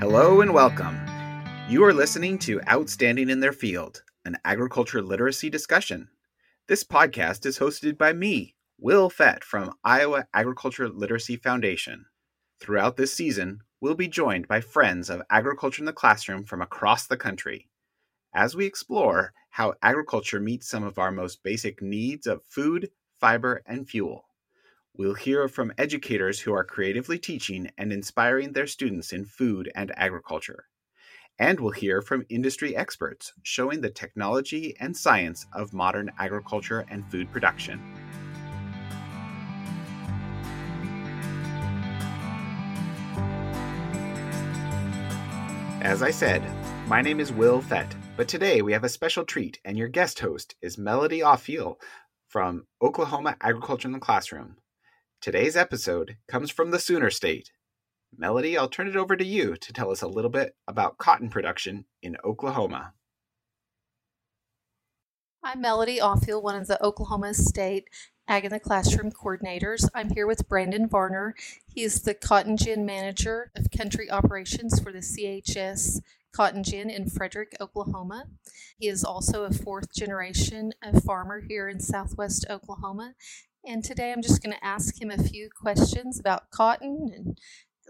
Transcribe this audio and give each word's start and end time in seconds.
Hello 0.00 0.42
and 0.42 0.54
welcome. 0.54 0.96
You 1.68 1.82
are 1.82 1.92
listening 1.92 2.38
to 2.38 2.60
Outstanding 2.70 3.30
in 3.30 3.40
Their 3.40 3.52
Field, 3.52 4.04
an 4.24 4.38
agriculture 4.44 5.02
literacy 5.02 5.50
discussion. 5.50 6.08
This 6.68 6.84
podcast 6.84 7.44
is 7.44 7.58
hosted 7.58 7.98
by 7.98 8.12
me, 8.12 8.54
Will 8.78 9.10
Fett 9.10 9.42
from 9.42 9.74
Iowa 9.82 10.28
Agriculture 10.32 10.88
Literacy 10.88 11.34
Foundation. 11.34 12.04
Throughout 12.60 12.96
this 12.96 13.12
season, 13.12 13.58
we'll 13.80 13.96
be 13.96 14.06
joined 14.06 14.46
by 14.46 14.60
friends 14.60 15.10
of 15.10 15.22
agriculture 15.30 15.82
in 15.82 15.86
the 15.86 15.92
classroom 15.92 16.44
from 16.44 16.62
across 16.62 17.08
the 17.08 17.16
country 17.16 17.68
as 18.32 18.54
we 18.54 18.66
explore 18.66 19.32
how 19.50 19.74
agriculture 19.82 20.38
meets 20.38 20.68
some 20.68 20.84
of 20.84 21.00
our 21.00 21.10
most 21.10 21.42
basic 21.42 21.82
needs 21.82 22.28
of 22.28 22.44
food, 22.48 22.88
fiber, 23.18 23.62
and 23.66 23.88
fuel. 23.88 24.27
We'll 24.98 25.14
hear 25.14 25.46
from 25.46 25.72
educators 25.78 26.40
who 26.40 26.52
are 26.52 26.64
creatively 26.64 27.20
teaching 27.20 27.70
and 27.78 27.92
inspiring 27.92 28.52
their 28.52 28.66
students 28.66 29.12
in 29.12 29.26
food 29.26 29.70
and 29.76 29.92
agriculture. 29.96 30.64
And 31.38 31.60
we'll 31.60 31.70
hear 31.70 32.02
from 32.02 32.26
industry 32.28 32.74
experts 32.76 33.32
showing 33.44 33.80
the 33.80 33.90
technology 33.90 34.74
and 34.80 34.96
science 34.96 35.46
of 35.52 35.72
modern 35.72 36.10
agriculture 36.18 36.84
and 36.90 37.08
food 37.12 37.30
production. 37.30 37.80
As 45.80 46.02
I 46.02 46.10
said, 46.10 46.42
my 46.88 47.02
name 47.02 47.20
is 47.20 47.30
Will 47.30 47.60
Fett, 47.60 47.94
but 48.16 48.26
today 48.26 48.62
we 48.62 48.72
have 48.72 48.82
a 48.82 48.88
special 48.88 49.24
treat, 49.24 49.60
and 49.64 49.78
your 49.78 49.86
guest 49.86 50.18
host 50.18 50.56
is 50.60 50.76
Melody 50.76 51.20
Offiel 51.20 51.76
from 52.26 52.66
Oklahoma 52.82 53.36
Agriculture 53.40 53.86
in 53.86 53.92
the 53.92 54.00
Classroom. 54.00 54.56
Today's 55.20 55.56
episode 55.56 56.16
comes 56.28 56.48
from 56.48 56.70
the 56.70 56.78
Sooner 56.78 57.10
State. 57.10 57.50
Melody, 58.16 58.56
I'll 58.56 58.68
turn 58.68 58.86
it 58.86 58.94
over 58.94 59.16
to 59.16 59.24
you 59.24 59.56
to 59.56 59.72
tell 59.72 59.90
us 59.90 60.00
a 60.00 60.06
little 60.06 60.30
bit 60.30 60.54
about 60.68 60.98
cotton 60.98 61.28
production 61.28 61.86
in 62.00 62.16
Oklahoma. 62.24 62.92
I'm 65.42 65.60
Melody 65.60 65.98
Offiel, 65.98 66.40
one 66.40 66.54
of 66.54 66.68
the 66.68 66.80
Oklahoma 66.84 67.34
State 67.34 67.88
Ag 68.28 68.44
in 68.44 68.52
the 68.52 68.60
Classroom 68.60 69.10
coordinators. 69.10 69.88
I'm 69.92 70.10
here 70.10 70.28
with 70.28 70.48
Brandon 70.48 70.88
Varner. 70.88 71.34
He 71.66 71.82
is 71.82 72.02
the 72.02 72.14
cotton 72.14 72.56
gin 72.56 72.86
manager 72.86 73.50
of 73.56 73.72
country 73.76 74.08
operations 74.08 74.78
for 74.78 74.92
the 74.92 75.00
CHS 75.00 76.00
Cotton 76.32 76.62
Gin 76.62 76.90
in 76.90 77.08
Frederick, 77.08 77.56
Oklahoma. 77.60 78.26
He 78.78 78.86
is 78.86 79.02
also 79.02 79.42
a 79.42 79.52
fourth 79.52 79.92
generation 79.92 80.72
farmer 81.04 81.40
here 81.40 81.68
in 81.68 81.80
southwest 81.80 82.46
Oklahoma 82.48 83.14
and 83.68 83.84
today 83.84 84.12
I'm 84.12 84.22
just 84.22 84.42
going 84.42 84.56
to 84.56 84.64
ask 84.64 85.00
him 85.00 85.10
a 85.10 85.22
few 85.22 85.50
questions 85.54 86.18
about 86.18 86.50
cotton 86.50 87.10
and 87.14 87.38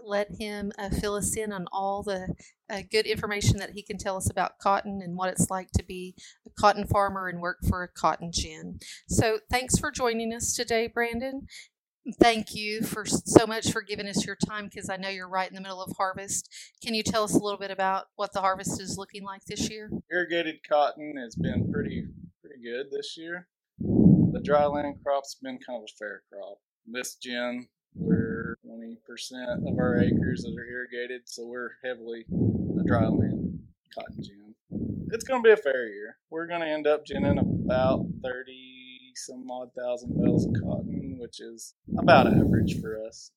let 0.05 0.27
him 0.37 0.73
uh, 0.77 0.89
fill 0.89 1.15
us 1.15 1.37
in 1.37 1.53
on 1.53 1.67
all 1.71 2.03
the 2.03 2.35
uh, 2.69 2.81
good 2.91 3.05
information 3.05 3.57
that 3.57 3.71
he 3.71 3.81
can 3.81 3.97
tell 3.97 4.17
us 4.17 4.29
about 4.29 4.59
cotton 4.59 4.99
and 5.01 5.15
what 5.15 5.29
it's 5.29 5.49
like 5.49 5.71
to 5.71 5.83
be 5.83 6.15
a 6.45 6.49
cotton 6.59 6.85
farmer 6.85 7.29
and 7.29 7.39
work 7.39 7.59
for 7.67 7.81
a 7.81 7.87
cotton 7.87 8.31
gin. 8.33 8.79
So, 9.07 9.39
thanks 9.49 9.79
for 9.79 9.89
joining 9.89 10.33
us 10.33 10.53
today, 10.53 10.87
Brandon. 10.87 11.47
Thank 12.19 12.53
you 12.53 12.81
for 12.81 13.05
so 13.05 13.47
much 13.47 13.71
for 13.71 13.81
giving 13.81 14.07
us 14.07 14.25
your 14.25 14.35
time 14.35 14.65
because 14.65 14.89
I 14.89 14.97
know 14.97 15.09
you're 15.09 15.29
right 15.29 15.49
in 15.49 15.55
the 15.55 15.61
middle 15.61 15.81
of 15.81 15.95
harvest. 15.95 16.49
Can 16.83 16.93
you 16.93 17.03
tell 17.03 17.23
us 17.23 17.33
a 17.33 17.39
little 17.39 17.59
bit 17.59 17.71
about 17.71 18.07
what 18.15 18.33
the 18.33 18.41
harvest 18.41 18.81
is 18.81 18.97
looking 18.97 19.23
like 19.23 19.45
this 19.45 19.69
year? 19.69 19.89
Irrigated 20.11 20.55
cotton 20.67 21.15
has 21.17 21.35
been 21.35 21.71
pretty 21.71 22.05
pretty 22.41 22.61
good 22.63 22.87
this 22.91 23.15
year 23.17 23.47
the 24.31 24.39
dryland 24.39 25.01
crop's 25.03 25.35
been 25.35 25.59
kind 25.65 25.77
of 25.77 25.83
a 25.83 25.97
fair 25.97 26.21
crop. 26.31 26.57
This 26.85 27.15
gin, 27.15 27.67
we're 27.95 28.57
20% 28.65 28.95
of 29.67 29.77
our 29.77 29.99
acres 29.99 30.43
that 30.43 30.55
are 30.57 30.65
irrigated, 30.65 31.21
so 31.25 31.45
we're 31.47 31.71
heavily 31.83 32.25
a 32.31 32.83
dryland 32.83 33.59
cotton 33.93 34.23
gin. 34.23 34.55
It's 35.11 35.23
going 35.23 35.41
to 35.41 35.47
be 35.47 35.53
a 35.53 35.57
fair 35.57 35.87
year. 35.87 36.17
We're 36.29 36.47
going 36.47 36.61
to 36.61 36.67
end 36.67 36.87
up 36.87 37.05
ginning 37.05 37.37
about 37.39 38.05
30 38.23 38.69
some 39.15 39.49
odd 39.51 39.69
thousand 39.77 40.15
bales 40.21 40.45
of 40.45 40.53
cotton, 40.61 41.17
which 41.19 41.39
is 41.39 41.73
about 41.97 42.27
average 42.27 42.79
for 42.79 43.03
us. 43.05 43.31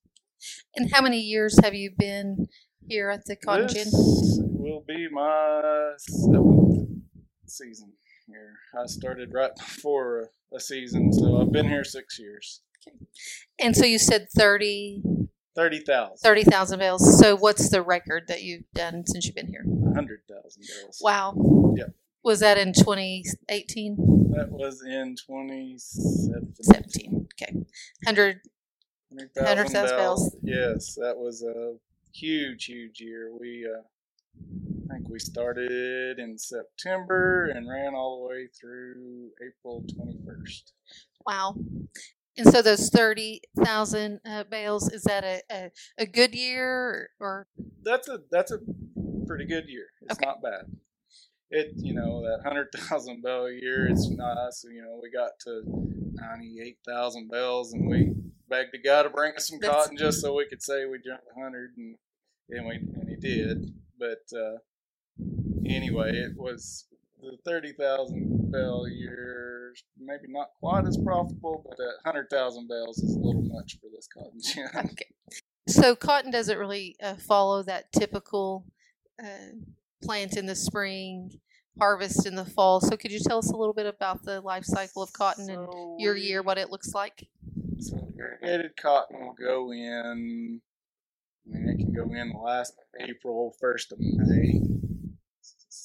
And 0.77 0.93
how 0.93 1.03
many 1.03 1.21
years 1.21 1.59
have 1.63 1.75
you 1.75 1.91
been 1.97 2.47
here 2.87 3.11
at 3.11 3.25
the 3.27 3.37
cotton 3.37 3.67
this 3.67 3.75
gin? 3.75 4.53
will 4.59 4.85
be 4.87 5.09
my 5.11 5.93
seventh 5.99 6.89
season 7.47 7.93
here. 8.27 8.55
I 8.79 8.87
started 8.87 9.33
right 9.33 9.55
before 9.57 10.31
a 10.55 10.61
season, 10.61 11.13
so 11.13 11.41
I've 11.41 11.53
been 11.53 11.69
here 11.69 11.85
six 11.85 12.19
years. 12.19 12.61
Okay. 12.87 12.97
And 13.59 13.77
so 13.77 13.85
you 13.85 13.99
said 13.99 14.29
30, 14.37 15.03
30,000. 15.55 16.17
30,000 16.17 16.79
bales. 16.79 17.19
So 17.19 17.37
what's 17.37 17.69
the 17.69 17.83
record 17.83 18.25
that 18.29 18.43
you've 18.43 18.65
done 18.75 19.05
since 19.07 19.27
you've 19.27 19.35
been 19.35 19.49
here? 19.49 19.63
100,000 19.65 20.63
bales. 20.63 20.99
Wow. 21.03 21.75
Yep. 21.77 21.95
Was 22.25 22.41
that 22.41 22.59
in 22.59 22.73
2018? 22.73 23.97
That 24.35 24.51
was 24.51 24.83
in 24.83 25.17
2017. 25.17 26.55
17. 26.63 27.29
Okay. 27.35 27.53
100. 28.05 28.41
100,000 29.09 29.45
100,000 29.45 29.97
bales. 29.97 30.37
Yes, 30.43 30.95
that 30.95 31.17
was 31.17 31.43
a 31.43 31.75
huge, 32.15 32.65
huge 32.65 33.01
year. 33.01 33.31
We, 33.39 33.67
uh, 33.67 33.83
I 34.93 34.97
think 34.97 35.09
we 35.09 35.19
started 35.19 36.19
in 36.19 36.37
September 36.39 37.47
and 37.55 37.69
ran 37.69 37.95
all 37.95 38.23
the 38.23 38.29
way 38.35 38.49
through 38.61 39.31
April 39.47 39.85
21st. 39.89 40.73
Wow. 41.27 41.55
And 42.37 42.53
so 42.53 42.61
those 42.63 42.91
30,000 42.91 44.21
uh, 44.27 44.45
bales, 44.51 44.91
is 44.93 45.03
that 45.05 45.25
a, 45.25 45.41
a, 45.51 45.71
a 45.99 46.07
good 46.07 46.35
year 46.35 47.11
or? 47.21 47.47
That's 47.83 48.09
a 48.09 48.21
that's 48.31 48.51
a 48.53 48.59
pretty 49.27 49.45
good 49.47 49.65
year. 49.69 49.87
It's 50.03 50.19
Okay. 50.19 50.27
not 50.27 50.43
bad. 50.43 50.67
It 51.51 51.73
you 51.77 51.95
know 51.95 52.23
that 52.23 52.43
hundred 52.47 52.69
thousand 52.77 53.23
bell 53.23 53.51
year. 53.51 53.87
It's 53.89 54.09
nice. 54.09 54.65
You 54.65 54.83
know 54.83 54.99
we 55.03 55.11
got 55.11 55.33
to 55.45 55.63
ninety 56.15 56.57
eight 56.65 56.79
thousand 56.87 57.29
bales 57.31 57.73
and 57.75 57.87
we 57.89 58.15
begged 58.49 58.71
the 58.73 58.79
guy 58.79 59.03
to 59.03 59.11
bring 59.11 59.35
us 59.37 59.49
some 59.49 59.59
That's- 59.61 59.85
cotton 59.85 59.97
just 59.99 60.21
so 60.23 60.35
we 60.35 60.47
could 60.49 60.63
say 60.63 60.87
we 60.87 60.99
jumped 61.05 61.25
a 61.37 61.41
hundred, 61.41 61.73
and 61.77 61.97
and 62.51 62.67
we 62.67 62.75
and 62.77 63.09
he 63.09 63.17
did. 63.17 63.75
But 63.99 64.25
uh, 64.37 64.57
anyway, 65.67 66.11
it 66.13 66.37
was 66.37 66.87
the 67.21 67.37
thirty 67.45 67.73
thousand 67.73 68.51
bell 68.51 68.87
year. 68.89 69.75
Maybe 69.99 70.25
not 70.29 70.51
quite 70.61 70.87
as 70.87 70.99
profitable, 70.99 71.65
but 71.67 71.77
that 71.77 71.95
hundred 72.05 72.29
thousand 72.31 72.69
bells 72.69 72.99
is 72.99 73.15
a 73.15 73.19
little 73.19 73.43
much 73.43 73.79
for 73.81 73.89
this 73.95 74.09
cotton 74.09 74.41
gin. 74.41 74.69
Okay. 74.93 75.07
So 75.69 75.95
cotton 75.95 76.33
doesn't 76.33 76.59
really 76.59 76.97
uh, 77.01 77.15
follow 77.15 77.63
that 77.63 77.93
typical 77.93 78.65
uh, 79.23 79.55
plant 80.03 80.37
in 80.37 80.47
the 80.47 80.57
spring, 80.57 81.31
harvest 81.79 82.27
in 82.27 82.35
the 82.35 82.45
fall. 82.45 82.81
So 82.81 82.97
could 82.97 83.13
you 83.13 83.21
tell 83.21 83.39
us 83.39 83.51
a 83.51 83.57
little 83.57 83.73
bit 83.73 83.87
about 83.87 84.25
the 84.25 84.41
life 84.41 84.65
cycle 84.65 85.03
of 85.03 85.13
cotton 85.13 85.49
and 85.49 85.69
your 85.99 86.17
year, 86.17 86.43
what 86.43 86.59
it 86.59 86.71
looks 86.71 86.93
like? 86.95 87.29
So 87.79 87.97
irrigated 88.19 88.77
cotton 88.77 89.21
will 89.21 89.35
go 89.35 89.73
in. 89.73 90.61
I 91.47 91.59
mean, 91.59 91.69
it 91.69 91.79
can 91.79 91.93
go 91.93 92.13
in 92.13 92.31
the 92.31 92.39
last 92.39 92.75
April, 93.01 93.55
first 93.61 93.93
of 93.93 93.99
May, 94.01 94.61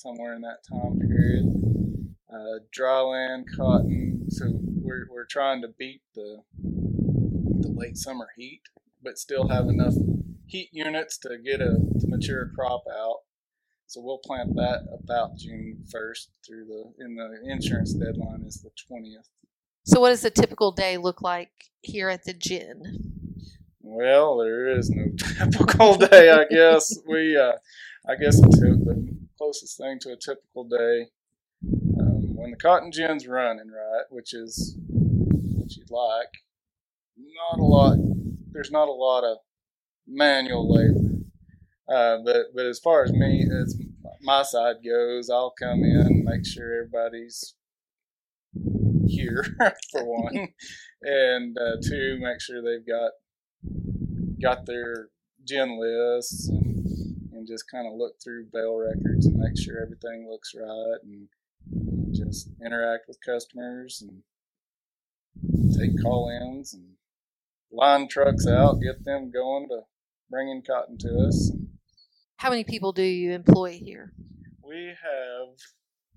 somewhere 0.08 0.36
in 0.36 0.42
that 0.42 0.64
time 0.70 1.00
period. 1.00 1.46
Uh, 2.32 2.60
dryland 2.78 3.44
cotton. 3.56 4.26
So 4.30 4.46
we're 4.52 5.08
we're 5.10 5.26
trying 5.26 5.62
to 5.62 5.70
beat 5.80 6.02
the 6.16 6.44
the 6.58 7.70
late 7.70 7.98
summer 7.98 8.28
heat, 8.36 8.62
but 9.04 9.18
still 9.18 9.48
have 9.48 9.68
enough 9.68 9.94
heat 10.46 10.70
units 10.72 11.18
to 11.20 11.38
get 11.44 11.62
a 11.62 11.78
to 12.00 12.08
mature 12.08 12.52
crop 12.56 12.84
out. 12.92 13.20
So 13.88 14.02
we'll 14.02 14.20
plant 14.20 14.56
that 14.56 14.86
about 14.92 15.38
June 15.38 15.84
first 15.92 16.32
through 16.46 16.66
the 16.66 17.04
in 17.04 17.16
the 17.16 17.52
insurance 17.52 17.94
deadline 17.94 18.44
is 18.46 18.62
the 18.62 18.72
twentieth. 18.88 19.30
So 19.86 20.02
what 20.02 20.10
does 20.10 20.26
a 20.26 20.30
typical 20.30 20.72
day 20.72 20.98
look 20.98 21.22
like 21.22 21.52
here 21.82 22.10
at 22.10 22.26
the 22.26 22.34
gin? 22.34 23.14
Well, 23.82 24.38
there 24.38 24.68
is 24.78 24.90
no 24.90 25.06
typical 25.52 25.96
day. 25.96 26.30
I 26.30 26.44
guess 26.50 27.00
we, 27.08 27.38
uh, 27.38 27.54
I 28.06 28.16
guess 28.16 28.42
the, 28.42 28.50
the 28.50 29.17
closest 29.48 29.78
thing 29.78 29.98
to 29.98 30.12
a 30.12 30.18
typical 30.18 30.66
day 30.66 31.06
um, 32.02 32.36
when 32.36 32.52
the 32.52 32.58
cotton 32.58 32.92
gin's 32.92 33.28
running 33.28 33.70
right, 33.70 34.04
which 34.10 34.34
is 34.34 34.76
what 34.90 35.74
you'd 35.74 35.90
like. 35.90 36.34
Not 37.18 37.60
a 37.62 37.64
lot. 37.64 37.98
There's 38.52 38.72
not 38.72 38.90
a 38.90 38.92
lot 38.92 39.24
of 39.24 39.38
manual 40.06 40.70
labor, 40.70 41.24
uh, 41.88 42.18
but 42.26 42.48
but 42.54 42.66
as 42.66 42.80
far 42.80 43.06
as 43.06 43.14
me, 43.14 43.48
as 43.64 43.80
my 44.22 44.44
side 44.44 44.78
goes, 44.86 45.30
I'll 45.30 45.54
come 45.58 45.84
in, 45.84 46.26
make 46.26 46.46
sure 46.46 46.84
everybody's 46.84 47.56
here 49.08 49.46
for 49.92 50.04
one, 50.04 50.50
and 51.04 51.58
uh, 51.58 51.78
two, 51.82 52.18
make 52.20 52.42
sure 52.42 52.62
they've 52.62 52.86
got 52.86 53.12
got 54.42 54.66
their 54.66 55.08
gin 55.48 55.80
lists 55.80 56.50
and, 56.50 56.77
and 57.38 57.48
just 57.48 57.70
kind 57.70 57.88
of 57.88 57.94
look 57.94 58.16
through 58.24 58.48
bale 58.52 58.76
records 58.76 59.26
and 59.26 59.38
make 59.38 59.58
sure 59.58 59.82
everything 59.82 60.28
looks 60.30 60.54
right 60.56 60.98
and 61.04 61.28
just 62.16 62.50
interact 62.66 63.08
with 63.08 63.18
customers 63.26 64.02
and 64.02 64.24
take 65.78 66.02
call-ins 66.02 66.74
and 66.74 66.94
line 67.72 68.08
trucks 68.08 68.48
out, 68.48 68.82
get 68.82 69.06
them 69.06 69.32
going 69.32 69.68
to 69.70 69.82
bringing 70.30 70.64
cotton 70.66 70.98
to 70.98 71.28
us. 71.28 71.52
How 72.38 72.50
many 72.50 72.64
people 72.64 72.92
do 72.92 73.04
you 73.04 73.32
employ 73.34 73.74
here? 73.74 74.14
We 74.64 74.94
have, 75.02 75.50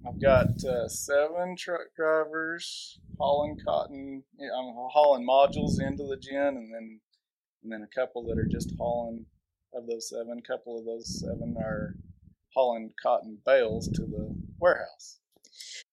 I've 0.06 0.20
got 0.20 0.64
uh, 0.64 0.88
seven 0.88 1.56
truck 1.56 1.94
drivers 1.96 2.98
hauling 3.18 3.58
cotton, 3.64 4.24
I'm 4.40 4.74
hauling 4.74 5.26
modules 5.26 5.80
into 5.80 6.04
the 6.04 6.16
gin, 6.16 6.56
and 6.56 6.72
then 6.74 7.00
and 7.62 7.70
then 7.70 7.82
a 7.82 7.94
couple 7.94 8.24
that 8.26 8.38
are 8.38 8.48
just 8.50 8.72
hauling. 8.78 9.26
Of 9.72 9.86
those 9.86 10.08
seven, 10.08 10.38
a 10.38 10.42
couple 10.42 10.78
of 10.78 10.84
those 10.84 11.20
seven 11.20 11.56
are 11.58 11.94
hauling 12.54 12.92
cotton 13.00 13.38
bales 13.46 13.88
to 13.88 14.02
the 14.02 14.34
warehouse. 14.58 15.20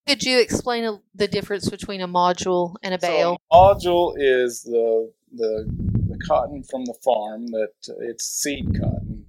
Could 0.08 0.24
you 0.24 0.40
explain 0.40 0.86
a, 0.86 1.00
the 1.14 1.28
difference 1.28 1.70
between 1.70 2.02
a 2.02 2.08
module 2.08 2.76
and 2.82 2.94
a 2.94 2.98
bale? 2.98 3.38
So 3.52 3.58
a 3.58 3.76
module 3.76 4.14
is 4.18 4.64
the, 4.64 5.12
the 5.32 5.68
the 6.08 6.26
cotton 6.26 6.64
from 6.64 6.86
the 6.86 6.96
farm 7.04 7.48
that 7.48 7.74
uh, 7.90 7.94
it's 8.00 8.26
seed 8.26 8.80
cotton. 8.80 9.26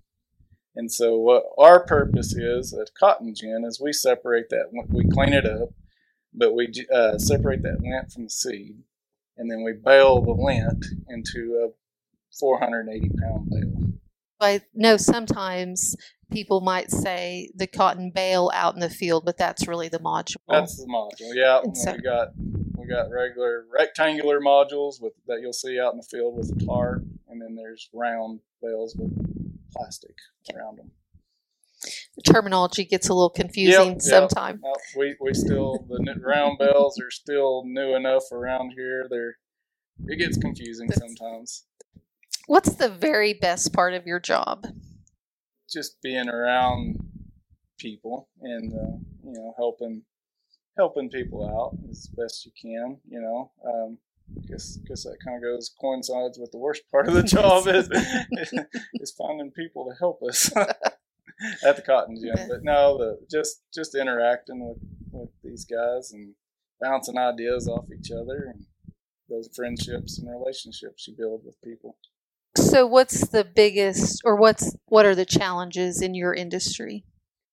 And 0.75 0.93
so 0.93 1.19
what 1.19 1.45
our 1.59 1.85
purpose 1.85 2.35
is 2.35 2.73
at 2.73 2.95
Cotton 2.95 3.35
Gin 3.35 3.65
is 3.67 3.81
we 3.81 3.93
separate 3.93 4.49
that 4.51 4.71
we 4.89 5.05
clean 5.09 5.33
it 5.33 5.45
up, 5.45 5.71
but 6.33 6.55
we 6.55 6.73
uh, 6.95 7.19
separate 7.19 7.63
that 7.63 7.81
lint 7.81 8.13
from 8.13 8.25
the 8.25 8.31
seed, 8.31 8.77
and 9.37 9.51
then 9.51 9.65
we 9.65 9.73
bale 9.73 10.23
the 10.23 10.31
lint 10.31 10.85
into 11.09 11.67
a 11.67 11.75
480 12.39 13.11
pound 13.21 13.51
bale. 13.51 13.78
I 14.41 14.63
know 14.75 14.97
sometimes 14.97 15.97
people 16.31 16.61
might 16.61 16.91
say 16.91 17.51
the 17.55 17.67
cotton 17.67 18.11
bale 18.15 18.51
out 18.55 18.75
in 18.75 18.81
the 18.81 18.91
field, 18.91 19.25
but 19.25 19.39
that's 19.39 19.67
really 19.67 19.89
the 19.89 19.99
module. 19.99 20.37
That's 20.49 20.77
the 20.77 20.87
module. 20.87 21.33
Yeah, 21.35 21.61
so, 21.75 21.93
we 21.93 21.99
got 22.01 22.29
we 22.77 22.87
got 22.87 23.11
regular 23.11 23.65
rectangular 23.73 24.41
modules 24.41 25.01
with 25.01 25.13
that 25.27 25.41
you'll 25.41 25.53
see 25.53 25.79
out 25.81 25.93
in 25.93 25.99
the 25.99 26.07
field 26.11 26.37
with 26.37 26.51
a 26.51 26.65
tarp, 26.65 27.03
and 27.29 27.41
then 27.41 27.57
there's 27.57 27.89
round 27.93 28.41
bales 28.63 28.95
with 28.97 29.13
plastic 29.73 30.15
around 30.55 30.79
them. 30.79 30.91
The 32.17 32.23
terminology 32.23 32.85
gets 32.85 33.09
a 33.09 33.15
little 33.15 33.31
confusing 33.31 33.93
yep, 33.93 34.03
sometimes. 34.03 34.61
Yep. 34.65 34.75
We 34.97 35.17
we 35.21 35.35
still 35.35 35.87
the 35.89 36.15
round 36.21 36.59
bales 36.59 37.01
are 37.01 37.11
still 37.11 37.63
new 37.65 37.95
enough 37.95 38.31
around 38.33 38.73
here. 38.77 39.07
They're 39.09 39.37
it 40.07 40.17
gets 40.19 40.37
confusing 40.37 40.91
sometimes. 40.93 41.65
What's 42.49 42.75
the 42.75 42.89
very 42.89 43.33
best 43.35 43.73
part 43.73 43.95
of 43.95 44.07
your 44.07 44.19
job? 44.19 44.67
just 45.69 46.01
being 46.03 46.29
around 46.29 46.99
people 47.79 48.29
and 48.41 48.73
uh, 48.73 48.97
you 49.25 49.33
know 49.33 49.55
helping 49.57 50.03
helping 50.77 51.11
people 51.11 51.47
out 51.47 51.77
as 51.91 52.09
best 52.17 52.47
you 52.47 52.53
can. 52.61 52.99
You 53.09 53.21
know, 53.21 53.51
um, 53.67 53.99
guess 54.49 54.79
guess 54.89 55.05
that 55.05 55.19
kind 55.25 55.37
of 55.37 55.43
goes 55.43 55.71
coincides 55.81 56.39
with 56.39 56.51
the 56.53 56.59
worst 56.59 56.83
part 56.91 57.09
of 57.09 57.15
the 57.15 57.23
job 57.23 57.67
is 57.69 57.89
is 58.95 59.13
finding 59.13 59.51
people 59.51 59.89
to 59.91 59.99
help 59.99 60.23
us 60.23 60.51
at 60.57 61.77
the 61.77 61.83
cotton 61.83 62.17
gin. 62.17 62.49
But 62.49 62.65
no, 62.65 62.99
the 62.99 63.19
just 63.31 63.63
just 63.75 63.95
interacting 63.95 64.67
with 64.67 64.79
with 65.13 65.31
these 65.43 65.65
guys 65.65 66.13
and 66.13 66.35
bouncing 66.81 67.19
ideas 67.19 67.69
off 67.69 67.87
each 67.93 68.11
other 68.11 68.53
and 68.55 68.65
those 69.29 69.51
friendships 69.55 70.19
and 70.19 70.31
relationships 70.31 71.07
you 71.07 71.15
build 71.17 71.45
with 71.45 71.61
people. 71.61 71.99
So, 72.57 72.87
what's 72.87 73.29
the 73.29 73.45
biggest, 73.45 74.23
or 74.25 74.37
what's 74.37 74.77
what 74.87 75.07
are 75.07 75.15
the 75.15 75.25
challenges 75.25 76.03
in 76.03 76.15
your 76.15 76.35
industry? 76.35 77.05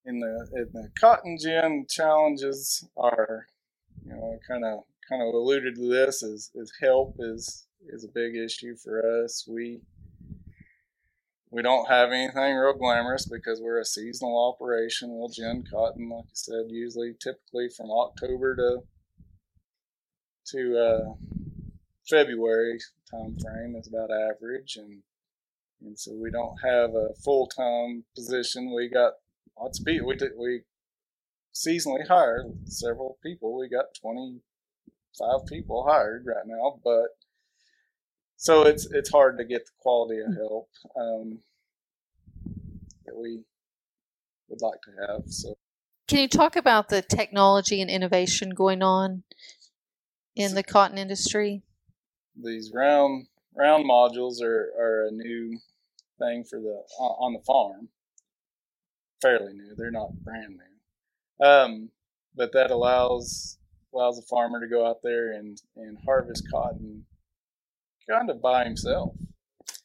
In 0.06 0.20
the 0.20 0.48
in 0.54 0.70
the 0.74 0.90
cotton 1.00 1.38
gin, 1.42 1.86
challenges 1.90 2.88
are, 2.98 3.48
you 4.06 4.12
know, 4.14 4.40
kind 4.48 4.66
of 4.66 4.84
kind 5.08 5.22
of 5.22 5.34
alluded 5.34 5.76
to 5.76 5.90
this 5.90 6.24
is 6.24 6.52
is 6.56 6.72
help 6.82 7.16
is 7.20 7.68
is 7.88 8.04
a 8.04 8.08
big 8.08 8.36
issue 8.36 8.76
for 8.76 9.24
us. 9.24 9.46
We 9.48 9.82
we 11.52 11.62
don't 11.62 11.88
have 11.88 12.12
anything 12.12 12.56
real 12.56 12.74
glamorous 12.74 13.26
because 13.26 13.62
we're 13.62 13.80
a 13.80 13.86
seasonal 13.86 14.38
operation. 14.38 15.18
We'll 15.18 15.30
gin 15.30 15.64
cotton, 15.72 16.10
like 16.10 16.26
I 16.26 16.34
said, 16.34 16.66
usually 16.70 17.14
typically 17.22 17.70
from 17.70 17.92
October 17.92 18.56
to 18.56 18.80
to 20.48 20.78
uh, 20.78 21.14
February 22.10 22.80
time 23.10 23.38
frame 23.42 23.76
is 23.76 23.88
about 23.88 24.12
average, 24.12 24.78
and 24.78 25.02
and 25.82 25.98
so 26.00 26.14
we 26.14 26.32
don't 26.32 26.56
have 26.64 26.92
a 26.96 27.14
full 27.24 27.48
time 27.48 28.06
position. 28.16 28.74
We 28.76 28.90
got 28.90 29.14
lots 29.60 29.80
of 29.80 29.86
people. 29.86 30.08
We 30.08 30.16
did, 30.16 30.32
we 30.38 30.62
seasonally 31.54 32.08
hired 32.08 32.46
several 32.66 33.18
people. 33.24 33.58
We 33.58 33.70
got 33.70 33.86
twenty 34.00 34.42
five 35.18 35.46
people 35.48 35.86
hired 35.88 36.26
right 36.26 36.46
now, 36.46 36.80
but 36.84 37.08
so 38.38 38.64
it's 38.64 38.88
it's 38.92 39.10
hard 39.10 39.38
to 39.38 39.46
get 39.46 39.66
the 39.66 39.72
quality 39.80 40.20
of 40.20 40.36
help 40.36 40.70
um, 40.98 41.40
that 43.06 43.16
we 43.16 43.44
would 44.50 44.62
like 44.62 44.82
to 44.84 44.92
have. 45.08 45.22
So, 45.28 45.56
can 46.08 46.20
you 46.20 46.28
talk 46.28 46.56
about 46.56 46.90
the 46.90 47.02
technology 47.02 47.82
and 47.82 47.90
innovation 47.90 48.52
going 48.52 48.84
on 48.84 49.24
in 50.36 50.56
the 50.56 50.64
cotton 50.64 50.98
industry? 50.98 51.64
These 52.42 52.72
round 52.74 53.28
round 53.56 53.86
modules 53.86 54.42
are, 54.42 54.72
are 54.80 55.08
a 55.08 55.12
new 55.12 55.58
thing 56.20 56.44
for 56.44 56.60
the 56.60 56.84
on 57.00 57.34
the 57.34 57.44
farm. 57.46 57.90
Fairly 59.22 59.54
new. 59.54 59.76
They're 59.76 59.92
not 59.92 60.24
brand 60.24 60.58
new. 60.58 61.46
Um, 61.46 61.90
but 62.36 62.52
that 62.54 62.72
allows 62.72 63.58
allows 63.94 64.20
a 64.20 64.24
farmer 64.24 64.60
to 64.60 64.68
go 64.68 64.86
out 64.86 64.98
there 65.04 65.32
and, 65.32 65.62
and 65.78 65.98
harvest 66.06 66.44
cotton 66.52 67.06
kind 68.10 68.30
of 68.30 68.42
by 68.42 68.66
himself. 68.66 69.16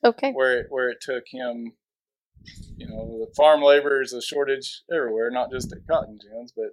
Okay. 0.04 0.32
Where 0.32 0.60
it, 0.60 0.66
where 0.68 0.90
it 0.90 0.98
took 1.00 1.24
him, 1.30 1.72
you 2.76 2.88
know, 2.88 3.24
the 3.24 3.32
farm 3.36 3.62
labor 3.62 4.02
is 4.02 4.12
a 4.12 4.20
shortage 4.20 4.82
everywhere, 4.92 5.30
not 5.30 5.50
just 5.50 5.72
at 5.72 5.86
cotton 5.88 6.18
gins, 6.18 6.52
but 6.54 6.70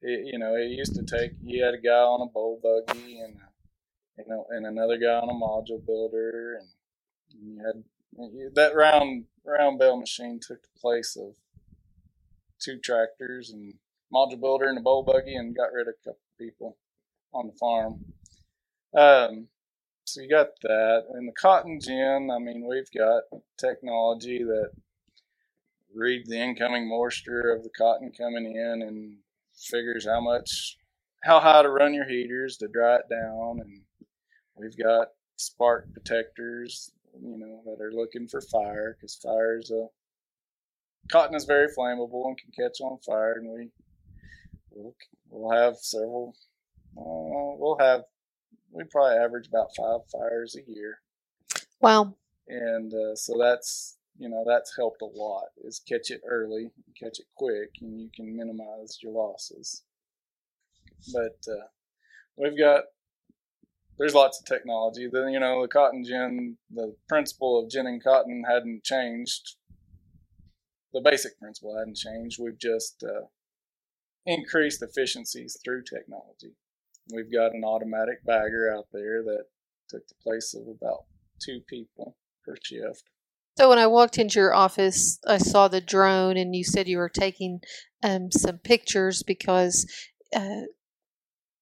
it, 0.00 0.26
you 0.32 0.38
know, 0.38 0.54
it 0.56 0.70
used 0.70 0.94
to 0.96 1.04
take. 1.04 1.32
He 1.44 1.60
had 1.60 1.74
a 1.74 1.80
guy 1.80 1.90
on 1.92 2.26
a 2.26 2.30
boll 2.32 2.60
buggy 2.62 3.20
and 3.20 3.36
you 4.18 4.24
know, 4.26 4.46
and 4.50 4.66
another 4.66 4.98
guy 4.98 5.14
on 5.14 5.28
a 5.28 5.32
module 5.32 5.84
builder, 5.84 6.58
and 6.60 6.68
you 7.40 7.62
had 7.64 8.54
that 8.54 8.74
round 8.74 9.24
round 9.44 9.78
bale 9.78 9.96
machine 9.96 10.38
took 10.40 10.62
the 10.62 10.80
place 10.80 11.16
of 11.16 11.34
two 12.60 12.78
tractors 12.78 13.50
and 13.50 13.74
module 14.12 14.40
builder 14.40 14.66
and 14.66 14.78
a 14.78 14.82
boll 14.82 15.02
buggy, 15.02 15.34
and 15.34 15.56
got 15.56 15.72
rid 15.72 15.88
of 15.88 15.94
a 15.94 16.04
couple 16.04 16.20
people 16.38 16.76
on 17.32 17.46
the 17.46 17.52
farm. 17.54 18.04
Um, 18.94 19.48
so 20.04 20.20
you 20.20 20.28
got 20.28 20.48
that, 20.62 21.04
and 21.12 21.28
the 21.28 21.32
cotton 21.32 21.78
gin. 21.80 22.28
I 22.30 22.38
mean, 22.38 22.66
we've 22.68 22.90
got 22.96 23.22
technology 23.58 24.42
that 24.44 24.70
reads 25.94 26.28
the 26.28 26.38
incoming 26.38 26.88
moisture 26.88 27.50
of 27.50 27.62
the 27.62 27.70
cotton 27.70 28.12
coming 28.12 28.56
in 28.56 28.82
and 28.82 29.16
figures 29.56 30.06
how 30.06 30.20
much 30.20 30.76
how 31.22 31.38
high 31.38 31.62
to 31.62 31.68
run 31.68 31.94
your 31.94 32.08
heaters 32.08 32.56
to 32.56 32.68
dry 32.68 32.96
it 32.96 33.08
down 33.08 33.60
and 33.60 33.82
We've 34.56 34.76
got 34.76 35.08
spark 35.36 35.92
detectors, 35.94 36.92
you 37.20 37.38
know, 37.38 37.62
that 37.64 37.82
are 37.82 37.92
looking 37.92 38.28
for 38.28 38.40
fire 38.40 38.96
because 38.96 39.16
fire 39.16 39.58
is 39.58 39.70
a 39.70 39.86
cotton 41.10 41.34
is 41.34 41.44
very 41.44 41.68
flammable 41.68 42.26
and 42.26 42.38
can 42.38 42.50
catch 42.56 42.80
on 42.80 42.98
fire, 42.98 43.34
and 43.34 43.50
we 43.50 43.68
we'll, 44.70 44.94
we'll 45.30 45.52
have 45.52 45.76
several. 45.76 46.34
Uh, 46.96 47.56
we'll 47.58 47.78
have 47.78 48.02
we 48.70 48.84
probably 48.84 49.18
average 49.18 49.48
about 49.48 49.74
five 49.76 50.00
fires 50.10 50.56
a 50.56 50.70
year. 50.70 51.00
Wow! 51.80 52.14
And 52.48 52.92
uh, 52.92 53.14
so 53.14 53.34
that's 53.38 53.98
you 54.18 54.28
know 54.28 54.44
that's 54.46 54.76
helped 54.76 55.02
a 55.02 55.06
lot. 55.06 55.46
Is 55.64 55.80
catch 55.86 56.10
it 56.10 56.20
early, 56.28 56.70
catch 56.98 57.18
it 57.18 57.26
quick, 57.36 57.70
and 57.80 58.00
you 58.00 58.10
can 58.14 58.36
minimize 58.36 58.98
your 59.02 59.12
losses. 59.12 59.82
But 61.12 61.38
uh, 61.50 61.66
we've 62.36 62.58
got 62.58 62.84
there's 64.02 64.14
lots 64.14 64.40
of 64.40 64.44
technology. 64.44 65.08
Then 65.10 65.28
you 65.28 65.38
know 65.38 65.62
the 65.62 65.68
cotton 65.68 66.02
gin, 66.04 66.56
the 66.74 66.92
principle 67.08 67.62
of 67.62 67.70
ginning 67.70 68.00
cotton 68.00 68.42
hadn't 68.44 68.82
changed. 68.82 69.54
The 70.92 71.00
basic 71.00 71.38
principle 71.38 71.78
hadn't 71.78 71.96
changed. 71.96 72.40
We've 72.42 72.58
just 72.58 73.04
uh, 73.04 73.26
increased 74.26 74.82
efficiencies 74.82 75.56
through 75.64 75.84
technology. 75.84 76.56
We've 77.14 77.32
got 77.32 77.54
an 77.54 77.62
automatic 77.62 78.26
bagger 78.26 78.74
out 78.76 78.86
there 78.92 79.22
that 79.22 79.44
took 79.88 80.08
the 80.08 80.16
place 80.20 80.52
of 80.52 80.66
about 80.66 81.04
two 81.40 81.60
people 81.68 82.16
per 82.44 82.56
shift. 82.60 83.04
So 83.56 83.68
when 83.68 83.78
I 83.78 83.86
walked 83.86 84.18
into 84.18 84.40
your 84.40 84.52
office, 84.52 85.20
I 85.28 85.38
saw 85.38 85.68
the 85.68 85.80
drone, 85.80 86.36
and 86.36 86.56
you 86.56 86.64
said 86.64 86.88
you 86.88 86.98
were 86.98 87.08
taking 87.08 87.60
um, 88.02 88.32
some 88.32 88.58
pictures 88.58 89.22
because 89.22 89.86
uh, 90.34 90.62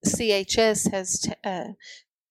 CHS 0.06 0.90
has 0.90 1.20
t- 1.20 1.32
uh, 1.44 1.72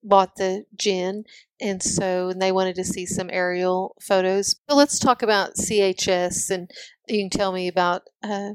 bought 0.04 0.36
the 0.36 0.66
gin 0.76 1.26
and 1.60 1.84
so 1.84 2.30
and 2.30 2.42
they 2.42 2.52
wanted 2.52 2.76
to 2.76 2.84
see 2.84 3.06
some 3.06 3.30
aerial 3.32 3.96
photos. 4.02 4.56
But 4.68 4.76
let's 4.76 5.00
talk 5.00 5.22
about 5.22 5.56
chs 5.56 6.50
and 6.50 6.72
you 7.08 7.24
can 7.24 7.30
tell 7.30 7.52
me 7.52 7.68
about 7.68 8.04
uh, 8.24 8.52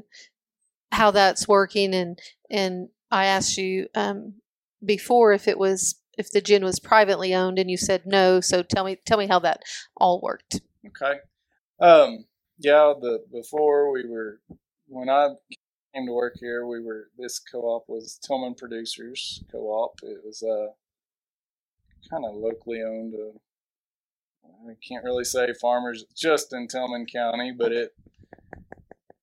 how 0.91 1.11
that's 1.11 1.47
working 1.47 1.93
and 1.93 2.19
and 2.49 2.89
i 3.11 3.25
asked 3.25 3.57
you 3.57 3.87
um, 3.95 4.35
before 4.83 5.33
if 5.33 5.47
it 5.47 5.57
was 5.57 5.95
if 6.17 6.31
the 6.31 6.41
gin 6.41 6.63
was 6.63 6.79
privately 6.79 7.33
owned 7.33 7.59
and 7.59 7.69
you 7.69 7.77
said 7.77 8.03
no 8.05 8.39
so 8.39 8.63
tell 8.63 8.85
me 8.85 8.97
tell 9.05 9.17
me 9.17 9.27
how 9.27 9.39
that 9.39 9.61
all 9.97 10.21
worked. 10.21 10.61
Okay. 10.87 11.19
Um, 11.79 12.25
yeah, 12.57 12.93
the 12.99 13.19
before 13.31 13.91
we 13.91 14.07
were 14.07 14.39
when 14.87 15.09
I 15.09 15.29
came 15.93 16.05
to 16.05 16.13
work 16.13 16.35
here, 16.39 16.65
we 16.65 16.81
were 16.81 17.09
this 17.17 17.39
co-op 17.39 17.85
was 17.87 18.19
Tillman 18.25 18.55
Producers 18.55 19.43
Co-op. 19.51 19.99
It 20.03 20.19
was 20.23 20.43
uh, 20.43 20.71
kind 22.09 22.25
of 22.25 22.35
locally 22.35 22.81
owned. 22.81 23.13
Uh, 23.15 23.37
I 24.69 24.75
can't 24.87 25.03
really 25.03 25.23
say 25.23 25.53
farmers 25.59 26.05
just 26.15 26.53
in 26.53 26.67
Tillman 26.67 27.05
County, 27.05 27.51
but 27.51 27.71
it 27.71 27.95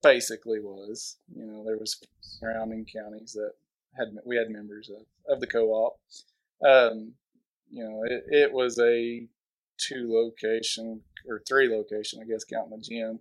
basically 0.03 0.61
was. 0.61 1.17
You 1.35 1.47
know, 1.47 1.65
there 1.65 1.79
was 1.79 2.01
surrounding 2.21 2.85
counties 2.85 3.33
that 3.33 3.53
had 3.97 4.09
we 4.25 4.37
had 4.37 4.51
members 4.51 4.91
of, 4.91 5.05
of 5.33 5.41
the 5.41 5.47
co-op. 5.47 5.99
Um, 6.65 7.13
you 7.71 7.85
know, 7.85 8.03
it, 8.05 8.25
it 8.29 8.53
was 8.53 8.79
a 8.79 9.27
two 9.79 10.09
location 10.13 11.01
or 11.29 11.43
three 11.49 11.69
location, 11.69 12.21
I 12.21 12.27
guess, 12.27 12.45
counting 12.45 12.79
the 12.79 12.83
gym 12.83 13.21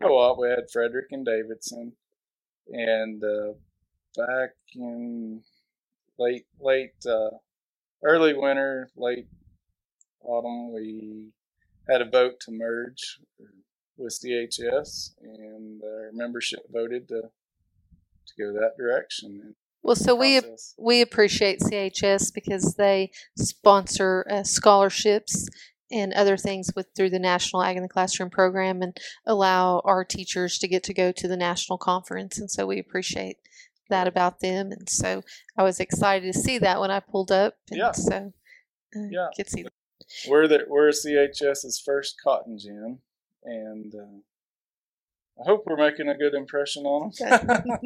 co-op. 0.00 0.38
We 0.38 0.48
had 0.48 0.70
Frederick 0.70 1.08
and 1.10 1.24
Davidson, 1.24 1.92
and 2.68 3.22
uh, 3.22 3.52
back 4.16 4.50
in 4.74 5.42
late 6.18 6.46
late 6.60 6.94
uh, 7.06 7.30
early 8.02 8.34
winter, 8.34 8.90
late 8.96 9.26
autumn, 10.22 10.72
we 10.72 11.28
had 11.88 12.02
a 12.02 12.08
vote 12.08 12.40
to 12.40 12.52
merge 12.52 13.18
with 13.96 14.18
CHS, 14.22 15.14
and 15.22 15.82
our 15.82 16.10
membership 16.12 16.60
voted 16.72 17.08
to 17.08 17.22
to 17.22 18.34
go 18.38 18.52
that 18.52 18.76
direction. 18.76 19.54
Well, 19.82 19.96
so 19.96 20.14
we 20.14 20.40
we 20.78 21.00
appreciate 21.00 21.60
CHS 21.60 22.32
because 22.34 22.74
they 22.74 23.10
sponsor 23.36 24.26
uh, 24.30 24.42
scholarships 24.42 25.48
and 25.90 26.12
other 26.12 26.36
things 26.36 26.70
with 26.76 26.88
through 26.94 27.10
the 27.10 27.18
National 27.18 27.62
Ag 27.62 27.76
in 27.76 27.82
the 27.82 27.88
Classroom 27.88 28.30
program 28.30 28.82
and 28.82 28.96
allow 29.26 29.80
our 29.84 30.04
teachers 30.04 30.58
to 30.58 30.68
get 30.68 30.82
to 30.84 30.94
go 30.94 31.12
to 31.12 31.28
the 31.28 31.36
national 31.36 31.78
conference. 31.78 32.38
And 32.38 32.50
so 32.50 32.66
we 32.66 32.78
appreciate 32.78 33.38
that 33.88 34.08
about 34.08 34.40
them. 34.40 34.70
And 34.72 34.88
so 34.88 35.22
I 35.56 35.62
was 35.62 35.80
excited 35.80 36.32
to 36.32 36.38
see 36.38 36.58
that 36.58 36.80
when 36.80 36.90
I 36.90 37.00
pulled 37.00 37.32
up. 37.32 37.54
And 37.70 37.78
yeah. 37.78 37.92
So 37.92 38.32
uh, 38.96 39.08
yeah. 39.10 39.28
could 39.36 39.48
see. 39.48 39.66
We're 40.28 40.48
the 40.48 40.64
we're 40.68 40.88
CHS's 40.90 41.82
first 41.84 42.16
cotton 42.22 42.58
gin, 42.58 42.98
and 43.44 43.92
uh, 43.94 45.42
I 45.42 45.44
hope 45.44 45.64
we're 45.66 45.76
making 45.76 46.08
a 46.08 46.16
good 46.16 46.34
impression 46.34 46.84
on 46.84 47.12
them. 47.18 47.78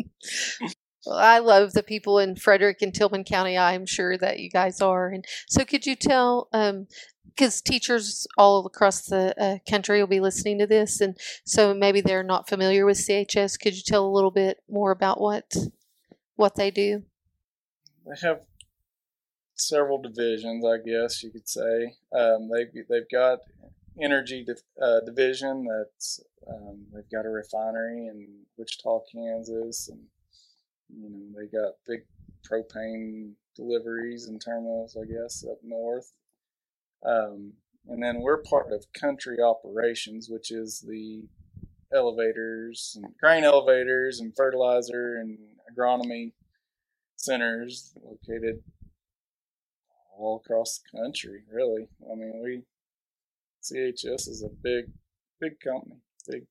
Well, 1.04 1.18
I 1.18 1.40
love 1.40 1.73
the 1.73 1.82
people 1.82 2.18
in 2.21 2.37
Frederick 2.37 2.80
and 2.80 2.94
Tillman 2.94 3.25
County. 3.25 3.59
I'm 3.59 3.87
sure 3.87 4.16
that 4.18 4.38
you 4.38 4.49
guys 4.49 4.80
are. 4.80 5.09
And 5.09 5.25
so, 5.49 5.64
could 5.64 5.85
you 5.85 5.97
tell 5.97 6.49
um, 6.52 6.87
because 7.35 7.61
teachers 7.61 8.26
all 8.38 8.64
across 8.66 9.06
the 9.06 9.35
uh, 9.42 9.59
country 9.68 10.00
will 10.00 10.06
be 10.06 10.21
listening 10.21 10.59
to 10.59 10.66
this, 10.66 11.00
and 11.00 11.16
so 11.44 11.75
maybe 11.75 12.00
they're 12.00 12.23
not 12.23 12.49
familiar 12.49 12.87
with 12.87 12.99
CHS. 12.99 13.59
Could 13.59 13.75
you 13.75 13.82
tell 13.85 14.06
a 14.06 14.14
little 14.14 14.30
bit 14.30 14.59
more 14.68 14.90
about 14.90 15.21
what 15.21 15.56
what 16.42 16.56
they 16.56 16.70
do? 16.70 17.04
They 18.04 18.26
have 18.26 18.42
several 19.54 20.02
divisions, 20.02 20.64
I 20.64 20.78
guess 20.78 21.22
you 21.22 21.30
could 21.30 21.49
say. 21.49 21.94
Um, 22.12 22.50
they 22.50 22.66
they've 22.90 23.08
got 23.11 23.38
energy 24.00 24.44
uh, 24.82 25.00
division 25.06 25.66
that's 25.66 26.20
um, 26.49 26.87
they've 26.92 27.11
got 27.11 27.26
a 27.26 27.30
refinery 27.30 28.08
in 28.08 28.26
Wichita, 28.58 29.00
Kansas, 29.12 29.88
and 29.88 30.00
you 30.88 31.08
know 31.08 31.40
they 31.40 31.46
got 31.46 31.75
big 31.87 32.00
propane 32.44 33.32
deliveries 33.54 34.26
and 34.26 34.40
terminals, 34.44 34.96
I 35.00 35.04
guess, 35.04 35.44
up 35.49 35.58
north. 35.62 36.12
Um, 37.06 37.52
and 37.88 38.02
then 38.02 38.20
we're 38.20 38.42
part 38.42 38.72
of 38.72 38.92
country 38.92 39.38
operations, 39.40 40.28
which 40.28 40.50
is 40.50 40.80
the 40.80 41.22
elevators 41.94 42.96
and 42.96 43.14
grain 43.20 43.44
elevators 43.44 44.20
and 44.20 44.34
fertilizer 44.34 45.16
and 45.16 45.38
agronomy 45.73 46.33
centers 47.17 47.95
located 48.05 48.62
all 50.19 50.43
across 50.45 50.81
the 50.81 50.99
country, 50.99 51.43
really. 51.50 51.88
I 52.11 52.14
mean, 52.14 52.41
we, 52.43 52.62
CHS 53.62 54.29
is 54.29 54.45
a 54.45 54.49
big, 54.62 54.87
big 55.41 55.61
company, 55.61 55.97
big. 56.29 56.47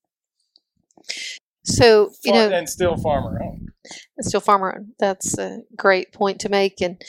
So, 1.64 2.12
you 2.24 2.34
know, 2.34 2.50
and 2.50 2.68
still 2.68 2.98
farmer 2.98 3.42
owned. 3.44 3.70
Still 4.22 4.42
farmer 4.42 4.76
owned. 4.76 4.94
That's 5.00 5.38
a 5.38 5.60
great 5.76 6.12
point 6.12 6.40
to 6.42 6.50
make. 6.50 6.82
And 6.82 7.02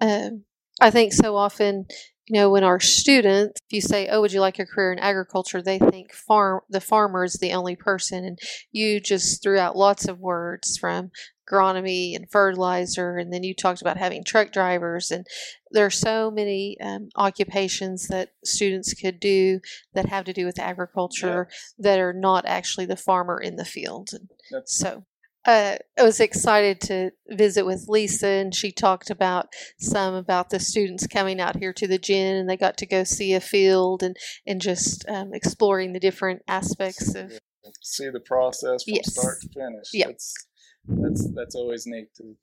um, 0.00 0.44
I 0.80 0.90
think 0.90 1.12
so 1.12 1.36
often 1.36 1.86
you 2.26 2.40
know, 2.40 2.50
when 2.50 2.64
our 2.64 2.80
students, 2.80 3.60
if 3.68 3.74
you 3.74 3.80
say, 3.80 4.08
"Oh, 4.08 4.20
would 4.20 4.32
you 4.32 4.40
like 4.40 4.58
a 4.58 4.66
career 4.66 4.92
in 4.92 4.98
agriculture?" 4.98 5.60
they 5.60 5.78
think 5.78 6.12
farm 6.12 6.60
the 6.70 6.80
farmer 6.80 7.24
is 7.24 7.34
the 7.34 7.52
only 7.52 7.76
person, 7.76 8.24
and 8.24 8.38
you 8.72 9.00
just 9.00 9.42
threw 9.42 9.58
out 9.58 9.76
lots 9.76 10.08
of 10.08 10.20
words 10.20 10.78
from 10.78 11.10
agronomy 11.46 12.16
and 12.16 12.30
fertilizer, 12.30 13.18
and 13.18 13.32
then 13.32 13.42
you 13.42 13.54
talked 13.54 13.82
about 13.82 13.98
having 13.98 14.24
truck 14.24 14.52
drivers, 14.52 15.10
and 15.10 15.26
there 15.70 15.84
are 15.84 15.90
so 15.90 16.30
many 16.30 16.78
um, 16.80 17.08
occupations 17.16 18.08
that 18.08 18.30
students 18.44 18.94
could 18.94 19.20
do 19.20 19.60
that 19.92 20.06
have 20.06 20.24
to 20.24 20.32
do 20.32 20.46
with 20.46 20.58
agriculture 20.58 21.48
that 21.78 21.98
are 21.98 22.14
not 22.14 22.46
actually 22.46 22.86
the 22.86 22.96
farmer 22.96 23.38
in 23.38 23.56
the 23.56 23.64
field. 23.64 24.08
And 24.12 24.28
so 24.66 25.04
uh, 25.46 25.76
I 25.98 26.02
was 26.02 26.20
excited 26.20 26.80
to 26.82 27.10
visit 27.28 27.66
with 27.66 27.86
Lisa, 27.88 28.28
and 28.28 28.54
she 28.54 28.72
talked 28.72 29.10
about 29.10 29.46
some 29.78 30.14
about 30.14 30.50
the 30.50 30.58
students 30.58 31.06
coming 31.06 31.40
out 31.40 31.56
here 31.56 31.72
to 31.74 31.86
the 31.86 31.98
gym, 31.98 32.36
and 32.36 32.48
they 32.48 32.56
got 32.56 32.78
to 32.78 32.86
go 32.86 33.04
see 33.04 33.34
a 33.34 33.40
field 33.40 34.02
and 34.02 34.16
and 34.46 34.60
just 34.60 35.08
um, 35.08 35.34
exploring 35.34 35.92
the 35.92 36.00
different 36.00 36.42
aspects 36.48 37.14
of 37.14 37.38
see 37.82 38.08
the 38.10 38.20
process 38.20 38.84
from 38.84 38.94
yes. 38.94 39.12
start 39.12 39.40
to 39.42 39.48
finish. 39.48 39.88
Yeah. 39.92 40.06
That's 40.06 40.46
that's 40.86 41.34
that's 41.34 41.54
always 41.54 41.86
neat 41.86 42.14
to 42.16 42.36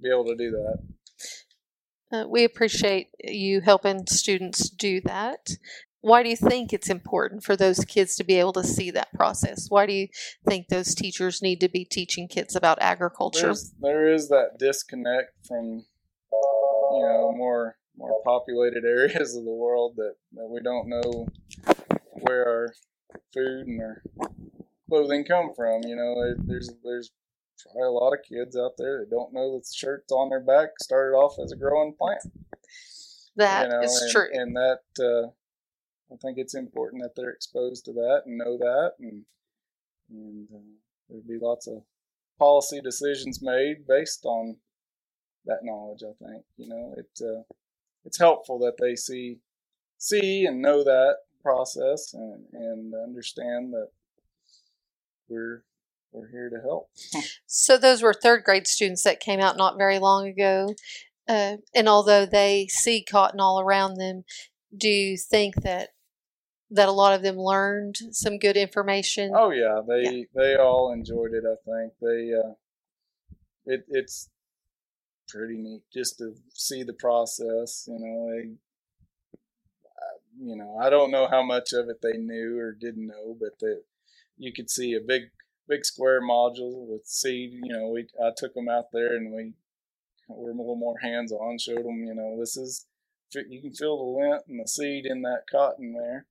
be 0.00 0.10
able 0.10 0.26
to 0.26 0.36
do 0.36 0.50
that. 0.50 0.78
Uh, 2.12 2.28
we 2.28 2.44
appreciate 2.44 3.08
you 3.24 3.62
helping 3.62 4.06
students 4.06 4.68
do 4.68 5.00
that 5.02 5.48
why 6.02 6.24
do 6.24 6.28
you 6.28 6.36
think 6.36 6.72
it's 6.72 6.90
important 6.90 7.44
for 7.44 7.56
those 7.56 7.84
kids 7.84 8.16
to 8.16 8.24
be 8.24 8.34
able 8.34 8.52
to 8.54 8.64
see 8.64 8.90
that 8.90 9.12
process? 9.14 9.66
Why 9.70 9.86
do 9.86 9.92
you 9.92 10.08
think 10.44 10.68
those 10.68 10.94
teachers 10.94 11.40
need 11.40 11.60
to 11.60 11.68
be 11.68 11.84
teaching 11.84 12.26
kids 12.28 12.56
about 12.56 12.78
agriculture? 12.80 13.46
There's, 13.46 13.72
there 13.80 14.12
is 14.12 14.28
that 14.28 14.58
disconnect 14.58 15.46
from 15.46 15.84
you 16.92 17.06
know 17.06 17.32
more 17.36 17.76
more 17.96 18.20
populated 18.24 18.84
areas 18.86 19.36
of 19.36 19.44
the 19.44 19.52
world 19.52 19.94
that, 19.96 20.14
that 20.32 20.48
we 20.48 20.60
don't 20.60 20.88
know 20.88 21.28
where 22.12 22.48
our 22.48 22.74
food 23.32 23.68
and 23.68 23.80
our 23.80 24.02
clothing 24.88 25.24
come 25.24 25.52
from. 25.54 25.82
You 25.84 25.94
know, 25.94 26.34
there's 26.46 26.68
there's 26.82 27.12
probably 27.62 27.86
a 27.86 27.90
lot 27.92 28.12
of 28.12 28.24
kids 28.28 28.56
out 28.56 28.72
there 28.76 28.98
that 29.00 29.10
don't 29.10 29.32
know 29.32 29.54
that 29.54 29.62
the 29.62 29.72
shirts 29.72 30.10
on 30.10 30.30
their 30.30 30.40
back 30.40 30.70
started 30.80 31.14
off 31.16 31.36
as 31.42 31.52
a 31.52 31.56
growing 31.56 31.94
plant. 31.96 32.22
That 33.36 33.66
you 33.66 33.68
know, 33.68 33.82
is 33.82 34.02
and, 34.02 34.10
true, 34.10 34.28
and 34.32 34.56
that. 34.56 34.80
Uh, 34.98 35.30
I 36.12 36.16
think 36.16 36.38
it's 36.38 36.54
important 36.54 37.02
that 37.02 37.12
they're 37.16 37.30
exposed 37.30 37.84
to 37.86 37.92
that 37.92 38.22
and 38.26 38.38
know 38.38 38.58
that, 38.58 38.92
and 39.00 39.24
and 40.10 40.48
uh, 40.54 40.58
there'd 41.08 41.26
be 41.26 41.38
lots 41.40 41.66
of 41.66 41.82
policy 42.38 42.80
decisions 42.82 43.40
made 43.40 43.86
based 43.88 44.24
on 44.24 44.56
that 45.46 45.60
knowledge. 45.62 46.02
I 46.02 46.12
think 46.24 46.44
you 46.56 46.68
know 46.68 46.94
it 46.96 47.24
uh, 47.24 47.42
it's 48.04 48.18
helpful 48.18 48.58
that 48.60 48.76
they 48.78 48.94
see 48.94 49.38
see 49.98 50.44
and 50.44 50.60
know 50.60 50.84
that 50.84 51.16
process 51.42 52.12
and 52.14 52.44
and 52.52 52.94
understand 52.94 53.72
that 53.72 53.88
we're 55.28 55.64
we're 56.12 56.30
here 56.30 56.50
to 56.50 56.60
help. 56.60 56.90
so 57.46 57.78
those 57.78 58.02
were 58.02 58.12
third 58.12 58.44
grade 58.44 58.66
students 58.66 59.04
that 59.04 59.20
came 59.20 59.40
out 59.40 59.56
not 59.56 59.78
very 59.78 59.98
long 59.98 60.26
ago. 60.28 60.74
Uh, 61.28 61.56
and 61.74 61.88
although 61.88 62.26
they 62.26 62.66
see 62.68 63.02
cotton 63.02 63.40
all 63.40 63.60
around 63.60 63.94
them, 63.94 64.24
do 64.76 64.88
you 64.88 65.16
think 65.16 65.62
that 65.62 65.90
that 66.72 66.88
a 66.88 66.92
lot 66.92 67.12
of 67.12 67.22
them 67.22 67.36
learned 67.36 67.98
some 68.12 68.38
good 68.38 68.56
information. 68.56 69.32
Oh 69.34 69.50
yeah, 69.50 69.80
they 69.86 70.02
yeah. 70.02 70.24
they 70.34 70.56
all 70.56 70.92
enjoyed 70.92 71.32
it. 71.34 71.44
I 71.46 71.56
think 71.70 71.92
they 72.00 72.32
uh, 72.32 72.54
it 73.66 73.84
it's 73.88 74.30
pretty 75.28 75.56
neat 75.56 75.82
just 75.92 76.18
to 76.18 76.34
see 76.54 76.82
the 76.82 76.94
process. 76.94 77.86
You 77.86 77.98
know, 77.98 78.30
they 78.30 78.48
you 80.40 80.56
know 80.56 80.78
I 80.80 80.88
don't 80.88 81.10
know 81.10 81.28
how 81.30 81.42
much 81.42 81.72
of 81.72 81.88
it 81.88 82.00
they 82.02 82.18
knew 82.18 82.58
or 82.58 82.72
didn't 82.72 83.06
know, 83.06 83.36
but 83.38 83.58
that 83.60 83.82
you 84.38 84.52
could 84.52 84.70
see 84.70 84.94
a 84.94 85.00
big 85.00 85.24
big 85.68 85.84
square 85.84 86.22
module 86.22 86.86
with 86.86 87.06
seed. 87.06 87.52
You 87.52 87.72
know, 87.72 87.88
we 87.88 88.06
I 88.22 88.30
took 88.34 88.54
them 88.54 88.70
out 88.70 88.86
there 88.92 89.14
and 89.14 89.32
we 89.32 89.52
were 90.28 90.50
a 90.50 90.54
little 90.54 90.76
more 90.76 90.98
hands 91.02 91.32
on, 91.32 91.58
showed 91.58 91.84
them. 91.84 92.04
You 92.06 92.14
know, 92.14 92.38
this 92.40 92.56
is 92.56 92.86
you 93.34 93.60
can 93.60 93.74
feel 93.74 93.98
the 93.98 94.20
lint 94.20 94.42
and 94.48 94.60
the 94.60 94.68
seed 94.68 95.04
in 95.04 95.20
that 95.22 95.44
cotton 95.50 95.92
there 95.92 96.26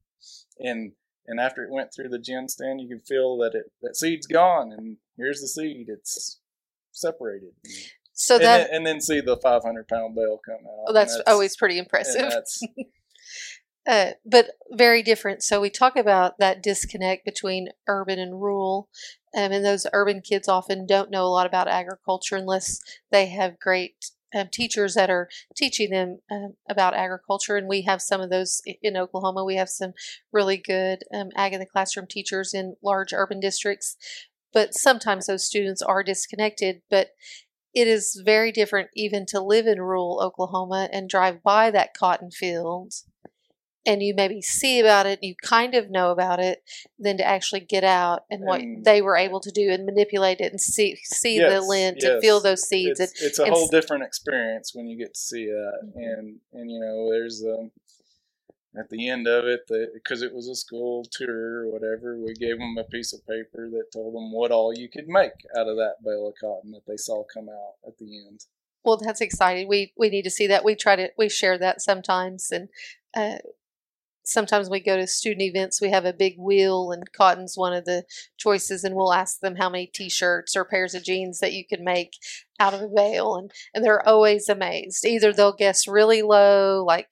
and 0.60 0.94
and 1.28 1.40
after 1.40 1.63
it 1.63 1.72
went 1.72 1.94
through 1.94 2.10
the 2.10 2.20
gin 2.20 2.48
stand, 2.48 2.82
you 2.82 2.88
can 2.88 3.00
feel 3.00 3.38
that 3.38 3.54
it 3.54 3.72
that 3.82 3.96
seed's 3.96 4.28
gone, 4.28 4.72
and 4.72 4.98
here's 5.18 5.42
the 5.42 5.48
seed. 5.48 5.88
It's 5.90 6.40
separated. 6.92 7.51
So 8.13 8.36
and 8.36 8.44
that 8.44 8.58
then, 8.58 8.75
and 8.75 8.86
then 8.86 9.01
see 9.01 9.22
the 9.22 9.38
500 9.38 9.88
pound 9.88 10.16
bale 10.16 10.40
come 10.46 10.56
out. 10.66 10.86
Oh, 10.88 10.94
that's, 10.94 11.16
that's, 11.16 11.30
always 11.30 11.56
pretty 11.56 11.78
impressive. 11.78 12.30
That's 12.30 12.62
uh, 13.88 14.12
but 14.25 14.51
very 14.72 15.01
different. 15.01 15.42
So 15.44 15.60
we 15.62 15.70
talk 15.70 15.96
about 15.96 16.38
that 16.40 16.62
disconnect 16.62 17.25
between 17.25 17.70
urban 17.88 18.20
and 18.20 18.42
rural, 18.42 18.90
um, 19.36 19.51
and 19.51 19.66
those 19.66 19.88
urban 19.94 20.22
kids 20.22 20.48
often 20.48 20.86
don't 20.86 21.10
know 21.10 21.25
a 21.25 21.30
lot 21.30 21.48
about 21.48 21.68
agriculture 21.68 22.36
unless 22.36 22.80
they 23.12 23.28
have 23.28 23.60
great 23.60 24.12
um, 24.34 24.48
teachers 24.52 24.94
that 24.96 25.10
are 25.10 25.30
teaching 25.56 25.90
them 25.90 26.20
um, 26.32 26.56
about 26.70 26.96
agriculture. 26.96 27.58
And 27.58 27.68
we 27.68 27.82
have 27.84 28.02
some 28.02 28.22
of 28.22 28.30
those 28.30 28.62
in 28.82 28.98
Oklahoma. 28.98 29.44
We 29.44 29.56
have 29.56 29.70
some 29.70 29.94
really 30.32 30.58
good 30.58 31.04
um, 31.14 31.30
ag 31.36 31.54
in 31.54 31.60
the 31.60 31.66
classroom 31.66 32.08
teachers 32.08 32.54
in 32.54 32.76
large 32.84 33.14
urban 33.14 33.40
districts. 33.40 33.98
But 34.54 34.74
sometimes 34.74 35.28
those 35.28 35.46
students 35.46 35.82
are 35.82 36.04
disconnected. 36.04 36.82
But 36.90 37.12
it 37.74 37.88
is 37.88 38.22
very 38.26 38.52
different 38.52 38.90
even 38.96 39.26
to 39.28 39.42
live 39.42 39.66
in 39.66 39.80
rural 39.80 40.22
Oklahoma 40.22 40.90
and 40.92 41.10
drive 41.10 41.42
by 41.42 41.72
that 41.72 41.94
cotton 41.94 42.32
field 42.32 42.94
and 43.86 44.04
you 44.04 44.14
maybe 44.16 44.42
see 44.42 44.80
about 44.80 45.06
it, 45.06 45.20
you 45.24 45.34
kind 45.42 45.74
of 45.74 45.90
know 45.90 46.12
about 46.12 46.40
it, 46.40 46.64
than 47.00 47.18
to 47.18 47.26
actually 47.26 47.62
get 47.62 47.84
out 47.84 48.26
and 48.30 48.44
what 48.44 48.62
And- 48.62 48.86
they 48.86 49.02
were 49.02 49.18
able 49.18 49.40
to 49.40 49.52
do 49.52 49.70
and 49.72 49.86
manipulate 49.86 50.40
it 50.40 50.52
and 50.52 50.62
see 50.62 50.98
see 51.04 51.40
the 51.40 51.62
lint 51.62 51.98
yes. 52.02 52.12
and 52.12 52.22
feel 52.22 52.40
those 52.40 52.68
seeds. 52.68 53.00
It's, 53.00 53.20
and, 53.22 53.28
it's 53.30 53.40
a 53.40 53.44
and 53.44 53.54
whole 53.54 53.68
different 53.68 54.04
experience 54.04 54.74
when 54.76 54.88
you 54.88 54.98
get 54.98 55.14
to 55.16 55.20
see 55.20 55.46
that, 55.46 55.80
Mhm. 55.84 55.94
and 55.96 56.40
and 56.54 56.72
you 56.72 56.80
know, 56.80 57.10
there's 57.12 57.44
um, 57.44 57.72
at 58.78 58.90
the 58.90 59.10
end 59.10 59.28
of 59.28 59.46
it, 59.46 59.62
because 59.94 60.22
it 60.22 60.34
was 60.34 60.48
a 60.48 60.56
school 60.56 61.04
tour 61.12 61.64
or 61.66 61.70
whatever, 61.72 62.18
we 62.18 62.34
gave 62.34 62.58
them 62.58 62.78
a 62.78 62.86
piece 62.86 63.12
of 63.12 63.20
paper 63.28 63.70
that 63.70 63.92
told 63.92 64.16
them 64.16 64.32
what 64.32 64.50
all 64.52 64.74
you 64.74 64.88
could 64.88 65.10
make 65.10 65.34
out 65.58 65.68
of 65.68 65.76
that 65.76 65.96
bale 66.06 66.28
of 66.30 66.36
cotton 66.40 66.72
that 66.72 66.86
they 66.88 66.96
saw 66.96 67.22
come 67.26 67.50
out 67.50 67.74
at 67.86 67.98
the 67.98 68.26
end. 68.28 68.46
well, 68.84 68.98
that's 68.98 69.20
exciting. 69.22 69.68
We 69.68 69.92
we 69.98 70.10
need 70.10 70.24
to 70.24 70.30
see 70.32 70.48
that. 70.48 70.64
We 70.64 70.76
try 70.76 70.96
to 70.96 71.12
we 71.18 71.28
share 71.30 71.58
that 71.58 71.82
sometimes, 71.82 72.50
and 72.52 72.70
uh, 73.14 73.40
sometimes 74.24 74.70
we 74.70 74.80
go 74.80 74.96
to 74.98 75.08
student 75.08 75.42
events. 75.42 75.82
We 75.82 75.90
have 75.90 76.06
a 76.06 76.13
big 76.13 76.36
wheel, 76.38 76.92
and 76.92 77.04
cotton's 77.12 77.54
one 77.58 77.74
of 77.74 77.86
the 77.86 78.04
choices, 78.38 78.84
and 78.84 78.96
we'll 78.96 79.13
ask 79.13 79.40
them 79.40 79.56
how 79.56 79.70
many 79.70 79.88
T-shirts 79.88 80.56
or 80.56 80.66
pairs 80.66 80.94
of 80.94 81.04
jeans 81.04 81.40
that 81.40 81.54
you 81.54 81.66
can 81.68 81.84
make 81.84 82.13
out 82.60 82.74
of 82.74 82.82
a 82.82 82.88
bale, 82.88 83.36
and 83.36 83.51
and 83.74 83.84
they're 83.84 84.08
always 84.08 84.48
amazed. 84.50 85.06
Either 85.06 85.34
they'll 85.34 85.56
guess 85.56 85.88
really 85.88 86.22
low, 86.22 86.84
like 86.86 87.10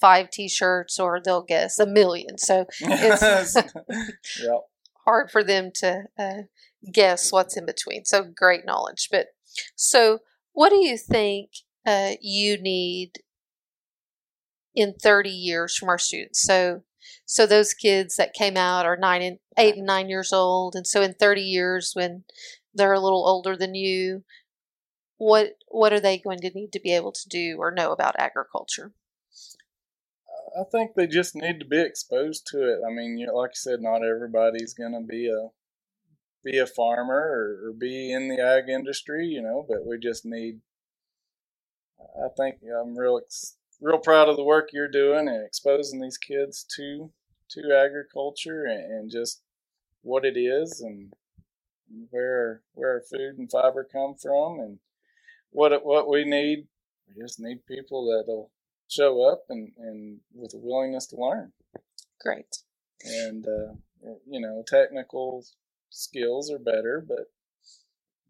five 0.00 0.30
T-shirts, 0.30 0.98
or 0.98 1.20
they'll 1.24 1.44
guess 1.44 1.78
a 1.78 1.86
million. 1.86 2.36
So 2.38 2.66
It's- 2.80 3.54
yep. 4.42 4.60
hard 5.04 5.30
for 5.30 5.44
them 5.44 5.70
to 5.76 6.04
uh, 6.18 6.42
guess 6.92 7.30
what's 7.32 7.56
in 7.56 7.66
between. 7.66 8.04
So 8.04 8.24
great 8.24 8.64
knowledge. 8.66 9.08
But 9.10 9.26
so, 9.76 10.18
what 10.52 10.70
do 10.70 10.76
you 10.76 10.96
think 10.98 11.50
uh, 11.86 12.12
you 12.20 12.60
need 12.60 13.12
in 14.74 14.94
30 14.94 15.30
years 15.30 15.76
from 15.76 15.88
our 15.88 15.98
students? 15.98 16.42
So, 16.42 16.82
so 17.24 17.46
those 17.46 17.74
kids 17.74 18.16
that 18.16 18.34
came 18.34 18.56
out 18.56 18.86
are 18.86 18.96
nine 18.96 19.22
and 19.22 19.38
eight 19.58 19.76
and 19.76 19.86
nine 19.86 20.08
years 20.08 20.32
old, 20.32 20.74
and 20.74 20.86
so 20.86 21.02
in 21.02 21.14
30 21.14 21.42
years, 21.42 21.92
when 21.94 22.24
they're 22.74 22.92
a 22.92 23.00
little 23.00 23.26
older 23.26 23.56
than 23.56 23.74
you, 23.74 24.24
what 25.18 25.52
what 25.68 25.92
are 25.92 26.00
they 26.00 26.18
going 26.18 26.40
to 26.40 26.50
need 26.50 26.72
to 26.72 26.80
be 26.80 26.92
able 26.92 27.12
to 27.12 27.28
do 27.28 27.56
or 27.58 27.70
know 27.70 27.92
about 27.92 28.16
agriculture? 28.18 28.92
I 30.58 30.64
think 30.70 30.94
they 30.94 31.06
just 31.06 31.34
need 31.34 31.60
to 31.60 31.66
be 31.66 31.80
exposed 31.80 32.46
to 32.48 32.58
it. 32.58 32.80
I 32.86 32.92
mean, 32.92 33.26
like 33.32 33.50
I 33.50 33.54
said, 33.54 33.80
not 33.80 34.04
everybody's 34.04 34.74
going 34.74 34.92
to 34.92 35.06
be 35.06 35.28
a 35.28 35.48
be 36.44 36.58
a 36.58 36.66
farmer 36.66 37.14
or, 37.14 37.68
or 37.68 37.72
be 37.72 38.12
in 38.12 38.28
the 38.28 38.42
ag 38.42 38.68
industry, 38.68 39.26
you 39.26 39.40
know, 39.40 39.64
but 39.68 39.86
we 39.86 39.98
just 39.98 40.24
need. 40.24 40.60
I 42.00 42.28
think 42.36 42.56
I'm 42.62 42.98
real 42.98 43.16
real 43.82 43.98
proud 43.98 44.28
of 44.28 44.36
the 44.36 44.44
work 44.44 44.70
you're 44.72 44.88
doing 44.88 45.28
and 45.28 45.44
exposing 45.44 46.00
these 46.00 46.16
kids 46.16 46.64
to 46.76 47.10
to 47.50 47.76
agriculture 47.76 48.64
and, 48.64 49.10
just 49.10 49.42
what 50.00 50.24
it 50.24 50.38
is 50.38 50.80
and 50.80 51.12
where 52.10 52.62
where 52.72 52.92
our 52.92 53.02
food 53.02 53.36
and 53.36 53.50
fiber 53.50 53.86
come 53.90 54.14
from 54.14 54.58
and 54.60 54.78
what 55.50 55.84
what 55.84 56.08
we 56.08 56.24
need. 56.24 56.66
We 57.08 57.22
just 57.22 57.38
need 57.40 57.66
people 57.66 58.06
that'll 58.06 58.50
show 58.88 59.22
up 59.22 59.44
and, 59.48 59.72
and 59.78 60.20
with 60.34 60.54
a 60.54 60.58
willingness 60.58 61.06
to 61.08 61.16
learn 61.16 61.52
Great. 62.20 62.58
and 63.04 63.46
uh, 63.46 63.72
you 64.26 64.40
know 64.40 64.62
technical 64.66 65.44
skills 65.88 66.50
are 66.50 66.58
better 66.58 67.02
but 67.06 67.30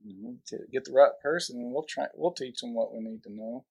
you 0.05 0.23
know, 0.23 0.37
to 0.47 0.59
get 0.73 0.85
the 0.85 0.93
right 0.93 1.13
person 1.21 1.73
we'll 1.73 1.85
try 1.85 2.07
we'll 2.15 2.33
teach 2.33 2.61
them 2.61 2.75
what 2.75 2.95
we 2.95 3.01
need 3.01 3.23
to 3.25 3.33
know 3.33 3.65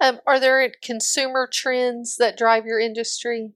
Um, 0.00 0.20
are 0.26 0.40
there 0.40 0.70
consumer 0.82 1.48
trends 1.50 2.16
that 2.16 2.36
drive 2.36 2.66
your 2.66 2.80
industry? 2.80 3.54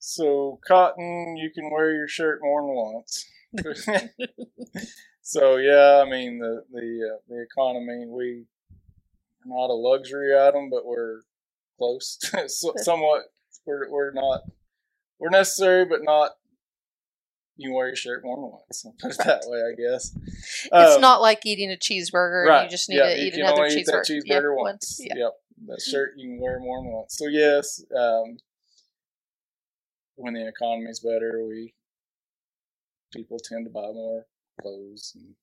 so 0.00 0.58
cotton 0.66 1.36
you 1.36 1.50
can 1.50 1.70
wear 1.70 1.94
your 1.94 2.08
shirt 2.08 2.40
more 2.42 2.62
than 2.62 2.74
once 2.74 3.26
so 5.22 5.56
yeah 5.56 6.02
i 6.04 6.08
mean 6.08 6.38
the 6.38 6.64
the 6.72 7.10
uh, 7.12 7.18
the 7.28 7.42
economy 7.42 8.06
we 8.08 8.44
are 8.70 9.46
not 9.46 9.70
a 9.70 9.74
luxury 9.74 10.36
item 10.36 10.70
but 10.70 10.86
we're 10.86 11.20
close 11.78 12.18
so, 12.48 12.72
somewhat 12.78 13.24
we're, 13.66 13.90
we're 13.90 14.12
not 14.12 14.40
we're 15.18 15.28
necessary 15.28 15.84
but 15.84 16.00
not 16.02 16.30
you 17.60 17.72
wear 17.72 17.88
your 17.88 17.96
shirt 17.96 18.24
more 18.24 18.36
than 18.36 18.50
once 18.50 18.84
I'll 18.86 18.94
put 19.00 19.12
it 19.12 19.18
that 19.18 19.42
way 19.46 19.60
i 19.60 19.74
guess 19.74 20.12
It's 20.64 20.72
Um, 20.96 21.00
not 21.00 21.20
like 21.20 21.44
eating 21.46 21.70
a 21.72 21.76
cheeseburger 21.76 22.50
and 22.52 22.64
you 22.64 22.70
just 22.70 22.88
need 22.88 22.96
yeah, 22.96 23.14
to 23.14 23.20
eat 23.20 23.34
another 23.34 23.62
only 23.62 23.74
eat 23.80 23.86
that 23.86 24.04
cheeseburger. 24.04 24.10
cheeseburger 24.10 24.56
Yeah, 24.56 24.62
once. 24.62 25.00
Yeah. 25.00 25.14
Yep, 25.16 25.32
that 25.68 25.80
shirt 25.82 26.12
you 26.16 26.28
can 26.28 26.40
wear 26.40 26.58
more 26.60 26.78
than 26.82 26.92
once. 26.92 27.16
So 27.16 27.26
yes, 27.26 27.82
um, 27.96 28.38
when 30.16 30.34
the 30.34 30.46
economy's 30.48 31.00
better, 31.00 31.44
we 31.46 31.74
people 33.12 33.38
tend 33.38 33.66
to 33.66 33.70
buy 33.70 33.90
more 33.92 34.26
clothes. 34.60 35.12
And, 35.14 35.34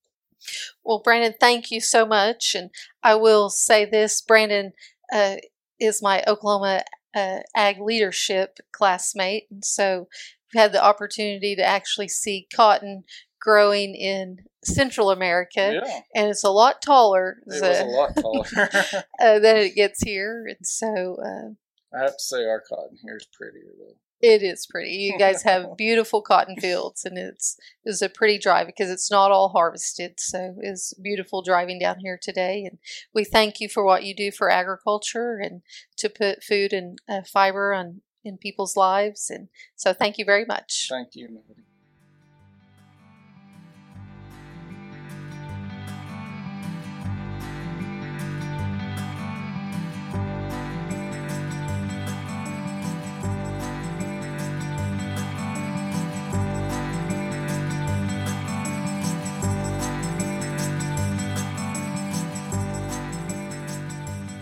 Well, 0.84 1.00
Brandon, 1.04 1.34
thank 1.40 1.72
you 1.72 1.82
so 1.82 2.06
much. 2.06 2.56
And 2.56 2.70
I 3.04 3.16
will 3.16 3.50
say 3.50 3.86
this 3.86 4.22
Brandon 4.22 4.74
uh, 5.12 5.38
is 5.80 6.02
my 6.02 6.24
Oklahoma 6.28 6.84
uh, 7.16 7.40
Ag 7.56 7.80
Leadership 7.80 8.60
classmate. 8.72 9.46
And 9.50 9.64
so 9.66 10.08
had 10.54 10.72
the 10.72 10.84
opportunity 10.84 11.56
to 11.56 11.64
actually 11.64 12.08
see 12.08 12.48
cotton 12.54 13.04
growing 13.40 13.96
in 13.96 14.38
Central 14.64 15.12
America. 15.12 15.80
yeah, 15.84 16.00
And 16.16 16.30
it's 16.30 16.44
a 16.44 16.50
lot 16.50 16.82
taller 16.82 17.38
it 17.46 17.62
was 17.62 17.62
uh, 17.62 17.84
a 17.86 17.88
lot 17.88 18.16
taller. 18.16 18.46
uh, 19.22 19.40
than 19.40 19.58
it 19.58 19.76
gets 19.76 20.02
here. 20.04 20.46
And 20.48 20.66
so 20.66 21.18
uh, 21.24 21.98
I 21.98 22.04
have 22.04 22.18
to 22.18 22.24
say, 22.24 22.46
our 22.46 22.62
cotton 22.68 22.98
here 23.02 23.18
is 23.18 23.28
prettier 23.32 23.72
though. 23.78 23.96
It 24.20 24.42
is 24.42 24.66
pretty. 24.66 24.94
You 24.94 25.18
guys 25.20 25.44
have 25.44 25.66
beautiful 25.78 26.24
cotton 26.24 26.56
fields, 26.60 27.06
and 27.06 27.20
it's 27.20 27.56
it's 27.86 28.02
a 28.02 28.10
pretty 28.10 28.40
drive 28.40 28.66
because 28.66 28.90
it's 28.90 29.12
not 29.12 29.32
all 29.32 29.50
harvested. 29.50 30.16
So 30.18 30.56
it's 30.60 30.92
beautiful 30.96 31.44
driving 31.44 31.78
down 31.78 32.00
here 32.00 32.18
today, 32.20 32.66
and 32.66 32.80
we 33.14 33.24
thank 33.24 33.60
you 33.60 33.70
for 33.70 33.86
what 33.86 34.04
you 34.04 34.16
do 34.16 34.32
for 34.32 34.50
agriculture 34.50 35.38
and 35.40 35.62
to 35.98 36.10
put 36.10 36.44
food 36.44 36.74
and 36.74 36.98
uh, 37.08 37.22
fiber 37.32 37.74
on 37.74 38.02
in 38.28 38.38
people's 38.38 38.78
lives. 38.78 39.30
And 39.30 39.48
so, 39.76 39.94
thank 39.94 40.18
you 40.18 40.26
very 40.26 40.46
much. 40.46 40.88
Thank 40.90 41.16
you, 41.16 41.28
Melody. 41.30 41.64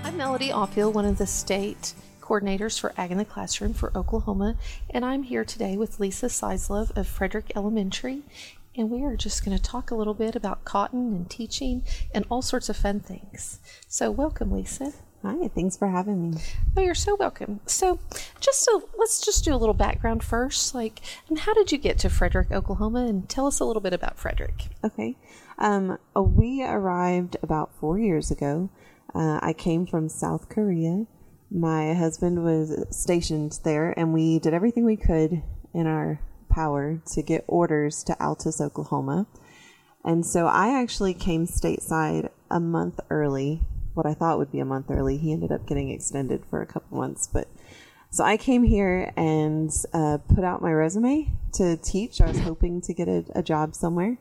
I'm 0.03 0.17
Melody 0.17 0.49
Offield, 0.49 0.93
one 0.93 1.05
of 1.05 1.17
the 1.17 1.27
state 1.27 1.93
coordinators 2.25 2.79
for 2.79 2.91
Ag 2.97 3.11
in 3.11 3.19
the 3.19 3.25
Classroom 3.25 3.73
for 3.73 3.95
Oklahoma, 3.95 4.55
and 4.89 5.05
I'm 5.05 5.21
here 5.21 5.45
today 5.45 5.77
with 5.77 5.99
Lisa 5.99 6.25
Seislove 6.25 6.95
of 6.97 7.07
Frederick 7.07 7.51
Elementary, 7.55 8.23
and 8.75 8.89
we 8.89 9.03
are 9.03 9.15
just 9.15 9.45
going 9.45 9.55
to 9.55 9.61
talk 9.61 9.91
a 9.91 9.95
little 9.95 10.15
bit 10.15 10.35
about 10.35 10.65
cotton 10.65 11.13
and 11.13 11.29
teaching 11.29 11.83
and 12.15 12.25
all 12.31 12.41
sorts 12.41 12.67
of 12.67 12.75
fun 12.75 12.99
things. 12.99 13.59
So, 13.88 14.09
welcome, 14.09 14.51
Lisa. 14.51 14.93
Hi, 15.21 15.47
thanks 15.49 15.77
for 15.77 15.88
having 15.88 16.31
me. 16.31 16.38
Oh, 16.75 16.81
you're 16.81 16.95
so 16.95 17.15
welcome. 17.15 17.59
So, 17.67 17.99
just 18.39 18.63
so 18.63 18.89
let's 18.97 19.21
just 19.21 19.45
do 19.45 19.53
a 19.53 19.57
little 19.57 19.75
background 19.75 20.23
first. 20.23 20.73
Like, 20.73 21.01
and 21.29 21.38
how 21.38 21.53
did 21.53 21.71
you 21.71 21.77
get 21.77 21.99
to 21.99 22.09
Frederick, 22.09 22.51
Oklahoma? 22.51 23.05
And 23.05 23.29
tell 23.29 23.45
us 23.45 23.59
a 23.59 23.65
little 23.65 23.83
bit 23.83 23.93
about 23.93 24.17
Frederick. 24.17 24.69
Okay. 24.83 25.15
Um, 25.59 25.99
we 26.15 26.63
arrived 26.63 27.38
about 27.43 27.71
four 27.79 27.99
years 27.99 28.31
ago. 28.31 28.71
Uh, 29.13 29.39
I 29.43 29.53
came 29.53 29.85
from 29.85 30.09
South 30.09 30.49
Korea. 30.49 31.05
My 31.51 31.93
husband 31.93 32.43
was 32.43 32.86
stationed 32.89 33.60
there, 33.63 33.93
and 33.97 34.13
we 34.13 34.39
did 34.39 34.53
everything 34.53 34.86
we 34.86 34.97
could 34.97 35.43
in 35.73 35.88
our 35.88 36.19
power 36.49 37.01
to 37.13 37.21
get 37.21 37.43
orders 37.47 38.03
to 38.05 38.13
Altus, 38.13 38.60
Oklahoma. 38.62 39.27
And 40.03 40.25
so 40.25 40.47
I 40.47 40.79
actually 40.81 41.13
came 41.13 41.47
stateside 41.47 42.29
a 42.49 42.60
month 42.60 42.99
early, 43.10 43.62
what 43.93 44.05
I 44.05 44.13
thought 44.13 44.38
would 44.38 44.51
be 44.51 44.60
a 44.60 44.65
month 44.65 44.88
early. 44.89 45.17
He 45.17 45.31
ended 45.31 45.51
up 45.51 45.65
getting 45.65 45.89
extended 45.89 46.43
for 46.49 46.62
a 46.62 46.67
couple 46.67 46.97
months, 46.97 47.27
but 47.27 47.47
So 48.10 48.23
I 48.23 48.38
came 48.38 48.63
here 48.63 49.12
and 49.17 49.69
uh, 49.93 50.19
put 50.34 50.45
out 50.45 50.62
my 50.62 50.71
resume 50.71 51.34
to 51.53 51.75
teach. 51.77 52.21
I 52.21 52.27
was 52.27 52.39
hoping 52.39 52.79
to 52.81 52.93
get 52.93 53.10
a, 53.10 53.25
a 53.36 53.43
job 53.43 53.75
somewhere. 53.75 54.17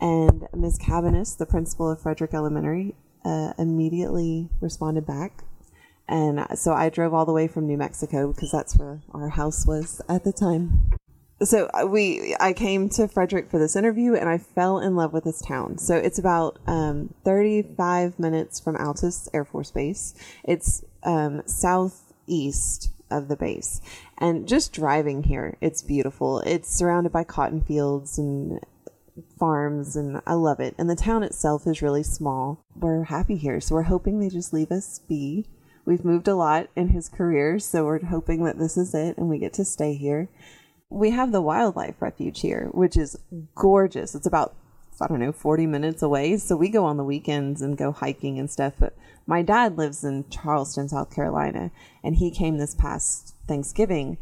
And 0.00 0.48
Ms. 0.52 0.78
Cabanis, 0.78 1.38
the 1.38 1.46
principal 1.46 1.90
of 1.90 2.00
Frederick 2.00 2.34
Elementary, 2.34 2.96
uh, 3.24 3.52
immediately 3.58 4.48
responded 4.60 5.06
back. 5.06 5.44
And 6.10 6.44
so 6.58 6.72
I 6.72 6.88
drove 6.88 7.14
all 7.14 7.24
the 7.24 7.32
way 7.32 7.46
from 7.46 7.68
New 7.68 7.78
Mexico 7.78 8.32
because 8.32 8.50
that's 8.50 8.76
where 8.76 9.00
our 9.14 9.28
house 9.28 9.64
was 9.64 10.02
at 10.08 10.24
the 10.24 10.32
time. 10.32 10.90
So 11.42 11.70
uh, 11.72 11.86
we, 11.86 12.36
I 12.40 12.52
came 12.52 12.88
to 12.90 13.06
Frederick 13.06 13.48
for 13.48 13.58
this 13.58 13.76
interview, 13.76 14.14
and 14.14 14.28
I 14.28 14.36
fell 14.36 14.80
in 14.80 14.96
love 14.96 15.12
with 15.12 15.24
this 15.24 15.40
town. 15.40 15.78
So 15.78 15.96
it's 15.96 16.18
about 16.18 16.58
um, 16.66 17.14
35 17.24 18.18
minutes 18.18 18.60
from 18.60 18.76
Altus 18.76 19.28
Air 19.32 19.44
Force 19.44 19.70
Base. 19.70 20.12
It's 20.44 20.84
um, 21.04 21.42
southeast 21.46 22.90
of 23.10 23.28
the 23.28 23.36
base, 23.36 23.80
and 24.18 24.46
just 24.46 24.72
driving 24.72 25.22
here, 25.22 25.56
it's 25.60 25.80
beautiful. 25.80 26.40
It's 26.40 26.68
surrounded 26.68 27.12
by 27.12 27.24
cotton 27.24 27.62
fields 27.62 28.18
and 28.18 28.60
farms 29.38 29.96
and 29.96 30.20
I 30.26 30.34
love 30.34 30.60
it. 30.60 30.74
And 30.78 30.88
the 30.88 30.96
town 30.96 31.22
itself 31.22 31.66
is 31.66 31.82
really 31.82 32.02
small. 32.02 32.64
We're 32.76 33.04
happy 33.04 33.36
here. 33.36 33.60
So 33.60 33.74
we're 33.74 33.82
hoping 33.82 34.18
they 34.18 34.28
just 34.28 34.52
leave 34.52 34.70
us 34.70 35.00
be. 35.08 35.46
We've 35.90 36.04
moved 36.04 36.28
a 36.28 36.36
lot 36.36 36.68
in 36.76 36.90
his 36.90 37.08
career, 37.08 37.58
so 37.58 37.84
we're 37.84 38.04
hoping 38.04 38.44
that 38.44 38.60
this 38.60 38.76
is 38.76 38.94
it 38.94 39.18
and 39.18 39.28
we 39.28 39.38
get 39.38 39.52
to 39.54 39.64
stay 39.64 39.94
here. 39.94 40.28
We 40.88 41.10
have 41.10 41.32
the 41.32 41.42
wildlife 41.42 42.00
refuge 42.00 42.42
here, 42.42 42.68
which 42.70 42.96
is 42.96 43.18
gorgeous. 43.56 44.14
It's 44.14 44.24
about 44.24 44.54
I 45.00 45.08
don't 45.08 45.18
know, 45.18 45.32
40 45.32 45.66
minutes 45.66 46.00
away. 46.00 46.36
So 46.36 46.54
we 46.54 46.68
go 46.68 46.84
on 46.84 46.96
the 46.96 47.02
weekends 47.02 47.60
and 47.60 47.76
go 47.76 47.90
hiking 47.90 48.38
and 48.38 48.48
stuff. 48.48 48.74
But 48.78 48.94
my 49.26 49.42
dad 49.42 49.76
lives 49.76 50.04
in 50.04 50.28
Charleston, 50.30 50.88
South 50.88 51.12
Carolina, 51.12 51.72
and 52.04 52.14
he 52.14 52.30
came 52.30 52.58
this 52.58 52.76
past 52.76 53.34
Thanksgiving. 53.48 54.16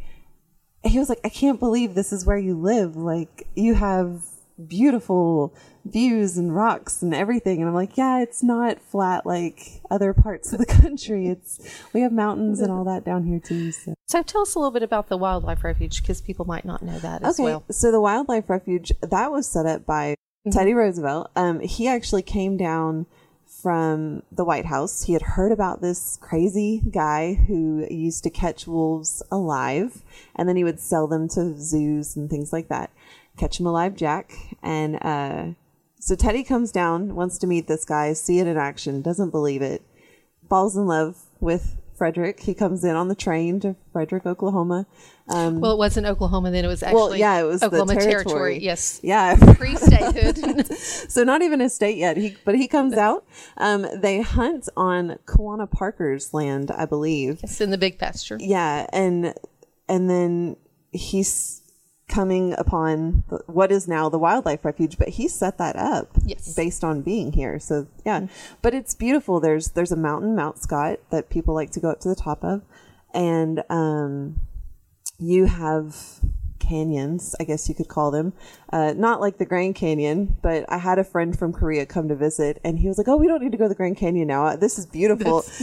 He 0.84 0.98
was 0.98 1.10
like, 1.10 1.20
I 1.22 1.28
can't 1.28 1.60
believe 1.60 1.94
this 1.94 2.14
is 2.14 2.24
where 2.24 2.38
you 2.38 2.54
live. 2.54 2.96
Like, 2.96 3.46
you 3.54 3.74
have 3.74 4.22
beautiful 4.66 5.54
views 5.84 6.36
and 6.36 6.54
rocks 6.54 7.00
and 7.00 7.14
everything 7.14 7.60
and 7.60 7.68
i'm 7.68 7.74
like 7.74 7.96
yeah 7.96 8.20
it's 8.20 8.42
not 8.42 8.80
flat 8.80 9.24
like 9.24 9.80
other 9.90 10.12
parts 10.12 10.52
of 10.52 10.58
the 10.58 10.66
country 10.82 11.28
it's 11.28 11.60
we 11.92 12.00
have 12.00 12.12
mountains 12.12 12.60
and 12.60 12.70
all 12.70 12.84
that 12.84 13.04
down 13.04 13.24
here 13.24 13.38
too 13.38 13.70
so, 13.70 13.94
so 14.06 14.22
tell 14.22 14.42
us 14.42 14.54
a 14.54 14.58
little 14.58 14.72
bit 14.72 14.82
about 14.82 15.08
the 15.08 15.16
wildlife 15.16 15.62
refuge 15.62 16.02
because 16.02 16.20
people 16.20 16.44
might 16.44 16.64
not 16.64 16.82
know 16.82 16.98
that 16.98 17.22
as 17.22 17.38
well 17.38 17.64
so 17.70 17.92
the 17.92 18.00
wildlife 18.00 18.50
refuge 18.50 18.92
that 19.00 19.30
was 19.30 19.48
set 19.48 19.64
up 19.64 19.86
by 19.86 20.10
mm-hmm. 20.10 20.50
teddy 20.50 20.74
roosevelt 20.74 21.30
um, 21.36 21.60
he 21.60 21.86
actually 21.86 22.22
came 22.22 22.56
down 22.56 23.06
from 23.62 24.22
the 24.30 24.44
White 24.44 24.66
House. 24.66 25.04
He 25.04 25.14
had 25.14 25.22
heard 25.22 25.52
about 25.52 25.80
this 25.80 26.18
crazy 26.20 26.82
guy 26.90 27.34
who 27.34 27.86
used 27.90 28.22
to 28.24 28.30
catch 28.30 28.66
wolves 28.66 29.22
alive 29.32 30.02
and 30.36 30.48
then 30.48 30.56
he 30.56 30.64
would 30.64 30.80
sell 30.80 31.06
them 31.06 31.28
to 31.30 31.54
zoos 31.58 32.14
and 32.14 32.30
things 32.30 32.52
like 32.52 32.68
that. 32.68 32.90
Catch 33.38 33.60
him 33.60 33.66
alive, 33.66 33.94
Jack. 33.94 34.32
And 34.62 34.96
uh, 35.02 35.46
so 36.00 36.14
Teddy 36.14 36.42
comes 36.44 36.72
down, 36.72 37.14
wants 37.14 37.38
to 37.38 37.46
meet 37.46 37.66
this 37.66 37.84
guy, 37.84 38.12
see 38.12 38.38
it 38.40 38.46
in 38.46 38.56
action, 38.56 39.02
doesn't 39.02 39.30
believe 39.30 39.62
it, 39.62 39.82
falls 40.48 40.76
in 40.76 40.86
love 40.86 41.16
with 41.40 41.76
Frederick. 41.98 42.40
He 42.40 42.54
comes 42.54 42.84
in 42.84 42.94
on 42.94 43.08
the 43.08 43.14
train 43.14 43.58
to 43.60 43.74
Frederick, 43.92 44.24
Oklahoma. 44.24 44.86
Um, 45.28 45.60
well, 45.60 45.72
it 45.72 45.78
wasn't 45.78 46.06
Oklahoma 46.06 46.50
then; 46.50 46.64
it 46.64 46.68
was 46.68 46.82
actually 46.82 46.96
well, 46.96 47.16
yeah, 47.16 47.40
it 47.40 47.44
was 47.44 47.62
Oklahoma 47.62 47.94
territory. 47.94 48.24
territory. 48.24 48.58
Yes, 48.62 49.00
yeah, 49.02 49.36
pre-statehood. 49.56 50.72
so 50.76 51.24
not 51.24 51.42
even 51.42 51.60
a 51.60 51.68
state 51.68 51.98
yet. 51.98 52.16
He, 52.16 52.36
but 52.44 52.54
he 52.54 52.68
comes 52.68 52.94
out. 52.94 53.26
Um, 53.58 53.86
they 53.94 54.22
hunt 54.22 54.68
on 54.76 55.18
Quanah 55.26 55.70
Parker's 55.70 56.32
land, 56.32 56.70
I 56.70 56.86
believe. 56.86 57.40
It's 57.42 57.60
in 57.60 57.70
the 57.70 57.78
big 57.78 57.98
pasture. 57.98 58.38
Yeah, 58.40 58.86
and 58.92 59.34
and 59.88 60.08
then 60.08 60.56
he's 60.92 61.62
coming 62.08 62.54
upon 62.56 63.22
the, 63.28 63.42
what 63.46 63.70
is 63.70 63.86
now 63.86 64.08
the 64.08 64.18
wildlife 64.18 64.64
refuge 64.64 64.98
but 64.98 65.10
he 65.10 65.28
set 65.28 65.58
that 65.58 65.76
up 65.76 66.08
yes. 66.24 66.54
based 66.54 66.82
on 66.82 67.02
being 67.02 67.32
here. 67.32 67.58
So 67.58 67.86
yeah. 68.04 68.20
Mm-hmm. 68.20 68.54
but 68.62 68.74
it's 68.74 68.94
beautiful. 68.94 69.40
There's 69.40 69.68
there's 69.72 69.92
a 69.92 69.96
mountain 69.96 70.34
mount 70.34 70.58
scott 70.58 71.00
that 71.10 71.30
people 71.30 71.54
like 71.54 71.70
to 71.72 71.80
go 71.80 71.90
up 71.90 72.00
to 72.00 72.08
the 72.08 72.16
top 72.16 72.42
of. 72.42 72.62
And 73.14 73.62
um, 73.70 74.40
you 75.18 75.46
have 75.46 76.20
canyons 76.58 77.34
i 77.40 77.44
guess 77.44 77.66
you 77.68 77.74
could 77.74 77.88
call 77.88 78.10
them. 78.10 78.32
Uh, 78.72 78.92
not 78.94 79.20
like 79.20 79.38
the 79.38 79.46
grand 79.46 79.74
canyon 79.74 80.36
but 80.42 80.66
i 80.68 80.76
had 80.76 80.98
a 80.98 81.04
friend 81.04 81.38
from 81.38 81.50
korea 81.50 81.86
come 81.86 82.08
to 82.08 82.14
visit 82.14 82.60
and 82.62 82.78
he 82.78 82.88
was 82.88 82.98
like 82.98 83.08
oh 83.08 83.16
we 83.16 83.26
don't 83.26 83.42
need 83.42 83.52
to 83.52 83.56
go 83.56 83.64
to 83.64 83.70
the 83.70 83.74
grand 83.74 83.96
canyon 83.96 84.28
now. 84.28 84.54
This 84.56 84.78
is 84.78 84.86
beautiful. 84.86 85.44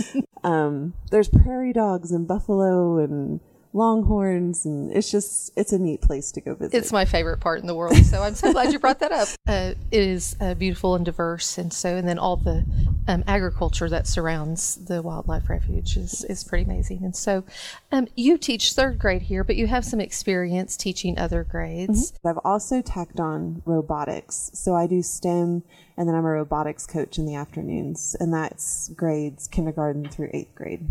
Um, 0.46 0.94
there's 1.10 1.28
prairie 1.28 1.74
dogs 1.74 2.12
and 2.12 2.28
buffalo 2.28 3.00
and 3.00 3.40
longhorns 3.76 4.66
and 4.66 4.92
it's 4.94 5.12
just 5.12 5.52
it's 5.58 5.74
a 5.74 5.78
neat 5.78 6.02
place 6.02 6.32
to 6.32 6.42
go 6.42 6.56
visit. 6.56 6.76
It's 6.78 6.94
my 6.94 7.04
favorite 7.04 7.40
part 7.42 7.60
in 7.60 7.68
the 7.68 7.76
world 7.76 7.98
so 7.98 8.24
i'm 8.24 8.34
so 8.34 8.52
glad 8.54 8.72
you 8.72 8.80
brought 8.80 9.00
that 9.00 9.12
up. 9.12 9.28
Uh, 9.48 9.76
it 9.92 10.02
is 10.02 10.36
uh, 10.42 10.56
beautiful 10.56 10.96
and 10.96 11.06
diverse 11.06 11.58
and 11.60 11.72
so 11.72 11.96
and 11.98 12.08
then 12.08 12.18
all 12.18 12.36
the 12.36 12.66
um, 13.08 13.24
agriculture 13.28 13.88
that 13.88 14.08
surrounds 14.08 14.76
the 14.88 15.02
wildlife 15.04 15.50
refuge 15.50 15.98
is, 15.98 16.24
is 16.26 16.44
pretty 16.44 16.64
amazing. 16.64 17.04
And 17.04 17.16
so 17.16 17.44
um, 17.92 18.08
you 18.16 18.38
teach 18.40 18.74
third 18.74 18.98
grade 18.98 19.24
here 19.24 19.44
but 19.44 19.56
you 19.56 19.68
have 19.68 19.86
some 19.86 20.00
experience 20.02 20.76
teaching 20.78 21.20
other 21.20 21.44
grades. 21.44 22.12
Mm-hmm. 22.12 22.28
i've 22.28 22.40
also 22.44 22.82
tacked 22.82 23.20
on 23.20 23.62
robotics 23.66 24.50
so 24.54 24.74
i 24.74 24.88
do 24.88 25.04
stem 25.04 25.64
and 25.98 26.08
then 26.08 26.16
i'm 26.16 26.26
a 26.26 26.30
robotics 26.30 26.86
coach 26.86 27.18
in 27.18 27.26
the 27.26 27.36
afternoons 27.36 28.16
and 28.20 28.34
that's 28.34 28.90
grades 28.90 29.48
kindergarten 29.48 30.08
through 30.10 30.30
eighth 30.34 30.54
grade 30.56 30.88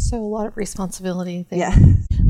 so 0.00 0.16
a 0.16 0.24
lot 0.24 0.46
of 0.46 0.56
responsibility 0.56 1.46
there. 1.50 1.58
Yeah. 1.58 1.76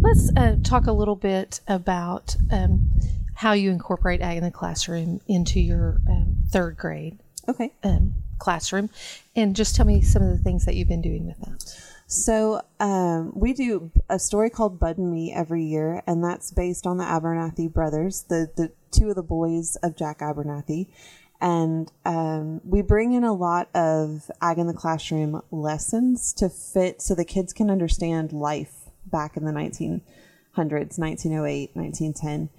Let's 0.01 0.31
uh, 0.37 0.57
talk 0.63 0.87
a 0.87 0.93
little 0.93 1.15
bit 1.15 1.61
about 1.69 2.37
um, 2.51 2.91
how 3.35 3.53
you 3.53 3.71
incorporate 3.71 4.21
ag 4.21 4.39
in 4.39 4.45
the 4.45 4.51
classroom 4.51 5.21
into 5.29 5.61
your 5.61 6.01
um, 6.09 6.37
third 6.51 6.77
grade 6.77 7.19
okay 7.49 7.73
um, 7.85 8.15
classroom, 8.39 8.91
and 9.37 9.55
just 9.55 9.77
tell 9.77 9.87
me 9.87 10.03
some 10.03 10.23
of 10.23 10.31
the 10.31 10.43
things 10.43 10.65
that 10.65 10.75
you've 10.75 10.89
been 10.89 11.03
doing 11.03 11.27
with 11.27 11.39
that. 11.41 11.63
So 12.07 12.63
um, 12.81 13.33
we 13.35 13.53
do 13.53 13.91
a 14.09 14.19
story 14.19 14.51
called 14.51 14.81
Bud 14.81 14.99
and 14.99 15.13
Me 15.13 15.33
every 15.33 15.65
year, 15.65 16.03
and 16.07 16.25
that's 16.25 16.51
based 16.51 16.87
on 16.87 16.97
the 16.99 17.05
Abernathy 17.05 17.73
brothers, 17.73 18.25
the 18.29 18.51
the 18.57 18.73
two 18.91 19.11
of 19.11 19.17
the 19.17 19.23
boys 19.23 19.77
of 19.77 19.97
Jack 19.97 20.19
Abernathy, 20.19 20.89
and 21.41 21.91
um, 22.05 22.61
we 22.65 22.83
bring 22.83 23.13
in 23.13 23.25
a 23.25 23.33
lot 23.33 23.69
of 23.75 24.31
ag 24.41 24.59
in 24.59 24.67
the 24.67 24.75
classroom 24.75 25.41
lessons 25.51 26.33
to 26.35 26.49
fit 26.49 27.01
so 27.01 27.15
the 27.15 27.25
kids 27.25 27.53
can 27.53 27.71
understand 27.71 28.33
life 28.33 28.91
back 29.07 29.37
in 29.37 29.45
the 29.45 29.53
1900s 29.53 30.99
1908 30.99 31.71
1910 31.75 32.51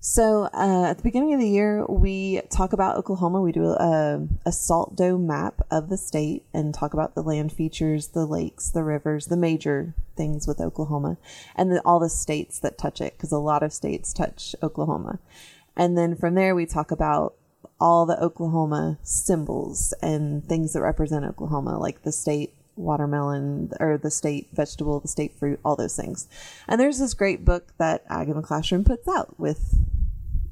so 0.00 0.48
uh, 0.54 0.86
at 0.90 0.98
the 0.98 1.02
beginning 1.02 1.34
of 1.34 1.40
the 1.40 1.48
year 1.48 1.84
we 1.86 2.40
talk 2.50 2.72
about 2.72 2.96
oklahoma. 2.96 3.40
We 3.40 3.50
do 3.50 3.64
a, 3.64 4.26
a 4.46 4.52
salt 4.52 4.94
dough 4.94 5.18
map 5.18 5.60
of 5.70 5.88
the 5.88 5.96
state 5.96 6.44
and 6.54 6.72
talk 6.72 6.94
about 6.94 7.14
the 7.14 7.22
land 7.22 7.52
features 7.52 8.08
the 8.08 8.24
lakes 8.24 8.70
the 8.70 8.84
rivers 8.84 9.26
the 9.26 9.36
major 9.36 9.94
things 10.16 10.46
with 10.46 10.60
oklahoma 10.60 11.16
and 11.56 11.72
the, 11.72 11.80
all 11.80 11.98
the 11.98 12.08
states 12.08 12.60
that 12.60 12.78
touch 12.78 13.00
it 13.00 13.16
because 13.16 13.32
a 13.32 13.38
lot 13.38 13.64
of 13.64 13.72
states 13.72 14.12
touch 14.12 14.54
oklahoma. 14.62 15.18
And 15.76 15.98
then 15.98 16.14
from 16.14 16.34
there 16.34 16.54
we 16.54 16.66
talk 16.66 16.92
about 16.92 17.34
all 17.80 18.06
the 18.06 18.20
Oklahoma 18.22 18.98
symbols 19.02 19.94
and 20.02 20.44
things 20.48 20.72
that 20.72 20.82
represent 20.82 21.24
Oklahoma, 21.24 21.78
like 21.78 22.02
the 22.02 22.12
state 22.12 22.54
watermelon 22.76 23.72
or 23.80 23.98
the 23.98 24.10
state 24.10 24.48
vegetable, 24.52 25.00
the 25.00 25.08
state 25.08 25.36
fruit, 25.36 25.60
all 25.64 25.76
those 25.76 25.96
things. 25.96 26.28
And 26.66 26.80
there's 26.80 26.98
this 26.98 27.14
great 27.14 27.44
book 27.44 27.72
that 27.78 28.04
Ag 28.08 28.28
in 28.28 28.36
the 28.36 28.42
Classroom 28.42 28.84
puts 28.84 29.06
out 29.08 29.38
with 29.38 29.78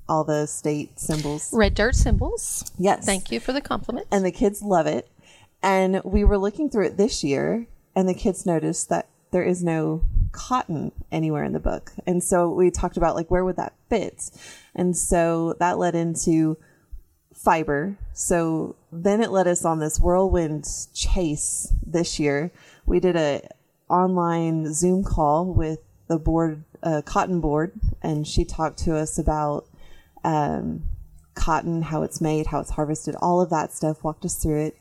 all 0.08 0.24
the 0.24 0.46
state 0.46 0.98
symbols. 1.00 1.50
Red 1.52 1.74
dirt 1.74 1.94
symbols. 1.94 2.70
Yes. 2.78 3.04
Thank 3.04 3.32
you 3.32 3.40
for 3.40 3.52
the 3.52 3.60
compliment. 3.60 4.06
And 4.10 4.24
the 4.24 4.32
kids 4.32 4.62
love 4.62 4.86
it. 4.86 5.08
And 5.62 6.00
we 6.04 6.24
were 6.24 6.38
looking 6.38 6.70
through 6.70 6.86
it 6.86 6.96
this 6.96 7.24
year, 7.24 7.66
and 7.94 8.08
the 8.08 8.14
kids 8.14 8.46
noticed 8.46 8.88
that 8.90 9.08
there 9.32 9.42
is 9.42 9.64
no 9.64 10.02
cotton 10.30 10.92
anywhere 11.10 11.44
in 11.44 11.52
the 11.52 11.58
book. 11.58 11.92
And 12.06 12.22
so 12.22 12.50
we 12.50 12.70
talked 12.70 12.96
about 12.96 13.16
like 13.16 13.30
where 13.30 13.44
would 13.44 13.56
that 13.56 13.74
fit? 13.88 14.30
And 14.74 14.96
so 14.96 15.56
that 15.58 15.78
led 15.78 15.94
into 15.94 16.58
fiber. 17.46 17.96
So 18.12 18.74
then 18.90 19.22
it 19.22 19.30
led 19.30 19.46
us 19.46 19.64
on 19.64 19.78
this 19.78 20.00
whirlwind 20.00 20.66
chase 20.92 21.72
this 21.87 22.18
year. 22.18 22.50
We 22.87 22.98
did 22.98 23.14
a 23.14 23.48
online 23.88 24.74
Zoom 24.74 25.04
call 25.04 25.46
with 25.46 25.78
the 26.09 26.18
board, 26.18 26.64
uh, 26.82 27.02
cotton 27.02 27.40
board, 27.40 27.72
and 28.02 28.26
she 28.26 28.44
talked 28.44 28.80
to 28.80 28.96
us 28.96 29.16
about 29.16 29.66
um, 30.24 30.87
cotton, 31.35 31.82
how 31.82 32.02
it's 32.02 32.20
made, 32.20 32.48
how 32.48 32.59
it's 32.59 32.70
harvested, 32.70 33.14
all 33.22 33.40
of 33.40 33.50
that 33.50 33.72
stuff. 33.72 34.02
Walked 34.02 34.24
us 34.24 34.35
through 34.42 34.66
it. 34.66 34.76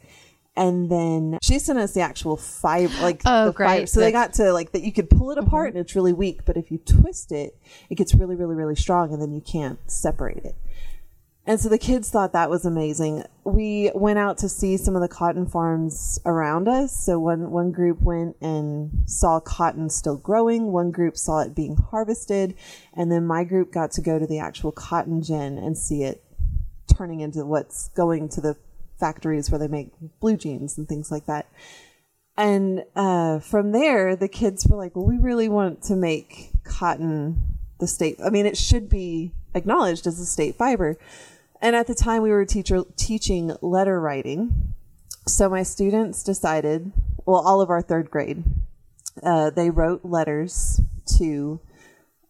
And 0.58 0.90
then 0.90 1.38
she 1.44 1.60
sent 1.60 1.78
us 1.78 1.94
the 1.94 2.02
actual 2.02 2.36
fiber, 2.36 2.94
like 3.00 3.22
oh, 3.28 3.48
the 3.48 3.52
great. 3.52 3.68
fiber. 3.68 3.86
So 3.86 4.00
they 4.00 4.12
got 4.12 4.34
to 4.36 4.52
like 4.52 4.72
that 4.72 4.82
you 4.82 4.92
could 4.92 5.12
pull 5.12 5.30
it 5.30 5.38
apart 5.38 5.70
mm-hmm. 5.70 5.78
and 5.78 5.86
it's 5.86 5.96
really 5.96 6.14
weak, 6.14 6.46
but 6.46 6.58
if 6.58 6.72
you 6.72 6.80
twist 6.80 7.32
it, 7.32 7.60
it 7.92 7.96
gets 7.96 8.16
really, 8.16 8.36
really, 8.36 8.56
really 8.56 8.76
strong, 8.76 9.14
and 9.14 9.22
then 9.22 9.34
you 9.34 9.42
can't 9.42 9.78
separate 9.86 10.44
it. 10.44 10.56
And 11.48 11.60
so 11.60 11.70
the 11.70 11.78
kids 11.78 12.10
thought 12.10 12.34
that 12.34 12.50
was 12.50 12.66
amazing. 12.66 13.24
We 13.44 13.92
went 13.94 14.18
out 14.18 14.40
to 14.40 14.50
see 14.50 14.78
some 14.78 14.96
of 14.96 15.02
the 15.02 15.08
cotton 15.08 15.46
farms 15.46 16.20
around 16.26 16.68
us. 16.68 16.92
So 16.92 17.20
one 17.20 17.52
one 17.52 17.72
group 17.72 18.02
went 18.02 18.36
and 18.42 19.04
saw 19.06 19.40
cotton 19.40 19.92
still 19.92 20.18
growing, 20.18 20.72
one 20.72 20.90
group 20.90 21.16
saw 21.18 21.42
it 21.42 21.56
being 21.56 21.78
harvested, 21.78 22.56
and 22.94 23.12
then 23.12 23.28
my 23.28 23.44
group 23.44 23.72
got 23.72 23.92
to 23.92 24.02
go 24.02 24.18
to 24.18 24.26
the 24.26 24.40
actual 24.40 24.72
cotton 24.72 25.22
gin 25.22 25.60
and 25.60 25.78
see 25.78 26.04
it 26.04 26.24
turning 26.98 27.20
into 27.20 27.46
what's 27.46 27.90
going 27.90 28.30
to 28.30 28.42
the 28.42 28.58
factories 29.00 29.52
where 29.52 29.60
they 29.60 29.68
make 29.68 29.92
blue 30.20 30.38
jeans 30.38 30.78
and 30.78 30.88
things 30.88 31.12
like 31.12 31.28
that. 31.28 31.48
And 32.38 32.84
uh, 32.96 33.40
from 33.40 33.72
there, 33.72 34.16
the 34.16 34.28
kids 34.28 34.66
were 34.68 34.78
like, 34.78 34.96
"Well, 34.96 35.06
we 35.06 35.18
really 35.18 35.48
want 35.48 35.84
to 35.84 35.96
make 35.96 36.50
cotton 36.64 37.42
the 37.80 37.88
state. 37.88 38.18
I 38.26 38.32
mean, 38.32 38.48
it 38.48 38.58
should 38.58 38.90
be 38.90 39.32
acknowledged 39.54 40.08
as 40.08 40.20
a 40.20 40.26
state 40.26 40.56
fiber." 40.56 40.98
And 41.62 41.76
at 41.76 41.88
the 41.88 41.96
time, 41.96 42.22
we 42.22 42.30
were 42.30 42.46
teacher 42.46 42.84
teaching 42.96 43.56
letter 43.62 44.00
writing. 44.00 44.74
So 45.28 45.50
my 45.50 45.64
students 45.64 46.24
decided, 46.24 46.92
well, 47.26 47.42
all 47.42 47.62
of 47.62 47.70
our 47.70 47.82
third 47.82 48.12
grade, 48.12 48.44
uh, 49.24 49.50
they 49.50 49.70
wrote 49.70 50.06
letters 50.06 50.82
to 51.18 51.60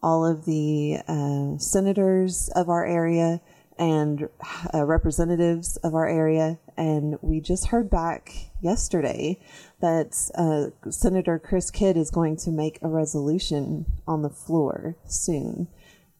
all 0.01 0.25
of 0.25 0.45
the 0.45 0.99
uh, 1.07 1.57
senators 1.57 2.49
of 2.55 2.69
our 2.69 2.85
area 2.85 3.41
and 3.77 4.29
uh, 4.73 4.85
representatives 4.85 5.77
of 5.77 5.95
our 5.95 6.07
area. 6.07 6.59
And 6.77 7.17
we 7.21 7.41
just 7.41 7.67
heard 7.67 7.89
back 7.89 8.51
yesterday 8.61 9.39
that 9.81 10.15
uh, 10.35 10.89
Senator 10.91 11.39
Chris 11.39 11.71
Kidd 11.71 11.97
is 11.97 12.11
going 12.11 12.37
to 12.37 12.51
make 12.51 12.79
a 12.81 12.87
resolution 12.87 13.85
on 14.07 14.21
the 14.21 14.29
floor 14.29 14.95
soon. 15.05 15.67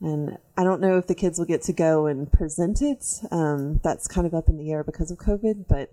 And 0.06 0.38
I 0.56 0.64
don't 0.64 0.82
know 0.82 0.98
if 0.98 1.08
the 1.08 1.16
kids 1.16 1.40
will 1.40 1.46
get 1.46 1.64
to 1.64 1.74
go 1.74 2.06
and 2.06 2.32
present 2.32 2.82
it. 2.82 3.22
Um, 3.32 3.80
that's 3.84 4.08
kind 4.08 4.28
of 4.28 4.36
up 4.36 4.48
in 4.48 4.58
the 4.58 4.72
air 4.72 4.84
because 4.84 5.10
of 5.10 5.18
COVID, 5.18 5.66
but 5.68 5.92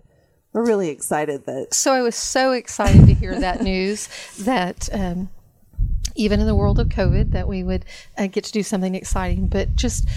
we're 0.53 0.65
really 0.65 0.89
excited 0.89 1.45
that. 1.47 1.73
So 1.73 1.91
I 1.91 2.01
was 2.01 2.15
so 2.15 2.51
excited 2.51 3.07
to 3.07 3.13
hear 3.13 3.39
that 3.39 3.61
news 3.63 4.07
that 4.39 4.87
um, 4.93 5.29
even 6.15 6.39
in 6.39 6.45
the 6.45 6.55
world 6.55 6.79
of 6.79 6.89
COVID, 6.89 7.31
that 7.31 7.47
we 7.47 7.63
would 7.63 7.85
uh, 8.15 8.27
get 8.27 8.43
to 8.43 8.51
do 8.51 8.61
something 8.61 8.93
exciting. 8.93 9.47
But 9.47 9.75
just, 9.75 10.07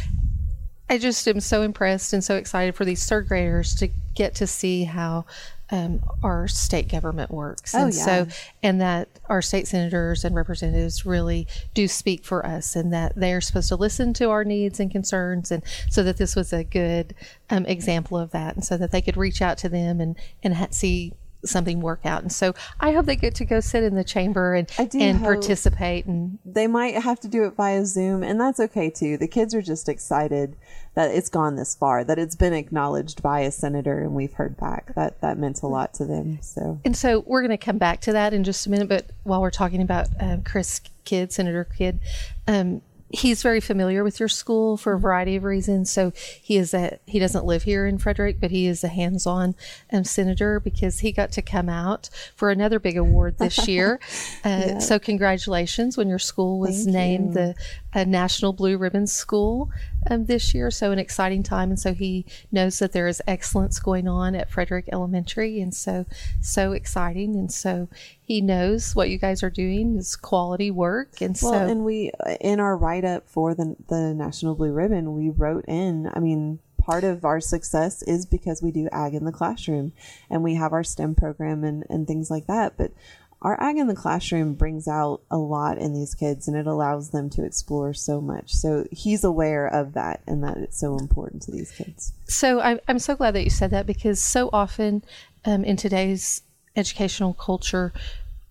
I 0.89 0.99
just 0.99 1.27
am 1.27 1.41
so 1.41 1.63
impressed 1.63 2.13
and 2.13 2.23
so 2.23 2.37
excited 2.37 2.75
for 2.75 2.85
these 2.85 3.07
third 3.07 3.29
graders 3.29 3.75
to 3.77 3.89
get 4.15 4.37
to 4.37 4.47
see 4.47 4.85
how 4.85 5.25
um, 5.71 6.01
our 6.23 6.47
state 6.47 6.89
government 6.89 7.31
works. 7.31 7.75
Oh, 7.75 7.87
and 7.87 7.95
yeah. 7.95 8.05
so, 8.05 8.27
and 8.63 8.81
that 8.81 9.09
our 9.29 9.43
state 9.43 9.67
senators 9.67 10.25
and 10.25 10.35
representatives 10.35 11.05
really 11.05 11.49
do 11.75 11.89
speak 11.89 12.25
for 12.25 12.47
us 12.47 12.77
and 12.77 12.93
that 12.93 13.15
they 13.17 13.33
are 13.33 13.41
supposed 13.41 13.69
to 13.69 13.77
listen 13.77 14.13
to 14.15 14.31
our 14.31 14.45
needs 14.45 14.79
and 14.79 14.91
concerns. 14.91 15.51
And 15.51 15.65
so 15.91 16.05
that 16.05 16.19
this 16.19 16.37
was 16.37 16.53
a 16.53 16.63
good 16.63 17.15
um, 17.51 17.67
example 17.67 18.17
of 18.17 18.31
that. 18.31 18.55
And 18.55 18.65
so 18.65 18.77
that 18.77 18.93
they 18.93 19.03
could 19.03 19.17
reach 19.17 19.43
out 19.43 19.59
to 19.59 19.69
them 19.69 20.01
and, 20.01 20.17
and 20.43 20.55
ha- 20.55 20.69
see 20.71 21.13
something 21.47 21.81
work 21.81 22.05
out. 22.05 22.23
And 22.23 22.33
so 22.33 22.55
I 22.81 22.93
hope 22.93 23.07
they 23.07 23.17
get 23.17 23.35
to 23.37 23.45
go 23.45 23.61
sit 23.61 23.83
in 23.83 23.95
the 23.95 24.05
chamber 24.05 24.55
and, 24.55 24.71
and 24.79 25.21
participate 25.21 26.07
and 26.07 26.39
They 26.45 26.67
might 26.67 26.95
have 26.95 27.21
to 27.21 27.29
do 27.29 27.45
it 27.45 27.55
via 27.57 27.85
Zoom, 27.87 28.23
and 28.23 28.41
that's 28.41 28.61
okay 28.61 28.91
too. 28.91 29.17
The 29.17 29.29
kids 29.29 29.55
are 29.55 29.63
just 29.63 29.89
excited 29.89 30.57
that 30.95 31.11
it's 31.11 31.29
gone 31.29 31.57
this 31.57 31.75
far, 31.75 32.05
that 32.05 32.19
it's 32.19 32.35
been 32.35 32.55
acknowledged 32.55 33.23
by 33.23 33.41
a 33.41 33.51
senator, 33.51 34.01
and 34.01 34.15
we've 34.15 34.33
heard 34.33 34.57
back. 34.57 34.95
That 34.95 35.21
that 35.21 35.39
meant 35.39 35.63
a 35.63 35.67
lot 35.67 35.93
to 35.95 36.05
them. 36.05 36.39
So 36.41 36.81
And 36.85 36.97
so 36.97 37.23
we're 37.27 37.43
going 37.43 37.51
to 37.51 37.59
come 37.59 37.79
back 37.79 38.01
to 38.03 38.13
that 38.13 38.33
in 38.33 38.45
just 38.45 38.67
a 38.67 38.71
minute. 38.71 38.89
But 38.89 39.07
while 39.23 39.43
we're 39.43 39.51
talking 39.51 39.83
about 39.83 40.09
um, 40.19 40.43
Chris 40.43 40.81
Kidd, 41.05 41.33
Senator 41.33 41.65
Kidd, 41.65 42.01
um, 42.49 42.81
he's 43.11 43.43
very 43.43 43.61
familiar 43.61 44.03
with 44.03 44.19
your 44.19 44.29
school 44.29 44.77
for 44.77 44.95
a 44.95 44.99
variety 44.99 45.37
of 45.37 45.45
reasons. 45.45 45.93
So 45.93 46.13
he 46.43 46.57
is 46.57 46.75
a 46.75 46.99
he 47.07 47.19
doesn't 47.19 47.45
live 47.45 47.63
here 47.63 47.87
in 47.87 47.99
Frederick, 47.99 48.41
but 48.41 48.51
he 48.51 48.67
is 48.67 48.83
a 48.83 48.89
hands-on 48.89 49.55
um, 49.93 50.05
senator 50.05 50.59
because 50.61 51.01
he 51.01 51.13
got 51.13 51.31
to 51.33 51.43
come 51.43 51.69
out 51.69 52.11
for 52.35 52.51
another 52.51 52.79
big 52.79 52.97
award 52.97 53.39
this 53.39 53.69
year. 53.69 54.01
Uh, 54.45 54.81
So 54.81 54.99
congratulations 54.99 55.97
when 55.97 56.09
your 56.09 56.19
school 56.19 56.59
was 56.59 56.85
Thank 56.85 56.95
named 56.97 57.29
you. 57.29 57.35
the 57.35 57.55
uh, 57.97 58.05
National 58.05 58.53
Blue 58.53 58.77
Ribbon 58.77 59.07
School 59.07 59.71
um, 60.11 60.27
this 60.27 60.55
year. 60.55 60.71
So 60.71 60.93
an 60.93 60.99
exciting 60.99 61.43
time, 61.43 61.71
and 61.71 61.81
so 61.81 61.95
he 61.95 62.27
knows 62.53 62.79
that 62.79 62.93
there 62.93 63.09
is 63.09 63.23
excellence 63.27 63.81
going 63.81 64.07
on 64.07 64.35
at 64.35 64.51
Frederick 64.51 64.89
Elementary, 64.93 65.61
and 65.61 65.75
so 65.75 66.05
so 66.43 66.73
exciting, 66.73 67.35
and 67.35 67.51
so 67.51 67.89
he 68.23 68.43
knows 68.43 68.95
what 68.95 69.09
you 69.09 69.19
guys 69.19 69.43
are 69.43 69.51
doing 69.51 69.97
is 69.97 70.15
quality 70.15 70.71
work, 70.71 71.23
and 71.23 71.37
Well, 71.43 71.53
so 71.53 71.59
and 71.59 71.85
we 71.85 72.13
in 72.41 72.61
our 72.61 72.77
write 72.77 73.05
up 73.05 73.27
for 73.29 73.55
the 73.55 73.77
the 73.89 74.13
National 74.15 74.55
Blue 74.55 74.73
Ribbon, 74.73 75.15
we 75.15 75.31
wrote 75.31 75.65
in. 75.67 76.11
I 76.13 76.21
mean, 76.21 76.59
part 76.79 77.03
of 77.03 77.25
our 77.25 77.41
success 77.41 78.03
is 78.03 78.27
because 78.27 78.63
we 78.63 78.71
do 78.71 78.89
ag 78.93 79.15
in 79.15 79.25
the 79.25 79.33
classroom, 79.33 79.93
and 80.29 80.43
we 80.43 80.55
have 80.55 80.75
our 80.75 80.85
STEM 80.85 81.15
program 81.15 81.65
and 81.65 81.85
and 81.89 82.07
things 82.07 82.31
like 82.31 82.47
that. 82.47 82.77
But 82.77 82.93
our 83.43 83.61
ag 83.63 83.77
in 83.77 83.87
the 83.87 83.95
classroom 83.95 84.55
brings 84.55 84.89
out 84.89 85.21
a 85.31 85.37
lot 85.37 85.79
in 85.79 85.93
these 85.93 86.15
kids, 86.15 86.49
and 86.49 86.57
it 86.57 86.67
allows 86.67 87.11
them 87.11 87.29
to 87.31 87.45
explore 87.45 87.93
so 87.93 88.21
much. 88.21 88.55
So 88.55 88.87
he's 88.91 89.25
aware 89.25 89.67
of 89.67 89.93
that, 89.93 90.23
and 90.27 90.43
that 90.43 90.57
it's 90.57 90.79
so 90.79 90.97
important 90.97 91.43
to 91.43 91.51
these 91.51 91.71
kids. 91.71 92.13
So 92.25 92.61
I, 92.61 92.81
I'm 92.89 92.99
so 92.99 93.15
glad 93.15 93.35
that 93.35 93.45
you 93.45 93.51
said 93.51 93.71
that 93.71 93.87
because 93.87 94.23
so 94.23 94.49
often 94.53 95.05
um, 95.45 95.65
in 95.65 95.77
today's 95.77 96.43
educational 96.77 97.35
culture, 97.35 97.93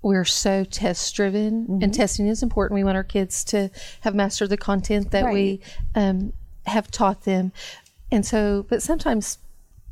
we're 0.01 0.23
so 0.23 0.63
test 0.63 1.15
driven, 1.15 1.79
and 1.81 1.93
testing 1.93 2.27
is 2.27 2.43
important. 2.43 2.75
We 2.75 2.83
want 2.83 2.95
our 2.95 3.03
kids 3.03 3.43
to 3.45 3.71
have 4.01 4.13
mastered 4.13 4.49
the 4.49 4.57
content 4.57 5.11
that 5.11 5.33
we 5.33 5.61
um, 5.95 6.31
have 6.67 6.91
taught 6.91 7.23
them, 7.23 7.51
and 8.11 8.23
so, 8.23 8.67
but 8.69 8.83
sometimes 8.83 9.39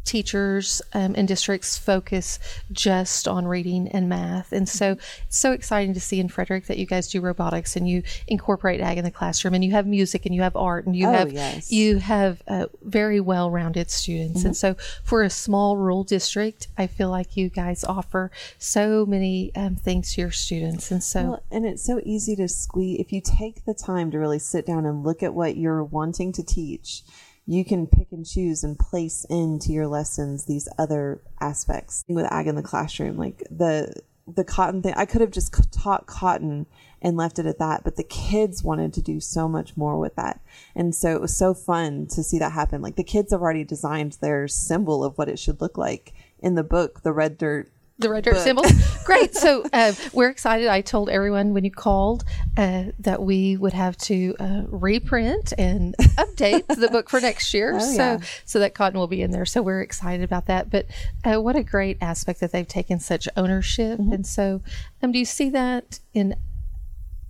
teachers 0.06 0.82
um, 0.94 1.14
and 1.18 1.28
districts 1.28 1.78
focus 1.78 2.40
just 2.72 3.28
on 3.28 3.48
reading 3.48 3.88
and 3.90 4.10
math. 4.10 4.52
And 4.52 4.68
so 4.68 4.98
it's 5.26 5.38
so 5.38 5.52
exciting 5.52 5.94
to 5.94 6.00
see 6.00 6.20
in 6.20 6.28
Frederick 6.30 6.68
that 6.68 6.78
you 6.78 6.86
guys 6.86 7.08
do 7.08 7.22
robotics 7.22 7.76
and 7.76 7.88
you 7.88 8.04
incorporate 8.28 8.82
ag 8.82 8.98
in 8.98 9.04
the 9.06 9.12
classroom 9.12 9.54
and 9.54 9.64
you 9.64 9.72
have 9.72 9.88
music 9.88 10.26
and 10.26 10.36
you 10.36 10.42
have 10.42 10.56
art 10.56 10.86
and 10.86 10.96
you 10.96 11.08
Oh, 11.08 11.12
have 11.12 11.32
yes. 11.32 11.72
you 11.72 11.98
have 11.98 12.42
uh, 12.48 12.66
very 12.82 13.20
well-rounded 13.20 13.90
students. 13.90 14.44
And 14.44 14.56
so 14.56 14.76
for 15.04 15.24
a 15.24 15.30
small 15.30 15.78
rural 15.78 16.04
district, 16.04 16.68
I 16.78 16.88
feel 16.88 17.10
like 17.10 17.38
you 17.38 17.50
guys 17.50 17.84
offer 17.84 18.32
so 18.58 19.06
many 19.06 19.52
um, 19.56 19.76
things 19.76 20.14
to 20.14 20.22
your 20.22 20.32
students. 20.32 20.92
And 20.92 21.04
so 21.04 21.24
Well, 21.24 21.44
and 21.52 21.66
it's 21.66 21.84
so 21.84 22.02
easy 22.04 22.36
to 22.38 22.48
squeeze 22.48 23.00
if 23.00 23.12
you 23.14 23.22
take 23.22 23.66
the 23.66 23.74
time 23.74 24.12
to 24.12 24.20
really 24.20 24.40
sit 24.40 24.66
down 24.66 24.86
and 24.86 25.04
look 25.04 25.24
at 25.24 25.34
what 25.34 25.56
you're 25.58 25.84
wanting 25.84 26.32
to 26.34 26.44
teach. 26.44 27.04
You 27.46 27.66
can 27.66 27.88
pick 27.88 28.08
and 28.12 28.26
choose 28.26 28.64
and 28.64 28.80
place 28.80 29.26
into 29.30 29.72
your 29.72 29.88
lessons 29.88 30.46
these 30.46 30.70
other 30.78 31.22
aspects 31.42 32.04
with 32.08 32.32
ag 32.32 32.48
in 32.48 32.56
the 32.56 32.62
classroom, 32.62 33.18
like 33.18 33.44
the 33.50 33.94
the 34.26 34.46
cotton 34.46 34.82
thing. 34.82 34.94
I 34.96 35.06
could 35.06 35.20
have 35.20 35.32
just 35.32 35.54
taught 35.74 36.06
cotton 36.06 36.66
and 37.02 37.18
left 37.18 37.40
it 37.40 37.46
at 37.46 37.60
that, 37.60 37.84
but 37.84 37.98
the 37.98 38.04
kids 38.04 38.64
wanted 38.64 38.94
to 38.94 39.02
do 39.02 39.20
so 39.20 39.50
much 39.50 39.76
more 39.76 40.00
with 40.00 40.16
that, 40.16 40.40
and 40.76 40.96
so 40.96 41.14
it 41.14 41.22
was 41.22 41.36
so 41.36 41.54
fun 41.54 42.08
to 42.08 42.24
see 42.24 42.40
that 42.40 42.54
happen. 42.54 42.82
Like 42.82 42.96
the 42.96 43.04
kids 43.04 43.32
have 43.32 43.42
already 43.42 43.66
designed 43.66 44.14
their 44.14 44.48
symbol 44.48 45.04
of 45.04 45.18
what 45.18 45.28
it 45.28 45.38
should 45.40 45.60
look 45.60 45.78
like 45.78 46.14
in 46.40 46.56
the 46.56 46.64
book, 46.64 47.04
the 47.04 47.12
red 47.12 47.38
dirt 47.38 47.70
the 48.00 48.10
red 48.10 48.24
dirt 48.24 48.38
symbols. 48.38 48.72
Great. 49.06 49.36
So 49.36 49.64
uh, 49.72 49.94
we're 50.14 50.30
excited. 50.30 50.68
I 50.68 50.82
told 50.82 51.10
everyone 51.10 51.54
when 51.54 51.64
you 51.64 51.72
called 51.72 52.24
uh, 52.58 52.86
that 53.00 53.22
we 53.22 53.56
would 53.58 53.74
have 53.74 53.98
to 53.98 54.36
uh, 54.40 54.64
reprint 54.68 55.54
and 55.58 55.96
update 56.00 56.68
the 56.68 56.90
book 56.90 57.10
for 57.10 57.20
next 57.20 57.54
year. 57.54 57.76
Oh, 57.76 57.80
so 57.80 57.96
yeah. 57.96 58.20
so 58.46 58.60
that 58.60 58.74
cotton 58.74 59.00
will 59.00 59.08
be 59.08 59.22
in 59.22 59.32
there. 59.32 59.46
So 59.46 59.62
we're 59.62 59.82
excited 59.82 60.24
about 60.24 60.48
that. 60.48 60.70
But 60.70 60.88
uh, 61.24 61.42
what 61.42 61.56
a 61.56 61.64
great 61.64 61.98
aspect 62.02 62.40
that 62.40 62.52
they've 62.52 62.68
taken 62.68 63.00
such 63.00 63.28
ownership. 63.38 64.00
Mm-hmm. 64.00 64.14
And 64.14 64.28
so, 64.28 64.62
um, 65.02 65.12
do 65.12 65.20
you 65.20 65.26
see 65.26 65.50
that 65.52 66.00
in 66.14 66.36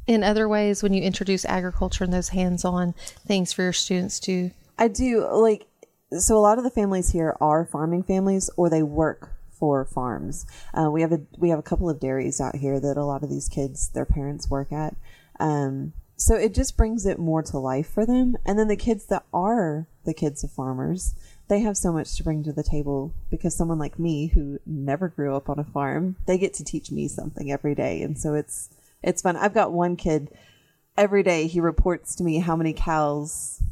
in 0.06 0.23
other 0.23 0.49
ways 0.49 0.84
when 0.84 0.93
you 0.93 1.02
introduce 1.02 1.45
agriculture 1.45 2.04
and 2.04 2.12
those 2.12 2.30
hands-on 2.30 2.93
things 3.26 3.54
for 3.54 3.63
your 3.63 3.73
students 3.73 4.19
to? 4.21 4.52
I 4.78 4.88
do 4.88 5.28
like 5.30 5.65
so 6.17 6.38
a 6.38 6.39
lot 6.39 6.58
of 6.58 6.63
the 6.63 6.69
families 6.69 7.12
here 7.12 7.36
are 7.41 7.65
farming 7.65 8.04
families 8.04 8.49
or 8.56 8.69
they 8.69 8.84
work 8.84 9.32
for 9.63 9.86
farms. 9.86 10.45
Uh, 10.73 10.91
we 10.91 10.99
have 10.99 11.13
a 11.13 11.21
we 11.38 11.47
have 11.47 11.58
a 11.58 11.63
couple 11.63 11.89
of 11.89 11.97
dairies 11.97 12.41
out 12.41 12.58
here 12.58 12.82
that 12.82 12.97
a 12.97 13.06
lot 13.06 13.23
of 13.23 13.30
these 13.30 13.47
kids 13.47 13.88
their 13.88 14.04
parents 14.04 14.49
work 14.49 14.73
at. 14.73 14.93
Um, 15.39 15.93
so 16.17 16.36
it 16.36 16.54
just 16.54 16.76
brings 16.76 17.06
it 17.06 17.17
more 17.17 17.41
to 17.43 17.58
life 17.58 17.88
for 17.88 18.06
them. 18.06 18.36
And 18.45 18.60
then 18.60 18.67
the 18.67 18.76
kids 18.76 19.06
that 19.06 19.23
are 19.34 19.88
the 20.04 20.13
kids 20.13 20.43
of 20.43 20.52
farmers, 20.52 21.15
they 21.47 21.62
have 21.62 21.78
so 21.78 21.93
much 21.93 22.17
to 22.17 22.26
bring 22.26 22.43
to 22.43 22.52
the 22.52 22.62
table 22.62 23.13
because 23.32 23.56
someone 23.56 23.80
like 23.80 23.97
me 23.97 24.28
who 24.28 24.60
never 24.65 25.08
grew 25.08 25.34
up 25.34 25.47
on 25.47 25.60
a 25.60 25.63
farm, 25.63 26.17
they 26.26 26.38
get 26.38 26.54
to 26.56 26.65
teach 26.65 26.91
me 26.91 27.08
something 27.08 27.49
every 27.49 27.73
day. 27.73 28.02
And 28.02 28.19
so 28.19 28.34
it's 28.34 28.69
it's 29.02 29.21
fun. 29.21 29.38
I've 29.38 29.54
got 29.54 29.71
one 29.71 29.95
kid 29.95 30.30
every 30.97 31.23
day 31.23 31.47
he 31.47 31.62
reports 31.62 32.15
to 32.15 32.26
me 32.26 32.39
how 32.39 32.58
many 32.58 32.73
cows 32.73 33.63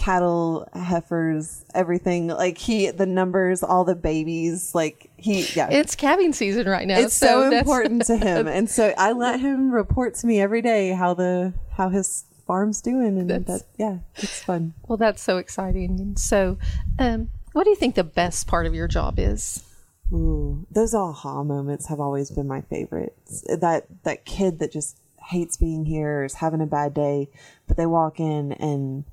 cattle 0.00 0.66
heifers 0.72 1.62
everything 1.74 2.28
like 2.28 2.56
he 2.56 2.90
the 2.90 3.04
numbers 3.04 3.62
all 3.62 3.84
the 3.84 3.94
babies 3.94 4.74
like 4.74 5.10
he 5.18 5.42
yeah 5.54 5.68
It's 5.70 5.94
calving 5.94 6.32
season 6.32 6.66
right 6.66 6.86
now. 6.86 6.98
it's 6.98 7.12
so, 7.12 7.42
that's- 7.42 7.60
important 7.60 8.06
to 8.06 8.16
him 8.26 8.48
and 8.48 8.70
so 8.70 8.94
i 8.96 9.12
let 9.12 9.40
him 9.40 9.70
report 9.70 10.14
to 10.14 10.26
me 10.26 10.40
every 10.40 10.62
day 10.62 10.92
how 10.92 11.12
the 11.12 11.52
how 11.72 11.90
his 11.90 12.24
farm's 12.46 12.80
doing, 12.80 13.18
and 13.18 13.28
That's- 13.30 13.60
that 13.62 13.66
yeah, 13.78 13.98
it's 14.16 14.42
fun. 14.42 14.74
Well, 14.88 14.96
that's 14.96 15.22
so 15.22 15.36
exciting. 15.36 16.00
And 16.00 16.18
so, 16.18 16.58
um, 16.98 17.28
what 17.52 17.62
do 17.62 17.70
you 17.70 17.76
think 17.76 17.94
the 17.94 18.02
best 18.02 18.48
part 18.48 18.66
of 18.66 18.74
your 18.74 18.88
job 18.88 19.20
is? 19.20 19.62
Ooh, 20.12 20.66
those 20.70 20.92
aha 20.92 21.44
moments 21.44 21.86
have 21.86 22.00
always 22.00 22.28
been 22.30 22.48
my 22.48 22.62
favorites. 22.62 23.44
That 23.46 23.84
that 24.02 24.24
kid 24.24 24.58
that 24.58 24.72
just 24.72 24.98
hates 25.28 25.56
being 25.58 25.84
here, 25.86 26.22
or 26.22 26.24
is 26.24 26.34
having 26.34 26.60
a 26.60 26.66
bad 26.66 26.92
day, 26.92 27.28
but 27.68 27.76
they 27.76 27.86
walk 27.86 28.18
in 28.18 28.50
and 28.54 29.04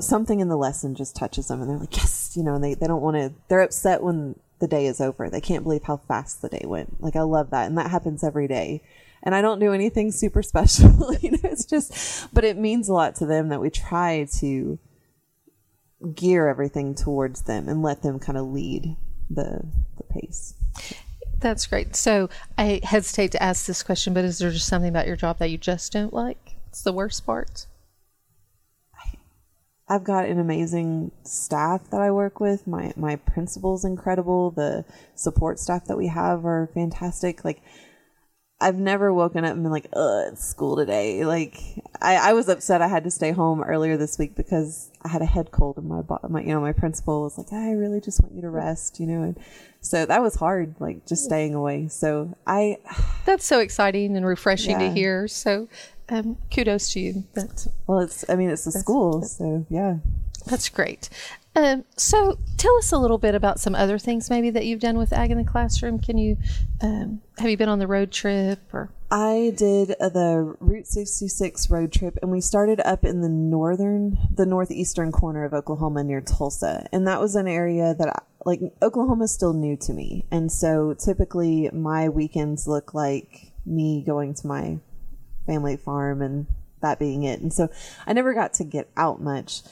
something 0.00 0.40
in 0.40 0.48
the 0.48 0.56
lesson 0.56 0.94
just 0.94 1.16
touches 1.16 1.48
them, 1.48 1.60
and 1.60 1.70
they're 1.70 1.78
like, 1.78 1.96
yes, 1.96 2.32
you 2.36 2.42
know, 2.42 2.54
and 2.54 2.64
they 2.64 2.74
they 2.74 2.86
don't 2.86 3.02
want 3.02 3.16
to. 3.16 3.32
They're 3.48 3.60
upset 3.60 4.02
when 4.02 4.38
the 4.58 4.68
day 4.68 4.86
is 4.86 5.00
over. 5.00 5.28
They 5.28 5.40
can't 5.40 5.64
believe 5.64 5.84
how 5.84 5.98
fast 5.98 6.42
the 6.42 6.48
day 6.48 6.64
went. 6.64 7.00
Like 7.00 7.16
I 7.16 7.22
love 7.22 7.50
that, 7.50 7.66
and 7.66 7.78
that 7.78 7.90
happens 7.90 8.24
every 8.24 8.48
day. 8.48 8.82
And 9.22 9.34
I 9.34 9.42
don't 9.42 9.58
do 9.58 9.72
anything 9.72 10.12
super 10.12 10.42
special, 10.42 11.14
you 11.20 11.32
know. 11.32 11.38
It's 11.44 11.64
just, 11.64 12.32
but 12.32 12.44
it 12.44 12.56
means 12.56 12.88
a 12.88 12.92
lot 12.92 13.16
to 13.16 13.26
them 13.26 13.48
that 13.48 13.60
we 13.60 13.70
try 13.70 14.26
to 14.38 14.78
gear 16.14 16.48
everything 16.48 16.94
towards 16.94 17.42
them 17.42 17.68
and 17.68 17.82
let 17.82 18.02
them 18.02 18.18
kind 18.18 18.38
of 18.38 18.46
lead 18.46 18.96
the 19.30 19.64
the 19.96 20.04
pace. 20.04 20.54
That's 21.38 21.66
great. 21.66 21.94
So, 21.94 22.30
I 22.56 22.80
hesitate 22.82 23.32
to 23.32 23.42
ask 23.42 23.66
this 23.66 23.82
question, 23.82 24.14
but 24.14 24.24
is 24.24 24.38
there 24.38 24.50
just 24.50 24.66
something 24.66 24.88
about 24.88 25.06
your 25.06 25.16
job 25.16 25.38
that 25.38 25.50
you 25.50 25.58
just 25.58 25.92
don't 25.92 26.12
like? 26.12 26.56
It's 26.68 26.82
the 26.82 26.92
worst 26.92 27.26
part. 27.26 27.66
I've 29.88 30.04
got 30.04 30.26
an 30.26 30.40
amazing 30.40 31.12
staff 31.22 31.90
that 31.90 32.00
I 32.00 32.10
work 32.10 32.40
with. 32.40 32.66
My 32.66 32.92
my 32.96 33.16
principal's 33.16 33.84
incredible. 33.84 34.50
The 34.50 34.84
support 35.14 35.60
staff 35.60 35.84
that 35.86 35.96
we 35.96 36.08
have 36.08 36.44
are 36.44 36.68
fantastic. 36.74 37.44
Like 37.44 37.62
I've 38.58 38.76
never 38.76 39.12
woken 39.12 39.44
up 39.44 39.52
and 39.52 39.62
been 39.62 39.70
like, 39.70 39.88
"Ugh, 39.92 40.32
it's 40.32 40.44
school 40.44 40.76
today." 40.76 41.24
Like 41.24 41.60
I, 42.00 42.30
I 42.30 42.32
was 42.32 42.48
upset 42.48 42.80
I 42.80 42.88
had 42.88 43.04
to 43.04 43.10
stay 43.10 43.30
home 43.30 43.62
earlier 43.62 43.96
this 43.96 44.18
week 44.18 44.34
because 44.34 44.90
I 45.02 45.08
had 45.08 45.22
a 45.22 45.26
head 45.26 45.50
cold 45.50 45.76
and 45.76 45.88
my, 45.88 46.02
my 46.28 46.40
you 46.40 46.48
know 46.48 46.60
my 46.60 46.72
principal 46.72 47.22
was 47.22 47.36
like, 47.36 47.52
"I 47.52 47.72
really 47.72 48.00
just 48.00 48.22
want 48.22 48.34
you 48.34 48.40
to 48.42 48.50
rest," 48.50 48.98
you 48.98 49.06
know, 49.06 49.22
and 49.22 49.38
so 49.80 50.06
that 50.06 50.22
was 50.22 50.36
hard, 50.36 50.74
like 50.80 51.06
just 51.06 51.22
staying 51.24 51.54
away. 51.54 51.88
So 51.88 52.34
I 52.46 52.78
That's 53.26 53.44
so 53.44 53.60
exciting 53.60 54.16
and 54.16 54.24
refreshing 54.26 54.78
to 54.78 54.90
hear. 54.90 55.28
So, 55.28 55.68
um, 56.08 56.36
kudos 56.54 56.92
to 56.92 57.00
you. 57.00 57.24
That's 57.34 57.68
well, 57.86 58.00
it's 58.00 58.28
I 58.28 58.36
mean 58.36 58.50
it's 58.50 58.66
a 58.66 58.72
school, 58.72 59.22
so 59.22 59.66
yeah. 59.68 59.98
that's 60.46 60.68
great. 60.68 61.08
Um, 61.56 61.84
so, 61.96 62.38
tell 62.58 62.76
us 62.76 62.92
a 62.92 62.98
little 62.98 63.16
bit 63.16 63.34
about 63.34 63.58
some 63.58 63.74
other 63.74 63.98
things 63.98 64.28
maybe 64.28 64.50
that 64.50 64.66
you've 64.66 64.80
done 64.80 64.98
with 64.98 65.10
Ag 65.10 65.30
in 65.30 65.38
the 65.38 65.44
classroom. 65.44 65.98
Can 65.98 66.18
you 66.18 66.36
um, 66.82 67.22
have 67.38 67.48
you 67.48 67.56
been 67.56 67.70
on 67.70 67.78
the 67.78 67.86
road 67.86 68.12
trip 68.12 68.60
or? 68.74 68.90
I 69.10 69.54
did 69.56 69.94
uh, 70.00 70.08
the 70.08 70.56
Route 70.60 70.86
66 70.86 71.70
road 71.70 71.92
trip, 71.92 72.18
and 72.20 72.30
we 72.30 72.40
started 72.40 72.80
up 72.80 73.04
in 73.04 73.20
the 73.20 73.28
northern, 73.28 74.18
the 74.34 74.44
northeastern 74.46 75.12
corner 75.12 75.44
of 75.44 75.54
Oklahoma 75.54 76.02
near 76.02 76.20
Tulsa. 76.20 76.88
And 76.92 77.06
that 77.06 77.20
was 77.20 77.36
an 77.36 77.46
area 77.46 77.94
that, 77.94 78.08
I, 78.08 78.18
like, 78.44 78.60
Oklahoma's 78.82 79.32
still 79.32 79.52
new 79.52 79.76
to 79.76 79.92
me. 79.92 80.26
And 80.32 80.50
so 80.50 80.94
typically 80.94 81.70
my 81.72 82.08
weekends 82.08 82.66
look 82.66 82.94
like 82.94 83.52
me 83.64 84.02
going 84.04 84.34
to 84.34 84.46
my 84.46 84.78
family 85.46 85.76
farm 85.76 86.20
and 86.22 86.46
that 86.82 86.98
being 86.98 87.22
it. 87.22 87.40
And 87.40 87.52
so 87.52 87.68
I 88.06 88.12
never 88.12 88.34
got 88.34 88.52
to 88.54 88.64
get 88.64 88.90
out 88.96 89.20
much. 89.22 89.62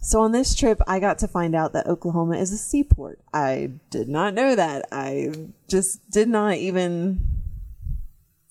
So 0.00 0.20
on 0.20 0.32
this 0.32 0.54
trip, 0.54 0.80
I 0.86 1.00
got 1.00 1.18
to 1.20 1.28
find 1.28 1.54
out 1.54 1.72
that 1.72 1.86
Oklahoma 1.86 2.36
is 2.36 2.52
a 2.52 2.58
seaport. 2.58 3.18
I 3.32 3.72
did 3.90 4.08
not 4.08 4.34
know 4.34 4.54
that. 4.54 4.86
I 4.92 5.32
just 5.66 6.10
did 6.10 6.28
not 6.28 6.56
even 6.56 7.20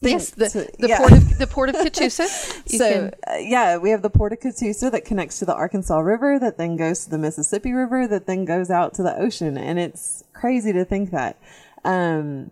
Yes, 0.02 0.32
the, 0.32 0.50
to- 0.50 0.72
the 0.80 0.88
yeah. 0.90 0.98
port 0.98 1.12
of 1.14 1.38
the 1.38 1.48
port 1.48 1.70
of 1.70 1.76
Catoosa. 1.78 2.28
So 2.70 2.92
can- 2.92 3.14
uh, 3.28 3.38
yeah, 3.38 3.78
we 3.78 3.92
have 3.92 4.02
the 4.02 4.10
Port 4.10 4.34
of 4.34 4.40
Catoosa 4.40 4.92
that 4.92 5.06
connects 5.06 5.40
to 5.40 5.46
the 5.46 5.54
Arkansas 5.56 5.98
River, 6.00 6.38
that 6.40 6.58
then 6.58 6.76
goes 6.76 7.06
to 7.06 7.10
the 7.10 7.18
Mississippi 7.18 7.72
River, 7.72 8.06
that 8.08 8.26
then 8.28 8.44
goes 8.46 8.70
out 8.70 8.94
to 8.96 9.04
the 9.04 9.16
ocean, 9.18 9.58
and 9.58 9.80
it's 9.80 10.24
crazy 10.34 10.74
to 10.74 10.84
think 10.84 11.12
that. 11.12 11.38
Um, 11.86 12.52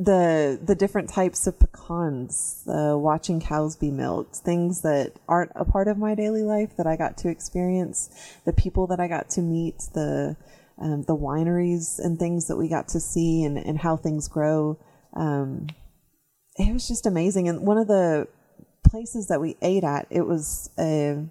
the 0.00 0.58
the 0.62 0.74
different 0.74 1.10
types 1.10 1.46
of 1.46 1.58
pecans, 1.58 2.62
the 2.64 2.96
watching 2.96 3.38
cows 3.38 3.76
be 3.76 3.90
milked, 3.90 4.36
things 4.36 4.80
that 4.80 5.12
aren't 5.28 5.52
a 5.54 5.64
part 5.66 5.88
of 5.88 5.98
my 5.98 6.14
daily 6.14 6.42
life 6.42 6.74
that 6.78 6.86
I 6.86 6.96
got 6.96 7.18
to 7.18 7.28
experience, 7.28 8.08
the 8.46 8.54
people 8.54 8.86
that 8.86 8.98
I 8.98 9.08
got 9.08 9.28
to 9.30 9.42
meet, 9.42 9.76
the 9.92 10.36
um, 10.78 11.02
the 11.02 11.16
wineries 11.16 11.98
and 11.98 12.18
things 12.18 12.48
that 12.48 12.56
we 12.56 12.66
got 12.66 12.88
to 12.88 13.00
see, 13.00 13.44
and 13.44 13.58
and 13.58 13.78
how 13.78 13.98
things 13.98 14.26
grow. 14.26 14.78
Um, 15.12 15.66
it 16.56 16.72
was 16.72 16.88
just 16.88 17.04
amazing. 17.04 17.48
And 17.48 17.66
one 17.66 17.76
of 17.76 17.86
the 17.86 18.26
places 18.88 19.28
that 19.28 19.40
we 19.40 19.56
ate 19.60 19.84
at, 19.84 20.06
it 20.08 20.22
was 20.22 20.70
a, 20.78 21.26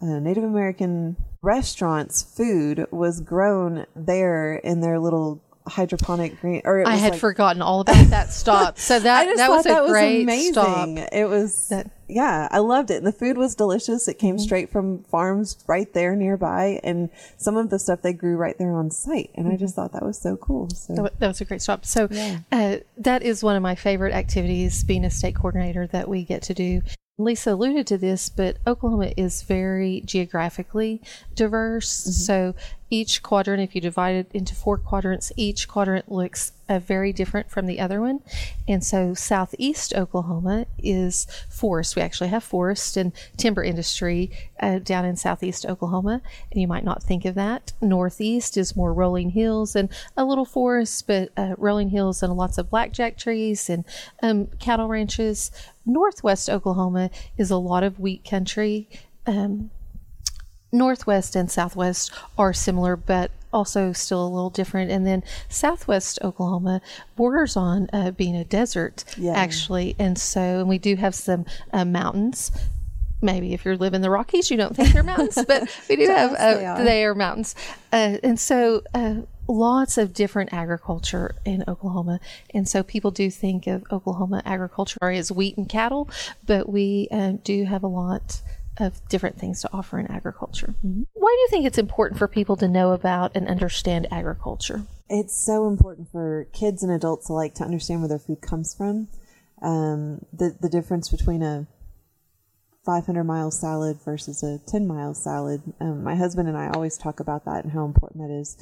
a 0.00 0.20
Native 0.20 0.44
American 0.44 1.16
restaurant's 1.40 2.22
food 2.22 2.86
was 2.90 3.22
grown 3.22 3.86
there 3.96 4.56
in 4.56 4.80
their 4.80 4.98
little 4.98 5.42
hydroponic 5.70 6.40
green. 6.40 6.62
Or 6.64 6.80
it 6.80 6.86
I 6.86 6.96
had 6.96 7.12
like- 7.12 7.20
forgotten 7.20 7.62
all 7.62 7.80
about 7.80 8.06
that 8.10 8.32
stop. 8.32 8.78
So 8.78 8.98
that 9.00 9.36
that 9.36 9.48
was 9.50 9.64
a 9.66 9.68
that 9.70 9.86
great 9.88 10.22
amazing. 10.24 10.52
stop. 10.52 10.88
It 11.12 11.28
was, 11.28 11.68
That- 11.68 11.90
yeah, 12.08 12.48
I 12.50 12.58
loved 12.58 12.90
it. 12.90 13.04
The 13.04 13.12
food 13.12 13.38
was 13.38 13.54
delicious. 13.54 14.08
It 14.08 14.16
Mm-hmm. 14.18 14.26
came 14.26 14.38
straight 14.38 14.70
from 14.70 15.04
farms 15.04 15.56
right 15.66 15.92
there 15.94 16.14
nearby. 16.16 16.80
And 16.82 17.08
some 17.38 17.56
of 17.56 17.70
the 17.70 17.78
stuff 17.78 18.02
they 18.02 18.12
grew 18.12 18.36
right 18.36 18.58
there 18.58 18.72
on 18.72 18.90
site. 18.90 19.30
And 19.36 19.46
I 19.48 19.56
just 19.56 19.74
thought 19.76 19.92
that 19.92 20.04
was 20.04 20.18
so 20.20 20.36
cool. 20.36 20.68
So 20.70 21.08
That 21.18 21.28
was 21.28 21.40
a 21.40 21.44
great 21.44 21.62
stop. 21.62 21.86
So 21.86 22.08
Yeah. 22.10 22.38
uh, 22.52 22.76
that 22.98 23.22
is 23.22 23.42
one 23.44 23.56
of 23.56 23.62
my 23.62 23.74
favorite 23.76 24.12
activities, 24.12 24.82
being 24.84 25.04
a 25.04 25.10
state 25.10 25.36
coordinator, 25.36 25.86
that 25.86 26.08
we 26.08 26.24
get 26.24 26.42
to 26.42 26.54
do. 26.54 26.82
Lisa 27.18 27.52
alluded 27.52 27.86
to 27.88 27.98
this, 27.98 28.30
but 28.30 28.56
Oklahoma 28.66 29.12
is 29.14 29.42
very 29.42 30.02
geographically 30.06 31.02
diverse. 31.34 31.88
So 31.90 32.54
each 32.90 33.22
quadrant, 33.22 33.62
if 33.62 33.74
you 33.74 33.80
divide 33.80 34.16
it 34.16 34.30
into 34.34 34.54
four 34.54 34.76
quadrants, 34.76 35.32
each 35.36 35.68
quadrant 35.68 36.10
looks 36.10 36.52
uh, 36.68 36.80
very 36.80 37.12
different 37.12 37.48
from 37.48 37.66
the 37.66 37.78
other 37.78 38.00
one. 38.00 38.20
And 38.66 38.84
so 38.84 39.14
southeast 39.14 39.94
Oklahoma 39.94 40.66
is 40.76 41.26
forest. 41.48 41.94
We 41.94 42.02
actually 42.02 42.30
have 42.30 42.42
forest 42.42 42.96
and 42.96 43.12
timber 43.36 43.62
industry 43.62 44.32
uh, 44.60 44.80
down 44.80 45.04
in 45.04 45.16
southeast 45.16 45.64
Oklahoma, 45.64 46.20
and 46.50 46.60
you 46.60 46.66
might 46.66 46.84
not 46.84 47.02
think 47.02 47.24
of 47.24 47.36
that. 47.36 47.72
Northeast 47.80 48.56
is 48.56 48.74
more 48.74 48.92
rolling 48.92 49.30
hills 49.30 49.76
and 49.76 49.88
a 50.16 50.24
little 50.24 50.44
forest, 50.44 51.06
but 51.06 51.30
uh, 51.36 51.54
rolling 51.58 51.90
hills 51.90 52.22
and 52.24 52.36
lots 52.36 52.58
of 52.58 52.70
blackjack 52.70 53.16
trees 53.16 53.70
and 53.70 53.84
um, 54.20 54.48
cattle 54.58 54.88
ranches. 54.88 55.52
Northwest 55.86 56.50
Oklahoma 56.50 57.10
is 57.38 57.50
a 57.52 57.56
lot 57.56 57.84
of 57.84 58.00
wheat 58.00 58.24
country. 58.24 58.88
Um, 59.26 59.70
Northwest 60.72 61.34
and 61.36 61.50
Southwest 61.50 62.12
are 62.38 62.52
similar, 62.52 62.96
but 62.96 63.30
also 63.52 63.92
still 63.92 64.24
a 64.24 64.28
little 64.28 64.50
different. 64.50 64.90
And 64.90 65.06
then 65.06 65.24
Southwest 65.48 66.18
Oklahoma 66.22 66.80
borders 67.16 67.56
on 67.56 67.88
uh, 67.92 68.12
being 68.12 68.36
a 68.36 68.44
desert, 68.44 69.04
Yeah. 69.18 69.32
actually. 69.32 69.96
And 69.98 70.16
so 70.18 70.40
and 70.60 70.68
we 70.68 70.78
do 70.78 70.96
have 70.96 71.14
some 71.14 71.44
uh, 71.72 71.84
mountains. 71.84 72.52
Maybe 73.22 73.52
if 73.52 73.64
you 73.66 73.74
live 73.76 73.92
in 73.92 74.00
the 74.00 74.08
Rockies, 74.10 74.50
you 74.50 74.56
don't 74.56 74.74
think 74.74 74.92
they're 74.94 75.02
mountains, 75.02 75.36
but 75.48 75.68
we 75.88 75.96
do 75.96 76.06
have 76.06 76.32
uh, 76.32 76.54
they 76.54 76.64
are. 76.66 76.84
they 76.84 77.04
are 77.04 77.14
mountains. 77.14 77.54
Uh, 77.92 78.16
and 78.22 78.40
so 78.40 78.82
uh, 78.94 79.16
lots 79.46 79.98
of 79.98 80.14
different 80.14 80.54
agriculture 80.54 81.34
in 81.44 81.62
Oklahoma. 81.68 82.20
And 82.54 82.66
so 82.66 82.82
people 82.82 83.10
do 83.10 83.30
think 83.30 83.66
of 83.66 83.84
Oklahoma 83.92 84.40
agriculture 84.46 84.96
as 85.10 85.30
wheat 85.30 85.56
and 85.58 85.68
cattle, 85.68 86.08
but 86.46 86.68
we 86.68 87.08
uh, 87.10 87.32
do 87.44 87.64
have 87.64 87.82
a 87.82 87.88
lot 87.88 88.40
of 88.80 89.06
different 89.08 89.38
things 89.38 89.60
to 89.62 89.70
offer 89.72 89.98
in 89.98 90.06
agriculture. 90.06 90.74
Why 90.82 91.36
do 91.36 91.40
you 91.40 91.48
think 91.50 91.66
it's 91.66 91.78
important 91.78 92.18
for 92.18 92.28
people 92.28 92.56
to 92.56 92.68
know 92.68 92.92
about 92.92 93.32
and 93.34 93.48
understand 93.48 94.08
agriculture? 94.10 94.82
it's 95.10 95.44
so 95.44 95.66
important 95.66 96.10
for 96.10 96.46
kids 96.52 96.82
and 96.82 96.92
adults 96.92 97.28
alike 97.28 97.54
to 97.54 97.64
understand 97.64 98.00
where 98.00 98.08
their 98.08 98.18
food 98.18 98.40
comes 98.40 98.74
from. 98.74 99.08
Um, 99.60 100.24
the 100.32 100.56
the 100.58 100.70
difference 100.70 101.10
between 101.10 101.42
a 101.42 101.66
500 102.86 103.24
mile 103.24 103.50
salad 103.50 103.98
versus 104.04 104.42
a 104.42 104.58
10 104.66 104.86
mile 104.86 105.12
salad. 105.12 105.60
Um, 105.80 106.02
my 106.02 106.14
husband 106.14 106.48
and 106.48 106.56
I 106.56 106.70
always 106.70 106.96
talk 106.96 107.20
about 107.20 107.44
that 107.44 107.64
and 107.64 107.72
how 107.72 107.84
important 107.84 108.22
that 108.22 108.34
is. 108.34 108.56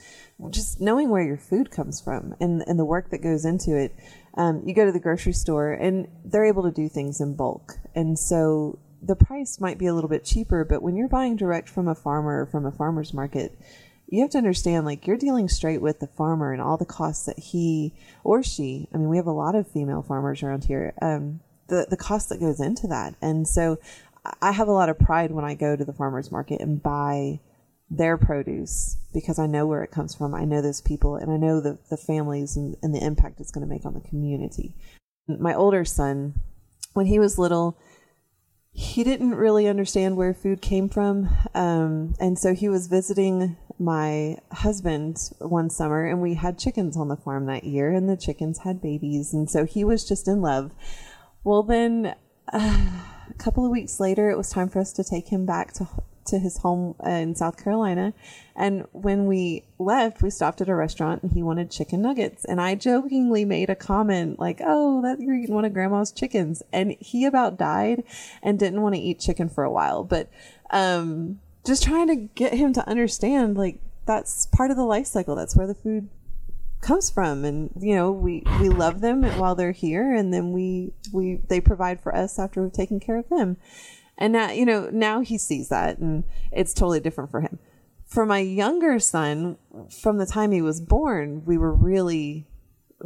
Just 0.51 0.81
knowing 0.81 1.11
where 1.11 1.23
your 1.23 1.37
food 1.37 1.71
comes 1.71 2.01
from 2.01 2.35
and, 2.41 2.65
and 2.67 2.79
the 2.79 2.85
work 2.85 3.11
that 3.11 3.23
goes 3.23 3.45
into 3.45 3.77
it. 3.77 3.95
Um, 4.35 4.63
you 4.67 4.75
go 4.75 4.85
to 4.85 4.93
the 4.93 4.99
grocery 4.99 5.33
store 5.33 5.73
and 5.73 6.09
they're 6.25 6.47
able 6.47 6.65
to 6.65 6.73
do 6.73 6.89
things 6.89 7.21
in 7.21 7.37
bulk. 7.37 7.75
And 7.95 8.19
so 8.19 8.81
the 9.03 9.17
price 9.17 9.61
might 9.61 9.79
be 9.79 9.87
a 9.87 9.95
little 9.95 10.11
bit 10.11 10.25
cheaper, 10.25 10.65
but 10.65 10.83
when 10.83 10.97
you're 10.97 11.09
buying 11.09 11.37
direct 11.37 11.69
from 11.69 11.89
a 11.89 11.95
farmer 11.95 12.43
or 12.43 12.47
from 12.47 12.67
a 12.67 12.73
farmer's 12.73 13.15
market, 13.15 13.59
you 14.09 14.23
have 14.23 14.31
to 14.31 14.39
understand 14.39 14.87
like 14.87 15.07
you're 15.07 15.17
dealing 15.17 15.49
straight 15.49 15.83
with 15.83 16.01
the 16.01 16.07
farmer 16.07 16.53
and 16.53 16.63
all 16.63 16.77
the 16.77 16.87
costs 16.87 17.27
that 17.27 17.39
he 17.39 17.93
or 18.25 18.43
she 18.43 18.89
i 18.95 18.97
mean 18.97 19.09
we 19.09 19.19
have 19.19 19.27
a 19.27 19.31
lot 19.31 19.55
of 19.55 19.71
female 19.71 20.03
farmers 20.03 20.43
around 20.43 20.65
here 20.65 20.95
um, 21.03 21.41
the 21.69 21.87
the 21.89 21.97
cost 21.97 22.31
that 22.31 22.41
goes 22.41 22.61
into 22.61 22.87
that. 22.89 23.15
And 23.23 23.47
so 23.47 23.79
i 24.43 24.53
have 24.53 24.69
a 24.69 24.73
lot 24.73 24.89
of 24.89 24.99
pride 24.99 25.31
when 25.31 25.45
i 25.45 25.55
go 25.55 25.77
to 25.77 25.85
the 25.85 25.93
farmers 25.93 26.33
market 26.33 26.61
and 26.61 26.83
buy 26.83 27.41
their 27.91 28.19
produce 28.19 28.99
because 29.15 29.39
i 29.39 29.47
know 29.47 29.67
where 29.67 29.83
it 29.83 29.91
comes 29.91 30.15
from 30.15 30.35
i 30.35 30.45
know 30.45 30.61
those 30.61 30.83
people 30.83 31.17
and 31.17 31.31
i 31.31 31.37
know 31.37 31.61
the, 31.61 31.79
the 31.89 31.97
families 31.97 32.57
and, 32.57 32.77
and 32.83 32.95
the 32.95 33.03
impact 33.03 33.41
it's 33.41 33.51
going 33.51 33.67
to 33.67 33.73
make 33.73 33.87
on 33.87 33.95
the 33.95 34.01
community. 34.01 34.75
My 35.27 35.55
older 35.55 35.85
son 35.85 36.35
when 36.95 37.07
he 37.07 37.19
was 37.19 37.39
little 37.39 37.79
he 38.79 39.03
didn't 39.03 39.35
really 39.35 39.67
understand 39.67 40.17
where 40.17 40.33
food 40.33 40.63
came 40.63 40.89
from. 40.89 41.29
Um, 41.53 42.15
and 42.21 42.39
so 42.39 42.55
he 42.55 42.69
was 42.69 42.87
visiting 42.87 43.57
my 43.77 44.37
husband 44.53 45.19
one 45.41 45.69
summer, 45.69 46.07
and 46.07 46.23
we 46.23 46.35
had 46.35 46.61
chickens 46.61 46.97
on 46.97 47.09
the 47.09 47.17
farm 47.17 47.47
that 47.47 47.65
year, 47.65 47.91
and 47.91 48.09
the 48.09 48.17
chickens 48.17 48.61
had 48.61 48.81
babies. 48.81 49.35
And 49.35 49.51
so 49.51 49.67
he 49.67 49.83
was 49.83 50.07
just 50.07 50.29
in 50.29 50.41
love. 50.41 50.71
Well, 51.43 51.65
then 51.65 52.15
uh, 52.53 53.03
a 53.29 53.35
couple 53.37 53.65
of 53.65 53.73
weeks 53.73 53.99
later, 53.99 54.31
it 54.31 54.39
was 54.39 54.49
time 54.49 54.69
for 54.69 54.79
us 54.79 54.93
to 54.93 55.03
take 55.03 55.27
him 55.27 55.45
back 55.45 55.73
to 55.73 55.89
to 56.29 56.39
his 56.39 56.59
home 56.59 56.95
in 57.05 57.35
South 57.35 57.63
Carolina. 57.63 58.13
And 58.57 58.87
when 58.93 59.27
we 59.27 59.65
left, 59.79 60.23
we 60.23 60.31
stopped 60.31 60.61
at 60.61 60.69
a 60.69 60.75
restaurant 60.75 61.23
and 61.23 61.33
he 61.33 61.43
wanted 61.43 61.71
chicken 61.71 62.03
nuggets. 62.03 62.45
And 62.45 62.61
I 62.61 62.75
jokingly 62.75 63.45
made 63.45 63.71
a 63.71 63.77
comment 63.77 64.39
like, 64.39 64.61
Oh, 64.65 65.03
that 65.03 65.21
you're 65.21 65.37
eating 65.37 65.55
one 65.55 65.65
of 65.65 65.73
grandma's 65.73 66.13
chickens. 66.13 66.63
And 66.73 66.97
he 67.01 67.25
about 67.25 67.59
died 67.59 68.05
and 68.43 68.59
didn't 68.59 68.83
want 68.83 68.95
to 68.95 69.01
eat 69.01 69.21
chicken 69.21 69.49
for 69.49 69.65
a 69.65 69.71
while. 69.71 70.05
But, 70.05 70.31
um, 70.71 71.41
just 71.65 71.83
trying 71.83 72.09
to 72.09 72.17
get 72.17 72.55
him 72.55 72.73
to 72.73 72.89
understand 72.89 73.57
like 73.59 73.81
that's 74.07 74.47
part 74.47 74.71
of 74.71 74.77
the 74.77 74.85
life 74.85 75.07
cycle. 75.07 75.35
That's 75.35 75.55
where 75.55 75.67
the 75.67 75.75
food 75.75 76.09
comes 76.81 77.11
from 77.11 77.45
and 77.45 77.71
you 77.81 77.95
know 77.95 78.13
we 78.13 78.43
we 78.61 78.69
love 78.69 79.01
them 79.01 79.25
while 79.39 79.57
they're 79.57 79.73
here 79.73 80.15
and 80.15 80.33
then 80.33 80.53
we 80.53 80.93
we 81.13 81.41
they 81.49 81.61
provide 81.61 82.01
for 82.01 82.15
us 82.15 82.39
after 82.39 82.63
we've 82.63 82.73
taken 82.73 83.01
care 83.01 83.17
of 83.17 83.29
them 83.29 83.57
and 84.19 84.33
now, 84.33 84.51
you 84.51 84.67
know, 84.67 84.91
now 84.93 85.21
he 85.21 85.39
sees 85.39 85.69
that 85.69 85.99
and 85.99 86.25
it's 86.51 86.75
totally 86.75 87.01
different 87.01 87.31
for 87.31 87.41
him. 87.41 87.59
For 88.05 88.27
my 88.27 88.41
younger 88.41 88.99
son, 88.99 89.59
from 89.91 90.19
the 90.19 90.27
time 90.27 90.51
he 90.51 90.63
was 90.63 90.81
born, 90.81 91.45
we 91.45 91.57
were 91.57 91.73
really, 91.73 92.47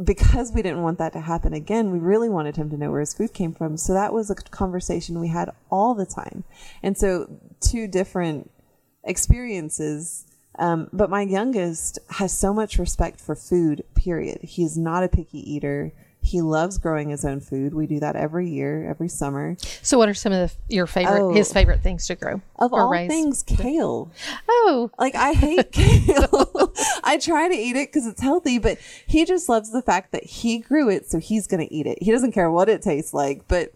because 0.03 0.51
we 0.51 0.63
didn't 0.63 0.81
want 0.81 0.97
that 0.97 1.13
to 1.13 1.19
happen 1.19 1.53
again, 1.53 1.91
we 1.91 1.99
really 1.99 2.29
wanted 2.29 2.55
him 2.55 2.69
to 2.71 2.77
know 2.77 2.89
where 2.89 3.01
his 3.01 3.13
food 3.13 3.33
came 3.33 3.53
from. 3.53 3.77
So 3.77 3.93
that 3.93 4.11
was 4.11 4.31
a 4.31 4.35
conversation 4.35 5.19
we 5.19 5.27
had 5.27 5.51
all 5.69 5.93
the 5.93 6.05
time. 6.05 6.45
And 6.81 6.97
so, 6.97 7.29
two 7.59 7.87
different 7.87 8.49
experiences. 9.03 10.25
Um, 10.57 10.89
but 10.93 11.09
my 11.09 11.21
youngest 11.21 11.99
has 12.11 12.35
so 12.35 12.53
much 12.53 12.77
respect 12.77 13.19
for 13.19 13.35
food, 13.35 13.83
period. 13.95 14.41
He's 14.41 14.77
not 14.77 15.03
a 15.03 15.09
picky 15.09 15.39
eater. 15.39 15.93
He 16.25 16.41
loves 16.41 16.77
growing 16.77 17.09
his 17.09 17.25
own 17.25 17.41
food. 17.41 17.73
We 17.73 17.85
do 17.85 17.99
that 17.99 18.15
every 18.15 18.49
year, 18.49 18.89
every 18.89 19.09
summer. 19.09 19.57
So, 19.81 19.97
what 19.97 20.07
are 20.07 20.13
some 20.13 20.31
of 20.31 20.49
the, 20.69 20.73
your 20.73 20.87
favorite, 20.87 21.21
Oh. 21.21 21.33
his 21.33 21.51
favorite 21.51 21.83
things 21.83 22.07
to 22.07 22.15
grow 22.15 22.41
Of 22.57 22.73
all 22.73 22.89
raise? 22.89 23.09
things, 23.09 23.43
kale. 23.43 24.09
Oh, 24.47 24.89
Like 24.97 25.15
I 25.15 25.33
hate 25.33 25.71
kale. 25.73 26.73
I 27.03 27.17
try 27.17 27.49
to 27.49 27.53
eat 27.55 27.75
it 27.75 27.89
because 27.91 28.07
it's 28.07 28.21
healthy, 28.21 28.57
but 28.57 28.77
he 29.05 29.25
just 29.25 29.49
loves 29.49 29.71
the 29.71 29.81
fact 29.81 30.13
that 30.13 30.23
he 30.23 30.59
grew 30.59 30.89
it, 30.89 31.09
so 31.11 31.19
he's 31.19 31.45
gonna 31.45 31.67
eat 31.69 31.85
it. 31.87 32.01
He 32.01 32.11
doesn't 32.11 32.31
care 32.31 32.49
what 32.49 32.69
it 32.69 32.81
tastes 32.81 33.13
like, 33.13 33.47
but 33.49 33.73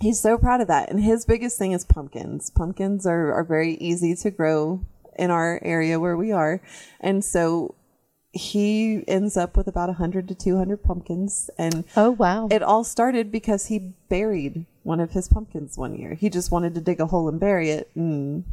he's 0.00 0.20
so 0.20 0.36
proud 0.36 0.60
of 0.60 0.68
that. 0.68 0.90
And 0.90 1.02
his 1.02 1.24
biggest 1.24 1.58
thing 1.58 1.72
is 1.72 1.84
pumpkins. 1.84 2.50
Pumpkins 2.50 3.06
are, 3.06 3.32
are 3.32 3.44
very 3.44 3.74
easy 3.76 4.14
to 4.16 4.30
grow 4.30 4.80
in 5.18 5.30
our 5.30 5.58
area 5.62 5.98
where 5.98 6.16
we 6.16 6.30
are, 6.30 6.60
and 7.00 7.24
so 7.24 7.74
he 8.32 9.02
ends 9.08 9.36
up 9.36 9.56
with 9.56 9.66
about 9.66 9.88
100 9.88 10.28
to 10.28 10.34
200 10.34 10.82
pumpkins 10.82 11.50
and 11.58 11.84
oh 11.96 12.12
wow. 12.12 12.46
it 12.50 12.62
all 12.62 12.84
started 12.84 13.32
because 13.32 13.66
he 13.66 13.92
buried 14.08 14.66
one 14.82 15.00
of 15.00 15.12
his 15.12 15.28
pumpkins 15.28 15.76
one 15.76 15.94
year. 15.94 16.14
He 16.14 16.30
just 16.30 16.50
wanted 16.50 16.74
to 16.74 16.80
dig 16.80 17.00
a 17.00 17.06
hole 17.06 17.28
and 17.28 17.38
bury 17.38 17.70
it, 17.70 17.90
and 17.94 18.44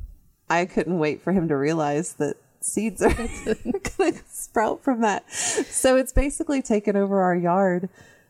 I 0.49 0.65
couldn't 0.65 0.99
wait 0.99 1.21
for 1.21 1.31
him 1.31 1.47
to 1.47 1.55
realize 1.55 2.13
that 2.13 2.37
seeds 2.59 3.01
are 3.01 3.13
going 3.13 4.13
to 4.13 4.23
sprout 4.29 4.83
from 4.83 5.01
that. 5.01 5.31
So 5.31 5.95
it's 5.95 6.13
basically 6.13 6.61
taken 6.61 6.95
over 6.95 7.21
our 7.21 7.35
yard. 7.35 7.89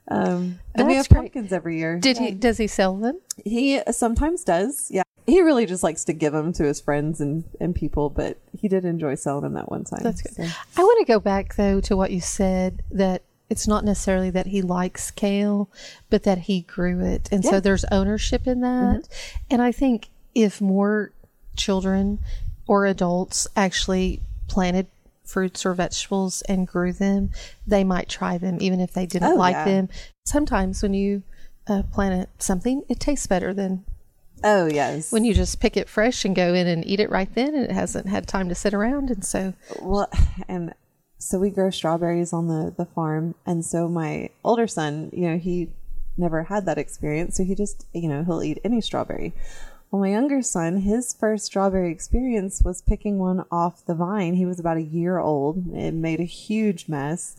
Um, 0.10 0.60
and 0.76 0.88
we 0.88 0.96
have 0.96 1.10
great. 1.10 1.18
pumpkins 1.18 1.52
every 1.52 1.80
year. 1.80 2.00
Did 2.00 2.18
he? 2.18 2.32
Does 2.32 2.58
he 2.58 2.68
sell 2.68 2.96
them? 2.96 3.20
He 3.44 3.82
sometimes 3.92 4.44
does. 4.44 4.90
Yeah. 4.90 5.04
He 5.28 5.42
really 5.42 5.66
just 5.66 5.84
likes 5.84 6.06
to 6.06 6.14
give 6.14 6.34
them 6.34 6.54
to 6.54 6.64
his 6.64 6.80
friends 6.82 7.20
and, 7.22 7.44
and 7.60 7.76
people, 7.76 8.10
but 8.10 8.38
he 8.58 8.68
did 8.68 8.86
enjoy 8.86 9.16
selling 9.16 9.44
them 9.44 9.54
that 9.54 9.70
one 9.70 9.84
time. 9.84 10.00
That's 10.02 10.22
good. 10.22 10.34
So- 10.34 10.58
I 10.78 10.84
want 10.84 11.06
to 11.06 11.12
go 11.14 11.20
back 11.20 11.56
though 11.56 11.80
to 11.82 11.96
what 11.98 12.12
you 12.12 12.22
said 12.22 12.82
that 12.92 13.24
it's 13.50 13.68
not 13.68 13.86
necessarily 13.86 14.30
that 14.32 14.48
he 14.48 14.62
likes 14.62 15.12
kale, 15.12 15.70
but 16.10 16.24
that 16.24 16.38
he 16.40 16.62
grew 16.62 17.00
it, 17.06 17.30
and 17.32 17.46
so 17.46 17.60
there's 17.62 17.86
ownership 17.92 18.46
in 18.48 18.60
that. 18.62 19.08
And 19.50 19.62
I 19.62 19.72
think 19.72 20.10
if 20.36 20.60
more 20.60 21.12
children 21.56 22.20
or 22.68 22.86
adults 22.86 23.48
actually 23.56 24.22
planted 24.48 24.88
fruits 25.24 25.66
or 25.66 25.74
vegetables 25.74 26.42
and 26.44 26.68
grew 26.68 26.92
them, 26.94 27.30
they 27.66 27.84
might 27.86 28.08
try 28.10 28.38
them 28.38 28.58
even 28.62 28.80
if 28.82 28.92
they 28.94 29.06
didn't 29.06 29.32
Oh, 29.34 29.36
like 29.36 29.54
yeah. 29.56 29.66
them. 29.66 29.90
Sometimes 30.26 30.82
when 30.84 30.94
you 30.94 31.24
uh, 31.68 31.84
plant 31.92 32.30
something, 32.40 32.84
it 32.90 33.00
tastes 33.00 33.28
better 33.28 33.54
than 33.54 33.84
Oh, 34.44 34.68
yes. 34.68 35.12
when 35.12 35.26
you 35.26 35.34
just 35.34 35.60
pick 35.60 35.76
it 35.78 35.90
fresh 35.90 36.24
and 36.26 36.36
go 36.36 36.54
in 36.54 36.68
and 36.68 36.86
eat 36.86 37.00
it 37.00 37.10
right 37.10 37.34
then, 37.34 37.56
and 37.56 37.64
it 37.66 37.72
hasn't 37.72 38.08
had 38.08 38.28
time 38.28 38.50
to 38.50 38.56
sit 38.56 38.74
around. 38.74 39.10
And 39.10 39.26
so, 39.26 39.54
Well, 39.82 40.10
and 40.48 40.74
so 41.18 41.40
we 41.40 41.50
grow 41.50 41.70
strawberries 41.70 42.34
on 42.34 42.48
the 42.48 42.74
the 42.78 42.86
farm, 42.86 43.36
and 43.46 43.66
so 43.66 43.88
my 43.88 44.30
older 44.44 44.68
son, 44.68 45.10
you 45.12 45.30
know, 45.30 45.38
he 45.38 45.70
never 46.18 46.44
had 46.44 46.66
that 46.66 46.78
experience, 46.78 47.38
so 47.38 47.44
he 47.44 47.56
just, 47.56 47.86
you 47.94 48.08
know, 48.10 48.24
he'll 48.24 48.44
eat 48.44 48.60
any 48.64 48.82
strawberry. 48.82 49.34
Well, 49.90 50.02
my 50.02 50.10
younger 50.12 50.42
son, 50.42 50.82
his 50.82 51.14
first 51.14 51.46
strawberry 51.46 51.92
experience 51.92 52.62
was 52.64 52.82
picking 52.82 53.20
one 53.20 53.46
off 53.52 53.86
the 53.86 53.96
vine. 53.96 54.34
He 54.34 54.46
was 54.46 54.60
about 54.60 54.78
a 54.78 54.82
year 54.82 55.18
old. 55.18 55.74
It 55.74 55.94
made 55.94 56.20
a 56.20 56.26
huge 56.26 56.90
mess. 56.90 57.38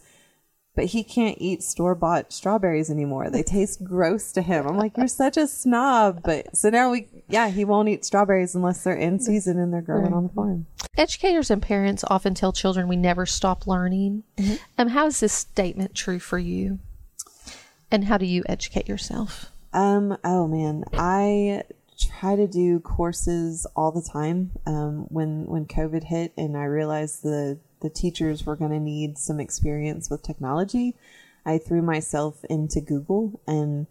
But 0.79 0.85
he 0.85 1.03
can't 1.03 1.37
eat 1.41 1.65
store 1.65 1.97
bought 1.97 2.33
strawberries 2.33 2.89
anymore. 2.89 3.31
They 3.31 3.43
taste 3.43 3.83
gross 3.83 4.31
to 4.31 4.43
him. 4.43 4.65
I'm 4.65 4.77
like, 4.77 4.97
you're 4.97 5.09
such 5.09 5.37
a 5.37 5.49
snob. 5.49 6.21
But 6.23 6.57
so 6.57 6.71
now 6.71 6.93
we, 6.93 7.09
yeah, 7.29 7.49
he 7.49 7.65
won't 7.65 7.89
eat 7.89 8.05
strawberries 8.05 8.55
unless 8.55 8.85
they're 8.85 8.95
in 8.95 9.19
season 9.19 9.59
and 9.59 9.75
they're 9.75 9.83
growing 9.83 10.13
on 10.13 10.23
the 10.23 10.29
farm. 10.29 10.67
educators 10.97 11.51
and 11.51 11.61
parents 11.61 12.05
often 12.07 12.33
tell 12.33 12.53
children 12.53 12.87
we 12.87 12.95
never 12.95 13.27
stop 13.27 13.67
learning. 13.67 14.23
Um, 14.79 14.87
how 14.87 15.07
is 15.07 15.19
this 15.19 15.33
statement 15.33 15.97
true 15.97 16.21
for 16.21 16.39
you? 16.39 16.79
And 17.91 18.05
how 18.05 18.17
do 18.17 18.27
you 18.27 18.45
educate 18.49 18.89
yourself? 18.89 19.51
Um, 19.73 20.17
oh 20.23 20.47
man, 20.47 20.85
I 20.93 21.65
try 21.99 22.37
to 22.37 22.47
do 22.47 22.79
courses 22.79 23.67
all 23.75 23.91
the 23.91 24.09
time. 24.13 24.53
Um, 24.65 25.07
when 25.09 25.47
when 25.47 25.67
COVID 25.67 26.05
hit 26.05 26.35
and 26.37 26.57
I 26.57 26.67
realized 26.67 27.25
the 27.25 27.59
the 27.81 27.91
teachers 27.91 28.45
were 28.45 28.57
going 28.57 28.71
to 28.71 28.81
need 28.81 29.19
some 29.19 29.41
experience 29.41 30.11
with 30.11 30.23
technology, 30.23 30.97
I 31.45 31.59
threw 31.59 31.83
myself 31.83 32.45
into 32.51 32.81
Google 32.81 33.41
and 33.47 33.87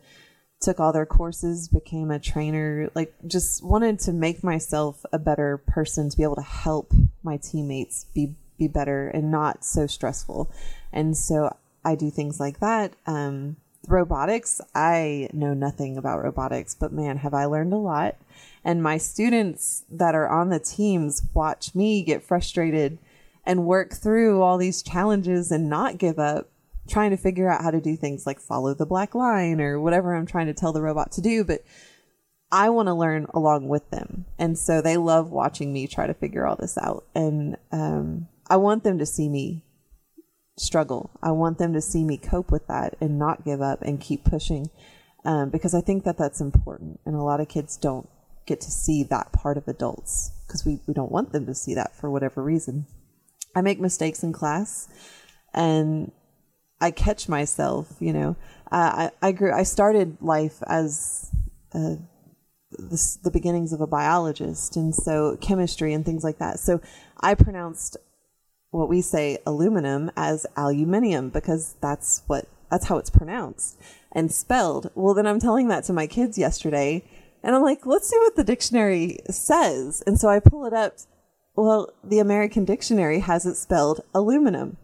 took 0.60 0.80
all 0.80 0.92
their 0.92 1.06
courses, 1.06 1.68
became 1.68 2.12
a 2.12 2.20
trainer, 2.20 2.90
like 2.96 3.14
just 3.26 3.64
wanted 3.64 4.00
to 4.00 4.14
make 4.14 4.44
myself 4.44 5.06
a 5.14 5.20
better 5.20 5.58
person 5.58 6.10
to 6.10 6.18
be 6.18 6.24
able 6.24 6.36
to 6.36 6.42
help 6.42 6.94
my 7.24 7.38
teammates 7.38 8.06
be 8.14 8.36
be 8.58 8.68
better 8.68 9.08
and 9.10 9.32
not 9.32 9.64
so 9.64 9.86
stressful. 9.86 10.52
And 10.92 11.16
so 11.16 11.56
I 11.86 11.96
do 11.96 12.10
things 12.10 12.40
like 12.40 12.60
that. 12.60 12.94
Um, 13.06 13.58
robotics, 13.88 14.60
I 14.74 15.30
know 15.32 15.54
nothing 15.54 15.98
about 15.98 16.24
robotics, 16.24 16.76
but 16.76 16.92
man, 16.92 17.18
have 17.18 17.34
I 17.34 17.46
learned 17.46 17.74
a 17.74 17.78
lot. 17.78 18.16
And 18.64 18.84
my 18.84 18.98
students 18.98 19.86
that 19.92 20.16
are 20.16 20.28
on 20.28 20.50
the 20.50 20.60
teams 20.60 21.24
watch 21.34 21.74
me 21.76 22.04
get 22.04 22.24
frustrated 22.24 22.98
and 23.48 23.66
work 23.66 23.94
through 23.94 24.42
all 24.42 24.58
these 24.58 24.84
challenges 24.84 25.52
and 25.52 25.70
not 25.70 25.98
give 25.98 26.20
up 26.20 26.50
trying 26.88 27.12
to 27.12 27.18
figure 27.18 27.50
out 27.50 27.64
how 27.64 27.72
to 27.72 27.82
do 27.82 27.96
things 27.96 28.28
like 28.28 28.40
follow 28.40 28.74
the 28.74 28.86
black 28.86 29.16
line 29.16 29.60
or 29.60 29.80
whatever 29.80 30.14
I'm 30.14 30.26
trying 30.26 30.48
to 30.48 30.54
tell 30.54 30.74
the 30.74 30.82
robot 30.82 31.14
to 31.14 31.22
do. 31.22 31.44
But 31.46 31.64
I 32.52 32.70
want 32.70 32.88
to 32.88 32.94
learn 32.94 33.26
along 33.34 33.70
with 33.70 33.90
them. 33.90 34.26
And 34.38 34.58
so 34.58 34.82
they 34.82 34.98
love 34.98 35.32
watching 35.32 35.72
me 35.74 35.88
try 35.88 36.08
to 36.08 36.14
figure 36.14 36.46
all 36.46 36.58
this 36.58 36.78
out. 36.78 37.06
And 37.16 37.58
um, 37.72 38.28
I 38.50 38.58
want 38.58 38.84
them 38.84 39.00
to 39.00 39.06
see 39.06 39.30
me 39.30 39.64
struggle. 40.58 41.10
I 41.24 41.32
want 41.32 41.58
them 41.58 41.74
to 41.74 41.82
see 41.82 42.04
me 42.04 42.18
cope 42.18 42.52
with 42.52 42.68
that 42.68 42.96
and 43.00 43.18
not 43.18 43.46
give 43.46 43.62
up 43.62 43.82
and 43.82 44.02
keep 44.02 44.26
pushing 44.26 44.70
um, 45.24 45.50
because 45.50 45.74
I 45.74 45.82
think 45.82 46.04
that 46.04 46.18
that's 46.18 46.42
important. 46.42 47.00
And 47.06 47.16
a 47.16 47.24
lot 47.24 47.40
of 47.40 47.48
kids 47.48 47.78
don't 47.78 48.10
get 48.46 48.60
to 48.62 48.72
see 48.72 49.04
that 49.04 49.32
part 49.32 49.58
of 49.58 49.68
adults 49.68 50.32
because 50.46 50.66
we, 50.66 50.80
we 50.86 50.94
don't 50.94 51.12
want 51.12 51.32
them 51.32 51.46
to 51.46 51.56
see 51.56 51.74
that 51.76 51.96
for 51.96 52.10
whatever 52.10 52.44
reason. 52.44 52.88
I 53.58 53.62
make 53.62 53.80
mistakes 53.80 54.22
in 54.22 54.34
class 54.34 54.88
and 55.52 56.12
I 56.80 56.92
catch 56.92 57.28
myself, 57.28 57.92
you 58.00 58.14
know. 58.14 58.36
Uh, 58.72 59.10
I, 59.22 59.30
I 59.30 59.32
grew, 59.32 59.52
I 59.52 59.64
started 59.64 60.18
life 60.22 60.62
as 60.68 61.32
uh, 61.74 61.96
the, 62.70 63.18
the 63.24 63.32
beginnings 63.32 63.74
of 63.74 63.82
a 63.82 63.88
biologist, 63.88 64.76
and 64.76 64.94
so 64.94 65.38
chemistry 65.42 65.92
and 65.94 66.06
things 66.06 66.24
like 66.24 66.38
that. 66.38 66.60
So 66.60 66.82
I 67.20 67.34
pronounced 67.34 67.98
what 68.70 68.90
we 68.90 69.02
say 69.02 69.40
aluminum 69.48 70.12
as 70.16 70.46
aluminium 70.56 71.30
because 71.30 71.76
that's 71.82 72.22
what 72.28 72.48
that's 72.70 72.86
how 72.88 72.98
it's 72.98 73.10
pronounced 73.10 73.80
and 74.12 74.32
spelled. 74.32 74.92
Well, 74.94 75.16
then 75.16 75.26
I'm 75.26 75.40
telling 75.40 75.70
that 75.70 75.86
to 75.86 75.94
my 75.94 76.06
kids 76.06 76.38
yesterday, 76.38 77.04
and 77.42 77.56
I'm 77.56 77.64
like, 77.64 77.88
let's 77.88 78.08
see 78.08 78.20
what 78.20 78.36
the 78.36 78.44
dictionary 78.44 79.18
says. 79.32 80.04
And 80.06 80.20
so 80.20 80.28
I 80.28 80.40
pull 80.40 80.66
it 80.68 80.74
up. 80.74 80.98
Well, 81.58 81.90
the 82.04 82.20
American 82.20 82.66
Dictionary 82.66 83.20
has 83.22 83.48
it 83.48 83.56
spelled 83.56 84.02
aluminum 84.14 84.78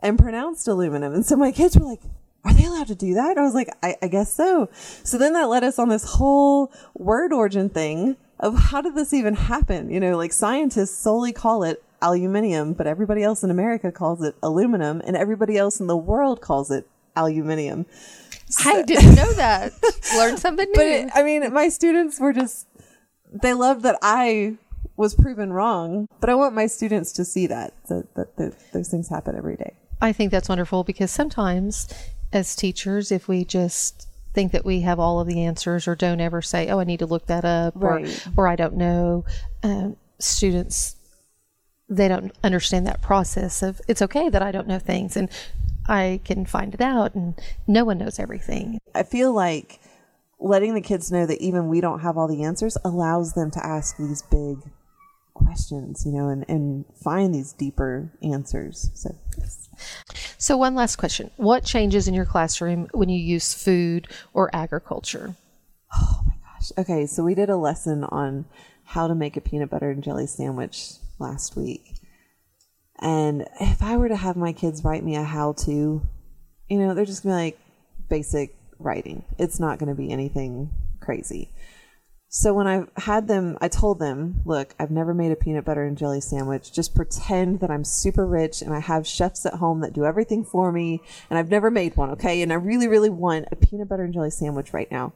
and 0.00 0.18
pronounced 0.18 0.66
aluminum. 0.66 1.12
And 1.12 1.24
so 1.24 1.36
my 1.36 1.52
kids 1.52 1.76
were 1.76 1.84
like, 1.84 2.00
are 2.46 2.54
they 2.54 2.64
allowed 2.64 2.86
to 2.86 2.94
do 2.94 3.12
that? 3.12 3.32
And 3.32 3.40
I 3.40 3.42
was 3.42 3.54
like, 3.54 3.68
I, 3.82 3.96
I 4.00 4.08
guess 4.08 4.32
so. 4.32 4.70
So 4.72 5.18
then 5.18 5.34
that 5.34 5.50
led 5.50 5.64
us 5.64 5.78
on 5.78 5.90
this 5.90 6.14
whole 6.14 6.72
word 6.94 7.34
origin 7.34 7.68
thing 7.68 8.16
of 8.40 8.58
how 8.58 8.80
did 8.80 8.94
this 8.94 9.12
even 9.12 9.34
happen? 9.34 9.90
You 9.90 10.00
know, 10.00 10.16
like 10.16 10.32
scientists 10.32 10.96
solely 10.96 11.32
call 11.32 11.62
it 11.62 11.84
aluminium, 12.00 12.72
but 12.72 12.86
everybody 12.86 13.22
else 13.22 13.44
in 13.44 13.50
America 13.50 13.92
calls 13.92 14.22
it 14.22 14.34
aluminum 14.42 15.02
and 15.06 15.18
everybody 15.18 15.58
else 15.58 15.78
in 15.78 15.88
the 15.88 15.96
world 15.96 16.40
calls 16.40 16.70
it 16.70 16.88
aluminium. 17.14 17.84
So, 18.48 18.70
I 18.70 18.82
didn't 18.82 19.14
know 19.14 19.32
that. 19.34 19.72
Learned 20.16 20.38
something 20.38 20.68
new. 20.68 20.74
But 20.74 20.86
it, 20.86 21.10
I 21.14 21.22
mean, 21.22 21.52
my 21.52 21.68
students 21.68 22.18
were 22.18 22.32
just, 22.32 22.66
they 23.30 23.52
loved 23.52 23.82
that 23.82 23.98
I 24.00 24.56
was 24.96 25.14
proven 25.14 25.52
wrong, 25.52 26.08
but 26.20 26.30
I 26.30 26.34
want 26.34 26.54
my 26.54 26.66
students 26.66 27.12
to 27.12 27.24
see 27.24 27.46
that, 27.48 27.74
that, 27.88 28.14
that, 28.14 28.36
that 28.36 28.72
those 28.72 28.88
things 28.88 29.08
happen 29.08 29.36
every 29.36 29.56
day. 29.56 29.74
I 30.00 30.12
think 30.12 30.30
that's 30.30 30.48
wonderful 30.48 30.84
because 30.84 31.10
sometimes 31.10 31.88
as 32.32 32.54
teachers, 32.54 33.10
if 33.10 33.28
we 33.28 33.44
just 33.44 34.08
think 34.34 34.52
that 34.52 34.64
we 34.64 34.80
have 34.80 34.98
all 34.98 35.20
of 35.20 35.26
the 35.26 35.44
answers 35.44 35.86
or 35.86 35.94
don't 35.94 36.20
ever 36.20 36.42
say, 36.42 36.68
oh, 36.68 36.80
I 36.80 36.84
need 36.84 36.98
to 36.98 37.06
look 37.06 37.26
that 37.26 37.44
up 37.44 37.74
right. 37.76 38.26
or, 38.36 38.44
or 38.44 38.48
I 38.48 38.56
don't 38.56 38.76
know, 38.76 39.24
um, 39.62 39.96
students, 40.18 40.96
they 41.88 42.08
don't 42.08 42.32
understand 42.42 42.86
that 42.86 43.02
process 43.02 43.62
of 43.62 43.80
it's 43.88 44.02
okay 44.02 44.28
that 44.28 44.42
I 44.42 44.50
don't 44.50 44.66
know 44.66 44.78
things 44.78 45.16
and 45.16 45.28
I 45.86 46.20
can 46.24 46.46
find 46.46 46.74
it 46.74 46.80
out 46.80 47.14
and 47.14 47.38
no 47.66 47.84
one 47.84 47.98
knows 47.98 48.18
everything. 48.18 48.78
I 48.94 49.02
feel 49.02 49.32
like 49.32 49.80
letting 50.40 50.74
the 50.74 50.80
kids 50.80 51.12
know 51.12 51.26
that 51.26 51.40
even 51.40 51.68
we 51.68 51.80
don't 51.80 52.00
have 52.00 52.16
all 52.16 52.28
the 52.28 52.42
answers 52.42 52.76
allows 52.84 53.34
them 53.34 53.50
to 53.52 53.64
ask 53.64 53.96
these 53.96 54.22
big 54.22 54.58
questions, 55.34 56.04
you 56.06 56.12
know, 56.12 56.28
and, 56.28 56.44
and 56.48 56.84
find 57.02 57.34
these 57.34 57.52
deeper 57.52 58.10
answers. 58.22 58.90
So, 58.94 59.14
yes. 59.38 59.68
So, 60.38 60.56
one 60.56 60.74
last 60.74 60.96
question 60.96 61.30
What 61.36 61.64
changes 61.64 62.08
in 62.08 62.14
your 62.14 62.24
classroom 62.24 62.88
when 62.92 63.08
you 63.08 63.18
use 63.18 63.52
food 63.52 64.08
or 64.32 64.50
agriculture? 64.54 65.34
Oh 65.94 66.22
my 66.26 66.34
gosh. 66.34 66.72
Okay, 66.78 67.06
so 67.06 67.22
we 67.22 67.34
did 67.34 67.50
a 67.50 67.56
lesson 67.56 68.04
on 68.04 68.46
how 68.84 69.08
to 69.08 69.14
make 69.14 69.36
a 69.36 69.40
peanut 69.40 69.70
butter 69.70 69.90
and 69.90 70.02
jelly 70.02 70.26
sandwich 70.26 70.92
last 71.18 71.56
week. 71.56 71.94
And 73.00 73.46
if 73.60 73.82
I 73.82 73.96
were 73.96 74.08
to 74.08 74.16
have 74.16 74.36
my 74.36 74.52
kids 74.52 74.84
write 74.84 75.04
me 75.04 75.16
a 75.16 75.22
how 75.22 75.52
to, 75.64 76.02
you 76.68 76.78
know, 76.78 76.94
they're 76.94 77.04
just 77.04 77.22
going 77.22 77.34
to 77.34 77.38
be 77.38 77.44
like 77.44 77.58
basic 78.08 78.56
writing. 78.78 79.24
It's 79.38 79.58
not 79.58 79.78
going 79.78 79.88
to 79.88 79.94
be 79.94 80.10
anything 80.10 80.70
crazy. 81.00 81.50
So 82.36 82.52
when 82.52 82.66
I 82.66 82.82
had 82.96 83.28
them, 83.28 83.56
I 83.60 83.68
told 83.68 84.00
them, 84.00 84.42
look, 84.44 84.74
I've 84.80 84.90
never 84.90 85.14
made 85.14 85.30
a 85.30 85.36
peanut 85.36 85.64
butter 85.64 85.84
and 85.84 85.96
jelly 85.96 86.20
sandwich. 86.20 86.72
Just 86.72 86.92
pretend 86.92 87.60
that 87.60 87.70
I'm 87.70 87.84
super 87.84 88.26
rich 88.26 88.60
and 88.60 88.74
I 88.74 88.80
have 88.80 89.06
chefs 89.06 89.46
at 89.46 89.54
home 89.54 89.82
that 89.82 89.92
do 89.92 90.04
everything 90.04 90.44
for 90.44 90.72
me 90.72 91.00
and 91.30 91.38
I've 91.38 91.48
never 91.48 91.70
made 91.70 91.96
one, 91.96 92.10
okay? 92.10 92.42
And 92.42 92.52
I 92.52 92.56
really, 92.56 92.88
really 92.88 93.08
want 93.08 93.46
a 93.52 93.56
peanut 93.56 93.88
butter 93.88 94.02
and 94.02 94.12
jelly 94.12 94.32
sandwich 94.32 94.72
right 94.72 94.90
now. 94.90 95.12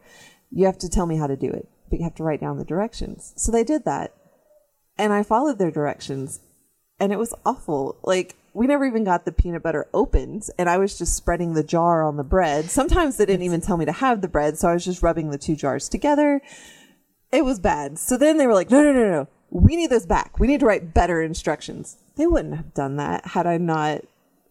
You 0.52 0.66
have 0.66 0.78
to 0.78 0.88
tell 0.88 1.06
me 1.06 1.16
how 1.16 1.26
to 1.26 1.34
do 1.34 1.50
it, 1.50 1.68
but 1.90 1.98
you 1.98 2.04
have 2.04 2.14
to 2.14 2.22
write 2.22 2.40
down 2.40 2.56
the 2.56 2.64
directions. 2.64 3.32
So 3.34 3.50
they 3.50 3.64
did 3.64 3.84
that. 3.84 4.14
And 4.96 5.12
I 5.12 5.24
followed 5.24 5.58
their 5.58 5.72
directions 5.72 6.38
and 7.00 7.12
it 7.12 7.18
was 7.18 7.34
awful. 7.44 7.98
Like, 8.04 8.36
we 8.54 8.68
never 8.68 8.84
even 8.84 9.02
got 9.02 9.24
the 9.24 9.32
peanut 9.32 9.64
butter 9.64 9.88
opened 9.92 10.44
and 10.56 10.70
I 10.70 10.78
was 10.78 10.96
just 10.96 11.16
spreading 11.16 11.54
the 11.54 11.64
jar 11.64 12.04
on 12.04 12.16
the 12.16 12.22
bread. 12.22 12.70
Sometimes 12.70 13.16
they 13.16 13.26
didn't 13.26 13.44
even 13.44 13.60
tell 13.60 13.76
me 13.76 13.86
to 13.86 13.92
have 13.92 14.20
the 14.20 14.28
bread, 14.28 14.56
so 14.56 14.68
I 14.68 14.74
was 14.74 14.84
just 14.84 15.02
rubbing 15.02 15.30
the 15.30 15.38
two 15.38 15.56
jars 15.56 15.88
together 15.88 16.40
it 17.32 17.44
was 17.44 17.58
bad. 17.58 17.98
So 17.98 18.16
then 18.16 18.38
they 18.38 18.46
were 18.46 18.54
like, 18.54 18.70
no, 18.70 18.82
no, 18.82 18.92
no, 18.92 19.10
no. 19.10 19.28
We 19.50 19.76
need 19.76 19.90
this 19.90 20.06
back. 20.06 20.38
We 20.38 20.46
need 20.46 20.60
to 20.60 20.66
write 20.66 20.94
better 20.94 21.22
instructions. 21.22 21.96
They 22.16 22.26
wouldn't 22.26 22.56
have 22.56 22.74
done 22.74 22.96
that 22.96 23.28
had 23.28 23.46
I 23.46 23.56
not 23.58 24.02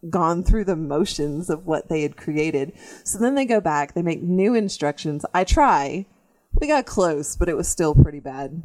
gone 0.09 0.43
through 0.43 0.63
the 0.65 0.75
motions 0.75 1.49
of 1.49 1.65
what 1.65 1.89
they 1.89 2.01
had 2.01 2.17
created. 2.17 2.73
So 3.03 3.19
then 3.19 3.36
they 3.36 3.45
go 3.45 3.59
back, 3.59 3.93
they 3.93 4.01
make 4.01 4.21
new 4.21 4.55
instructions. 4.55 5.25
I 5.34 5.43
try. 5.43 6.05
We 6.53 6.67
got 6.67 6.86
close, 6.86 7.36
but 7.36 7.49
it 7.49 7.57
was 7.57 7.67
still 7.67 7.93
pretty 7.93 8.19
bad. 8.19 8.63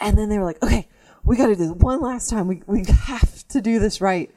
And 0.00 0.16
then 0.16 0.28
they 0.28 0.38
were 0.38 0.44
like, 0.44 0.62
okay, 0.62 0.88
we 1.24 1.36
got 1.36 1.46
to 1.46 1.54
do 1.54 1.66
this 1.66 1.70
one 1.70 2.00
last 2.00 2.30
time. 2.30 2.48
We, 2.48 2.62
we 2.66 2.84
have 3.06 3.46
to 3.48 3.60
do 3.60 3.78
this 3.78 4.00
right. 4.00 4.30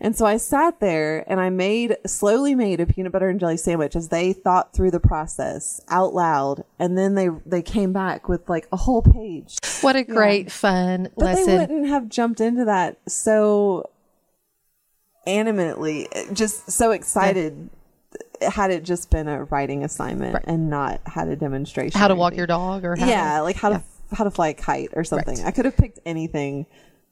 And 0.00 0.16
so 0.16 0.26
I 0.26 0.36
sat 0.36 0.78
there 0.80 1.24
and 1.30 1.40
I 1.40 1.50
made, 1.50 1.96
slowly 2.06 2.54
made 2.54 2.80
a 2.80 2.86
peanut 2.86 3.12
butter 3.12 3.28
and 3.28 3.40
jelly 3.40 3.56
sandwich 3.56 3.96
as 3.96 4.08
they 4.08 4.32
thought 4.32 4.72
through 4.72 4.92
the 4.92 5.00
process 5.00 5.80
out 5.88 6.14
loud. 6.14 6.64
And 6.78 6.96
then 6.96 7.14
they, 7.14 7.28
they 7.44 7.62
came 7.62 7.92
back 7.92 8.28
with 8.28 8.48
like 8.48 8.68
a 8.70 8.76
whole 8.76 9.02
page. 9.02 9.58
What 9.80 9.96
a 9.96 10.04
great 10.04 10.46
yeah. 10.46 10.52
fun 10.52 11.08
but 11.16 11.24
lesson. 11.24 11.46
they 11.46 11.58
wouldn't 11.58 11.88
have 11.88 12.08
jumped 12.08 12.40
into 12.40 12.64
that 12.66 12.98
so 13.08 13.90
animately, 15.26 16.06
just 16.32 16.70
so 16.70 16.92
excited. 16.92 17.70
Yeah. 18.40 18.50
Had 18.50 18.70
it 18.70 18.84
just 18.84 19.10
been 19.10 19.26
a 19.26 19.44
writing 19.44 19.82
assignment 19.82 20.34
right. 20.34 20.44
and 20.46 20.70
not 20.70 21.00
had 21.06 21.26
a 21.26 21.34
demonstration, 21.34 21.98
how 21.98 22.06
to 22.06 22.14
walk 22.14 22.36
your 22.36 22.46
dog, 22.46 22.84
or 22.84 22.96
yeah, 22.96 23.38
to, 23.38 23.42
like 23.42 23.56
how 23.56 23.70
yeah. 23.70 23.78
to 23.78 24.16
how 24.16 24.24
to 24.24 24.30
fly 24.30 24.48
a 24.48 24.54
kite 24.54 24.90
or 24.94 25.02
something. 25.02 25.38
Right. 25.38 25.46
I 25.46 25.50
could 25.50 25.64
have 25.64 25.76
picked 25.76 25.98
anything 26.06 26.66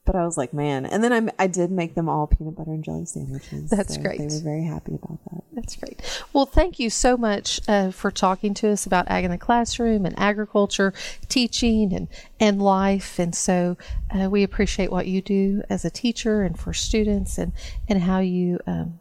but 0.07 0.15
I 0.15 0.25
was 0.25 0.39
like, 0.39 0.55
man. 0.55 0.87
And 0.87 1.05
then 1.05 1.13
I, 1.13 1.45
I 1.45 1.47
did 1.49 1.71
make 1.71 1.95
them 1.95 2.09
all 2.09 2.27
peanut 2.27 2.57
butter 2.57 2.71
and 2.71 2.83
jelly 2.83 3.05
sandwiches. 3.05 3.69
That's 3.69 3.97
so 3.97 4.01
great. 4.01 4.19
They 4.19 4.25
were 4.25 4.41
very 4.43 4.65
happy 4.65 4.95
about 4.95 5.19
that. 5.31 5.43
That's 5.53 5.77
great. 5.77 6.01
Well, 6.33 6.47
thank 6.47 6.79
you 6.79 6.89
so 6.89 7.17
much 7.17 7.61
uh, 7.69 7.91
for 7.91 8.11
talking 8.11 8.55
to 8.55 8.69
us 8.71 8.87
about 8.87 9.09
ag 9.09 9.25
in 9.25 9.31
the 9.31 9.39
classroom 9.39 10.07
and 10.07 10.19
agriculture, 10.19 10.95
teaching 11.29 11.93
and, 11.93 12.09
and 12.41 12.63
life. 12.63 13.19
And 13.19 13.35
so 13.35 13.77
uh, 14.11 14.31
we 14.31 14.43
appreciate 14.43 14.91
what 14.91 15.07
you 15.07 15.21
do 15.21 15.63
as 15.69 15.85
a 15.85 15.91
teacher 15.91 16.43
and 16.43 16.59
for 16.59 16.73
students 16.73 17.37
and, 17.37 17.53
and 17.89 18.01
how 18.03 18.21
you. 18.21 18.61
Um, 18.67 19.01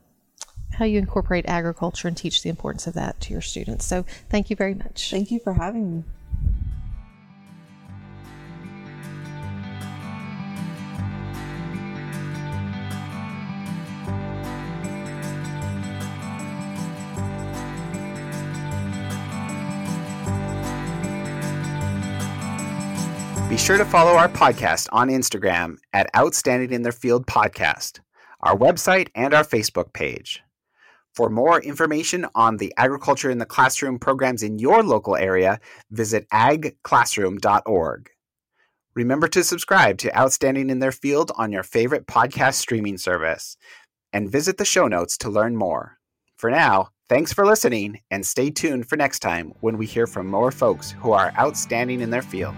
how 0.72 0.84
you 0.84 1.00
incorporate 1.00 1.46
agriculture 1.48 2.06
and 2.06 2.18
teach 2.18 2.44
the 2.44 2.50
importance 2.50 2.86
of 2.86 2.96
that 2.96 3.18
to 3.22 3.32
your 3.32 3.40
students. 3.40 3.86
So, 3.86 4.04
thank 4.30 4.50
you 4.50 4.58
very 4.58 4.74
much. 4.74 5.10
Thank 5.10 5.32
you 5.32 5.40
for 5.40 5.54
having 5.54 6.00
me. 6.00 6.04
Sure 23.66 23.78
to 23.80 23.86
follow 23.86 24.12
our 24.12 24.30
podcast 24.30 24.88
on 24.92 25.08
Instagram 25.08 25.76
at 25.92 26.08
Outstanding 26.16 26.72
in 26.72 26.84
Their 26.84 26.92
Field 26.92 27.26
Podcast, 27.26 28.00
our 28.42 28.56
website, 28.56 29.08
and 29.16 29.34
our 29.34 29.44
Facebook 29.44 29.92
page. 29.92 30.44
For 31.16 31.32
more 31.32 31.60
information 31.60 32.28
on 32.36 32.58
the 32.58 32.72
Agriculture 32.78 33.32
in 33.32 33.40
the 33.40 33.46
Classroom 33.48 33.98
programs 33.98 34.44
in 34.44 34.60
your 34.60 34.84
local 34.84 35.16
area, 35.16 35.60
visit 35.90 36.30
agclassroom.org. 36.32 38.12
Remember 38.94 39.28
to 39.30 39.44
subscribe 39.44 39.98
to 39.98 40.16
Outstanding 40.16 40.70
in 40.70 40.78
Their 40.78 40.92
Field 40.92 41.32
on 41.36 41.52
your 41.52 41.64
favorite 41.64 42.06
podcast 42.06 42.56
streaming 42.56 43.00
service, 43.00 43.58
and 44.14 44.32
visit 44.32 44.58
the 44.58 44.66
show 44.66 44.88
notes 44.88 45.18
to 45.18 45.30
learn 45.32 45.56
more. 45.56 45.98
For 46.38 46.52
now, 46.52 46.90
thanks 47.10 47.34
for 47.34 47.48
listening, 47.48 48.02
and 48.12 48.24
stay 48.24 48.52
tuned 48.52 48.88
for 48.88 48.96
next 48.96 49.22
time 49.22 49.54
when 49.62 49.80
we 49.80 49.88
hear 49.88 50.06
from 50.06 50.28
more 50.28 50.52
folks 50.52 50.92
who 50.92 51.14
are 51.14 51.34
outstanding 51.40 52.02
in 52.02 52.12
their 52.12 52.22
field. 52.22 52.54